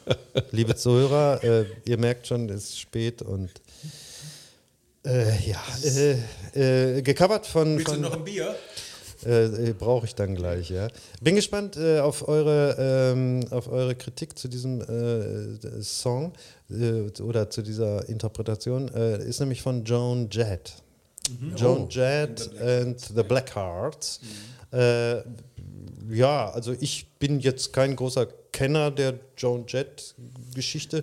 liebe 0.50 0.74
Zuhörer, 0.74 1.42
äh, 1.44 1.66
ihr 1.84 1.98
merkt 1.98 2.26
schon, 2.26 2.48
es 2.48 2.64
ist 2.64 2.80
spät 2.80 3.22
und 3.22 3.50
äh, 5.06 5.36
ja, 5.46 5.62
äh, 5.84 6.98
äh, 6.98 7.02
gecovert 7.02 7.46
von. 7.46 7.78
von 7.80 8.04
ein 8.04 8.24
Bier? 8.24 8.54
äh, 9.24 9.72
Brauche 9.78 10.06
ich 10.06 10.14
dann 10.14 10.34
gleich, 10.34 10.70
ja. 10.70 10.88
Bin 11.20 11.34
gespannt 11.34 11.76
äh, 11.76 12.00
auf, 12.00 12.26
eure, 12.28 12.76
ähm, 12.78 13.44
auf 13.50 13.70
eure 13.70 13.94
Kritik 13.94 14.38
zu 14.38 14.48
diesem 14.48 14.80
äh, 14.80 15.82
Song 15.82 16.32
äh, 16.70 17.22
oder 17.22 17.50
zu 17.50 17.62
dieser 17.62 18.08
Interpretation. 18.08 18.88
Äh, 18.94 19.24
ist 19.24 19.40
nämlich 19.40 19.62
von 19.62 19.84
Joan 19.84 20.28
Jett. 20.30 20.74
Joan 21.56 21.88
Jett 21.88 22.50
and 22.60 23.00
the 23.00 23.22
Blackhearts. 23.22 24.20
Äh, 24.72 25.22
ja, 26.10 26.50
also 26.50 26.74
ich 26.80 27.06
bin 27.18 27.40
jetzt 27.40 27.72
kein 27.72 27.96
großer 27.96 28.26
Kenner 28.52 28.90
der 28.90 29.18
Joan 29.36 29.64
Jett-Geschichte, 29.66 31.02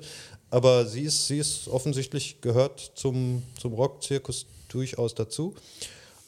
aber 0.50 0.86
sie 0.86 1.04
ist, 1.04 1.28
sie 1.28 1.40
ist 1.40 1.68
offensichtlich 1.68 2.42
gehört 2.42 2.92
zum, 2.96 3.44
zum 3.60 3.74
Rockzirkus 3.74 4.46
durchaus 4.68 5.16
dazu. 5.16 5.56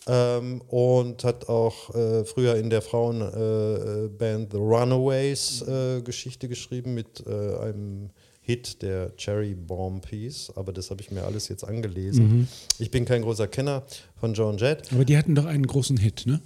Ähm, 0.05 0.61
und 0.67 1.23
hat 1.23 1.47
auch 1.47 1.93
äh, 1.95 2.25
früher 2.25 2.55
in 2.55 2.69
der 2.69 2.81
Frauenband 2.81 3.35
äh, 3.35 4.07
Band 4.09 4.51
The 4.51 4.57
Runaways 4.57 5.61
äh, 5.61 6.01
Geschichte 6.01 6.49
geschrieben 6.49 6.93
mit 6.93 7.23
äh, 7.25 7.57
einem 7.57 8.09
Hit 8.41 8.81
der 8.81 9.15
Cherry 9.15 9.53
Bomb 9.55 10.05
Piece, 10.05 10.51
aber 10.55 10.73
das 10.73 10.89
habe 10.91 11.01
ich 11.01 11.09
mir 11.11 11.23
alles 11.23 11.47
jetzt 11.47 11.63
angelesen. 11.63 12.49
Ich 12.77 12.91
bin 12.91 13.05
kein 13.05 13.21
großer 13.21 13.47
Kenner 13.47 13.83
von 14.19 14.33
Joan 14.33 14.57
Jett. 14.57 14.91
Aber 14.91 15.05
die 15.05 15.17
hatten 15.17 15.33
doch 15.35 15.45
einen 15.45 15.65
großen 15.65 15.95
Hit, 15.95 16.25
ne? 16.25 16.41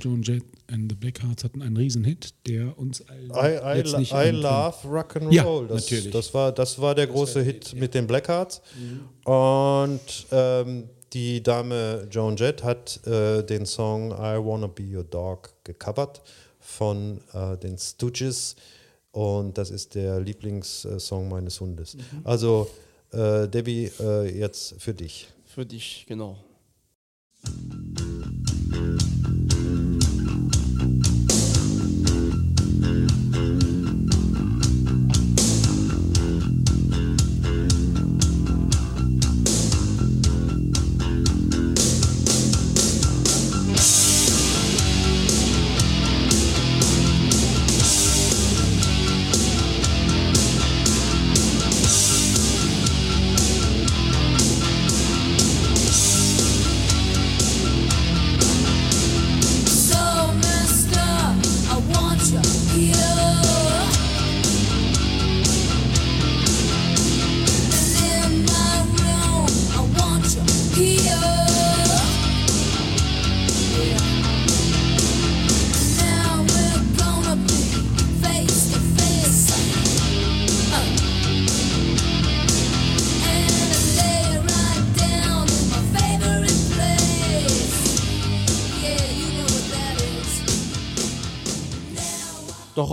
Joan 0.00 0.22
Jett 0.22 0.42
and 0.70 0.90
the 0.92 0.96
Blackhearts 0.96 1.44
hatten 1.44 1.62
einen 1.62 1.76
Riesenhit, 1.78 2.34
der 2.46 2.76
uns 2.78 3.02
allen 3.08 3.30
I, 3.30 3.80
I, 3.80 3.96
nicht 3.98 4.12
I 4.12 4.28
love 4.30 4.76
Rock 4.86 5.16
and 5.16 5.32
Ja, 5.32 5.44
Roll. 5.44 5.68
das, 5.68 5.84
natürlich. 5.84 6.10
Das 6.10 6.34
war, 6.34 6.52
das 6.52 6.78
war 6.78 6.94
der 6.94 7.06
große 7.06 7.42
Hit 7.42 7.74
mit 7.74 7.94
den 7.94 8.06
Blackhearts. 8.06 8.60
Und 9.24 10.00
ähm, 10.30 10.90
die 11.12 11.42
Dame 11.42 12.06
Joan 12.10 12.36
Jett 12.36 12.62
hat 12.62 13.06
äh, 13.06 13.42
den 13.42 13.66
Song 13.66 14.12
I 14.12 14.38
Wanna 14.38 14.66
Be 14.66 14.84
Your 14.84 15.04
Dog 15.04 15.50
gecovert 15.64 16.22
von 16.58 17.20
äh, 17.34 17.56
den 17.58 17.76
Stooges. 17.76 18.56
Und 19.10 19.58
das 19.58 19.70
ist 19.70 19.94
der 19.94 20.20
Lieblingssong 20.20 21.28
meines 21.28 21.60
Hundes. 21.60 21.96
Also, 22.24 22.70
äh, 23.10 23.46
Debbie, 23.46 23.90
äh, 24.00 24.38
jetzt 24.38 24.74
für 24.78 24.94
dich. 24.94 25.28
Für 25.44 25.66
dich, 25.66 26.06
genau. 26.08 26.38
So 27.44 29.31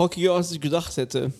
rockiger, 0.00 0.34
als 0.34 0.50
ich 0.50 0.60
gedacht 0.60 0.96
hätte. 0.96 1.32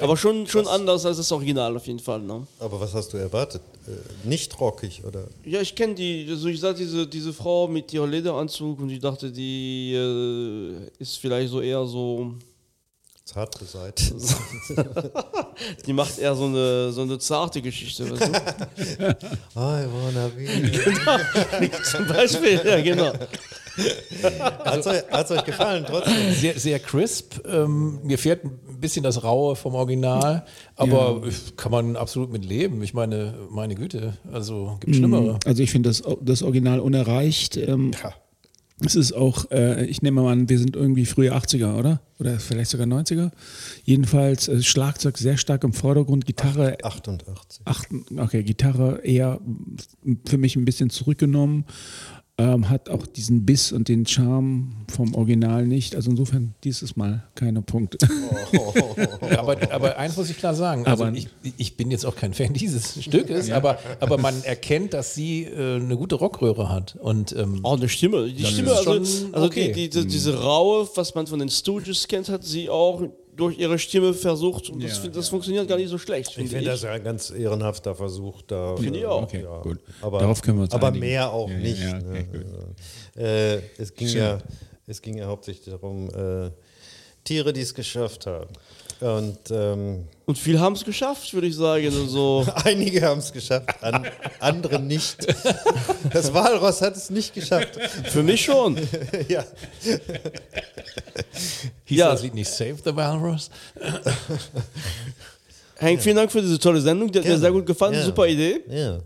Aber 0.00 0.16
schon, 0.16 0.46
schon 0.48 0.66
anders 0.66 1.06
als 1.06 1.18
das 1.18 1.30
Original 1.30 1.76
auf 1.76 1.86
jeden 1.86 2.00
Fall. 2.00 2.20
Ne? 2.20 2.46
Aber 2.58 2.80
was 2.80 2.94
hast 2.94 3.12
du 3.12 3.16
erwartet? 3.16 3.62
Äh, 3.86 4.28
nicht 4.28 4.58
rockig, 4.58 5.04
oder? 5.04 5.28
Ja, 5.44 5.60
ich 5.60 5.74
kenne 5.76 5.94
die, 5.94 6.26
also 6.28 6.48
ich 6.48 6.58
sah 6.58 6.72
diese, 6.72 7.06
diese 7.06 7.32
Frau 7.32 7.68
mit 7.68 7.92
ihrem 7.92 8.10
Lederanzug 8.10 8.80
und 8.80 8.90
ich 8.90 8.98
dachte, 8.98 9.30
die 9.30 9.94
äh, 9.94 10.90
ist 10.98 11.18
vielleicht 11.18 11.50
so 11.50 11.60
eher 11.60 11.84
so, 11.86 12.34
Zart 13.24 13.58
beseit. 13.58 14.02
die 15.86 15.94
macht 15.94 16.18
eher 16.18 16.34
so 16.34 16.44
eine, 16.44 16.92
so 16.92 17.00
eine 17.02 17.18
zarte 17.18 17.62
Geschichte, 17.62 18.10
weißt 18.10 18.28
du? 18.28 19.06
I 19.56 19.86
wanna 19.86 20.28
be. 20.28 21.70
Zum 21.90 22.06
Beispiel, 22.06 22.60
ja 22.62 22.82
genau. 22.82 23.12
Hat 24.64 24.78
es 24.78 24.86
euch, 24.86 25.02
hat's 25.10 25.30
euch 25.30 25.44
gefallen 25.44 25.84
trotzdem? 25.86 26.32
Sehr, 26.32 26.58
sehr 26.58 26.78
crisp. 26.78 27.46
Ähm, 27.46 28.00
mir 28.04 28.18
fehlt 28.18 28.44
ein 28.44 28.80
bisschen 28.80 29.02
das 29.02 29.24
Raue 29.24 29.56
vom 29.56 29.74
Original, 29.74 30.44
aber 30.76 31.22
kann 31.56 31.72
man 31.72 31.96
absolut 31.96 32.30
mit 32.30 32.44
leben. 32.44 32.82
Ich 32.82 32.94
meine, 32.94 33.34
meine 33.50 33.74
Güte, 33.74 34.16
also 34.32 34.76
gibt 34.80 34.96
Schlimmere. 34.96 35.38
Also 35.44 35.62
ich 35.62 35.70
finde 35.70 35.88
das, 35.90 36.02
das 36.20 36.42
Original 36.42 36.80
unerreicht. 36.80 37.56
Ähm, 37.56 37.92
Es 38.80 38.96
ist 38.96 39.12
auch, 39.12 39.50
äh, 39.52 39.86
ich 39.86 40.02
nehme 40.02 40.20
mal 40.20 40.32
an, 40.32 40.48
wir 40.48 40.58
sind 40.58 40.74
irgendwie 40.74 41.06
frühe 41.06 41.32
80er, 41.32 41.76
oder? 41.78 42.00
Oder 42.18 42.40
vielleicht 42.40 42.72
sogar 42.72 42.88
90er. 42.88 43.30
Jedenfalls 43.84 44.48
äh, 44.48 44.60
Schlagzeug 44.62 45.16
sehr 45.16 45.36
stark 45.36 45.62
im 45.62 45.72
Vordergrund, 45.72 46.26
Gitarre 46.26 46.76
88. 46.82 47.62
Ach, 47.64 47.84
okay, 48.18 48.42
Gitarre 48.42 49.00
eher 49.04 49.40
für 50.26 50.38
mich 50.38 50.56
ein 50.56 50.64
bisschen 50.64 50.90
zurückgenommen, 50.90 51.64
ähm, 52.36 52.68
hat 52.68 52.88
auch 52.88 53.06
diesen 53.06 53.46
Biss 53.46 53.70
und 53.70 53.88
den 53.88 54.06
Charme 54.06 54.72
vom 54.90 55.14
Original 55.14 55.66
nicht. 55.66 55.94
Also 55.94 56.10
insofern 56.10 56.54
dieses 56.64 56.96
Mal 56.96 57.22
keine 57.34 57.62
Punkte. 57.62 57.98
Ja, 59.30 59.40
aber, 59.40 59.56
aber 59.72 59.98
eins 59.98 60.16
muss 60.16 60.30
ich 60.30 60.36
klar 60.36 60.54
sagen, 60.54 60.86
also 60.86 61.04
Aber- 61.04 61.16
ich, 61.16 61.28
ich 61.56 61.76
bin 61.76 61.90
jetzt 61.90 62.04
auch 62.04 62.14
kein 62.14 62.34
Fan 62.34 62.52
dieses 62.52 63.02
Stückes, 63.02 63.50
aber, 63.50 63.78
aber 64.00 64.18
man 64.18 64.42
erkennt, 64.44 64.94
dass 64.94 65.14
sie 65.14 65.44
äh, 65.44 65.76
eine 65.76 65.96
gute 65.96 66.14
Rockröhre 66.16 66.68
hat. 66.68 66.96
Und 67.00 67.34
ähm, 67.36 67.60
Oh, 67.62 67.74
eine 67.74 67.88
Stimme. 67.88 68.28
Die 68.30 68.44
Stimme, 68.44 68.70
also, 68.72 68.82
schon 68.84 69.34
also 69.34 69.46
okay. 69.46 69.72
die, 69.72 69.88
die, 69.88 70.06
diese 70.06 70.40
Raue, 70.40 70.88
was 70.94 71.14
man 71.14 71.26
von 71.26 71.38
den 71.38 71.48
Stooges 71.48 72.06
kennt, 72.06 72.28
hat 72.28 72.44
sie 72.44 72.68
auch 72.68 73.02
durch 73.36 73.58
ihre 73.58 73.78
Stimme 73.78 74.14
versucht. 74.14 74.70
Und 74.70 74.82
das, 74.82 75.00
das 75.10 75.28
funktioniert 75.28 75.68
gar 75.68 75.76
nicht 75.76 75.88
so 75.88 75.98
schlecht, 75.98 76.36
Ich 76.38 76.48
finde 76.50 76.64
das 76.70 76.82
ja 76.82 76.92
ein 76.92 77.04
ganz 77.04 77.30
ehrenhafter 77.30 77.94
Versuch 77.94 78.42
da. 78.42 78.76
Finde 78.76 78.98
ich 79.00 79.06
auch. 79.06 79.22
Okay, 79.22 79.44
gut. 79.62 79.80
Aber, 80.00 80.18
Darauf 80.20 80.40
können 80.42 80.58
wir 80.58 80.62
uns 80.64 80.74
aber 80.74 80.88
einigen. 80.88 81.04
mehr 81.06 81.30
auch 81.32 81.48
Ja, 81.48 81.54
ja, 81.54 81.60
nicht. 81.60 81.82
ja, 81.82 81.96
okay, 81.98 82.26
ne? 83.16 83.22
äh, 83.22 83.60
es, 83.82 83.94
ging 83.94 84.08
ja, 84.08 84.38
es 84.86 85.00
ging 85.02 85.16
ja 85.16 85.26
hauptsächlich 85.26 85.66
darum, 85.66 86.08
äh, 86.10 86.50
Tiere, 87.24 87.52
die 87.52 87.60
es 87.62 87.74
geschafft 87.74 88.26
haben. 88.26 88.50
Und 89.00 89.38
ähm, 89.50 90.04
Und 90.26 90.38
viele 90.38 90.60
haben 90.60 90.74
es 90.74 90.84
geschafft, 90.84 91.32
würde 91.34 91.46
ich 91.46 91.56
sagen. 91.56 91.86
Also, 91.86 92.46
einige 92.64 93.02
haben 93.02 93.18
es 93.18 93.32
geschafft, 93.32 93.82
an, 93.82 94.06
andere 94.40 94.78
nicht. 94.80 95.26
Das 96.12 96.32
Walross 96.32 96.80
hat 96.80 96.96
es 96.96 97.10
nicht 97.10 97.34
geschafft. 97.34 97.78
für 98.04 98.22
mich 98.22 98.44
schon. 98.44 98.76
ja. 99.28 99.44
hieß 101.84 101.98
Ja. 101.98 102.10
das 102.12 102.22
Lied 102.22 102.34
nicht 102.34 102.48
Save 102.48 102.76
the 102.84 102.94
Walrus? 102.94 103.50
Hank, 105.80 106.00
vielen 106.00 106.16
Dank 106.16 106.30
für 106.30 106.40
diese 106.40 106.58
tolle 106.58 106.80
Sendung. 106.80 107.10
Die 107.10 107.18
hat 107.18 107.24
mir 107.24 107.30
Gerne. 107.30 107.40
sehr 107.42 107.52
gut 107.52 107.66
gefallen. 107.66 107.94
Ja. 107.94 108.04
Super 108.04 108.26
Idee. 108.26 108.60
ja. 108.68 108.98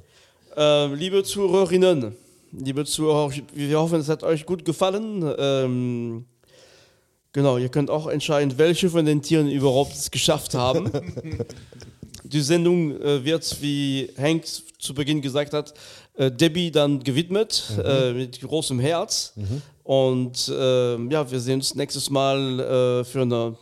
Ähm, 0.61 0.95
liebe 0.95 1.22
Zuhörerinnen, 1.22 2.16
liebe 2.51 2.84
Zuhörer, 2.84 3.30
wir 3.55 3.78
hoffen, 3.78 4.01
es 4.01 4.09
hat 4.09 4.24
euch 4.24 4.45
gut 4.45 4.64
gefallen. 4.64 5.22
Ähm, 5.39 6.24
genau, 7.33 7.59
ihr 7.59 7.68
könnt 7.68 7.91
auch 7.91 8.07
entscheiden, 8.07 8.55
welche 8.57 8.91
von 8.91 9.05
den 9.05 9.22
Tieren 9.22 9.49
überhaupt 9.49 9.93
es 9.95 10.11
geschafft 10.11 10.55
haben. 10.55 10.91
Die 12.24 12.41
Sendung 12.43 13.01
äh, 13.01 13.24
wird, 13.24 13.62
wie 13.62 14.11
Hank 14.18 14.45
zu 14.79 14.93
Beginn 14.93 15.22
gesagt 15.22 15.55
hat, 15.55 15.72
äh, 16.14 16.31
Debbie 16.31 16.70
dann 16.70 17.03
gewidmet, 17.03 17.64
äh, 17.83 18.12
mit 18.12 18.41
großem 18.41 18.79
Herz. 18.81 19.33
Und 19.83 20.53
ähm, 20.55 21.11
ja, 21.11 21.31
wir 21.31 21.41
sehen 21.41 21.55
uns 21.55 21.74
nächstes 21.74 22.11
Mal 22.11 22.61
äh, 22.61 23.05
für 23.05 23.22
eine 23.22 23.57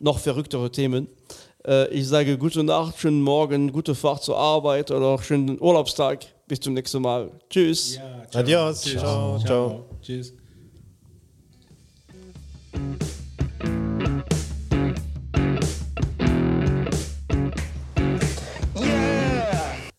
noch 0.00 0.18
verrücktere 0.18 0.70
Themen. 0.70 1.08
Äh, 1.66 1.88
ich 1.88 2.06
sage 2.06 2.36
gute 2.36 2.62
Nacht, 2.62 2.98
schönen 2.98 3.22
Morgen, 3.22 3.72
gute 3.72 3.94
Fahrt 3.94 4.22
zur 4.22 4.36
Arbeit 4.36 4.90
oder 4.90 5.06
auch 5.06 5.22
schönen 5.22 5.60
Urlaubstag. 5.60 6.26
Bis 6.46 6.60
zum 6.60 6.74
nächsten 6.74 7.02
Mal. 7.02 7.30
Tschüss. 7.50 7.98
Adios. 8.34 8.82
ciao. 8.82 9.38
ciao. 9.38 9.84
Tschüss. 10.02 10.32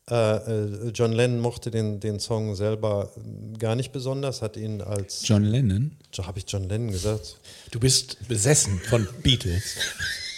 Äh, 0.10 0.16
äh, 0.16 0.90
John 0.94 1.12
Lennon 1.12 1.40
mochte 1.40 1.70
den, 1.70 2.00
den 2.00 2.20
Song 2.20 2.56
selber 2.56 3.12
gar 3.60 3.76
nicht 3.76 3.92
besonders, 3.92 4.42
hat 4.42 4.56
ihn 4.56 4.82
als. 4.82 5.28
John 5.28 5.44
Lennon. 5.44 5.98
Habe 6.18 6.40
ich 6.40 6.46
John 6.48 6.70
Lennon 6.70 6.92
gesagt? 6.92 7.38
Du 7.72 7.80
bist 7.80 8.18
besessen 8.28 8.80
von 8.80 9.08
Beatles. 9.22 9.76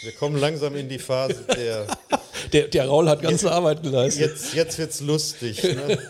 Wir 0.02 0.12
kommen 0.14 0.38
langsam 0.38 0.76
in 0.76 0.90
die 0.90 1.00
Phase 1.00 1.46
der. 1.56 1.86
Der, 2.54 2.70
der 2.70 2.88
Raul 2.88 3.10
hat 3.10 3.22
ganze 3.22 3.52
Arbeit 3.52 3.84
geleistet. 3.84 4.22
Jetzt, 4.22 4.54
jetzt 4.56 4.78
wird's 4.80 5.02
lustig. 5.02 5.62
Ne? 5.62 6.00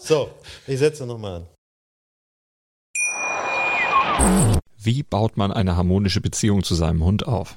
So, 0.00 0.30
ich 0.66 0.78
setze 0.78 1.04
nochmal 1.06 1.36
an. 1.36 1.46
Wie 4.78 5.02
baut 5.02 5.36
man 5.36 5.52
eine 5.52 5.76
harmonische 5.76 6.22
Beziehung 6.22 6.64
zu 6.64 6.74
seinem 6.74 7.04
Hund 7.04 7.28
auf? 7.28 7.56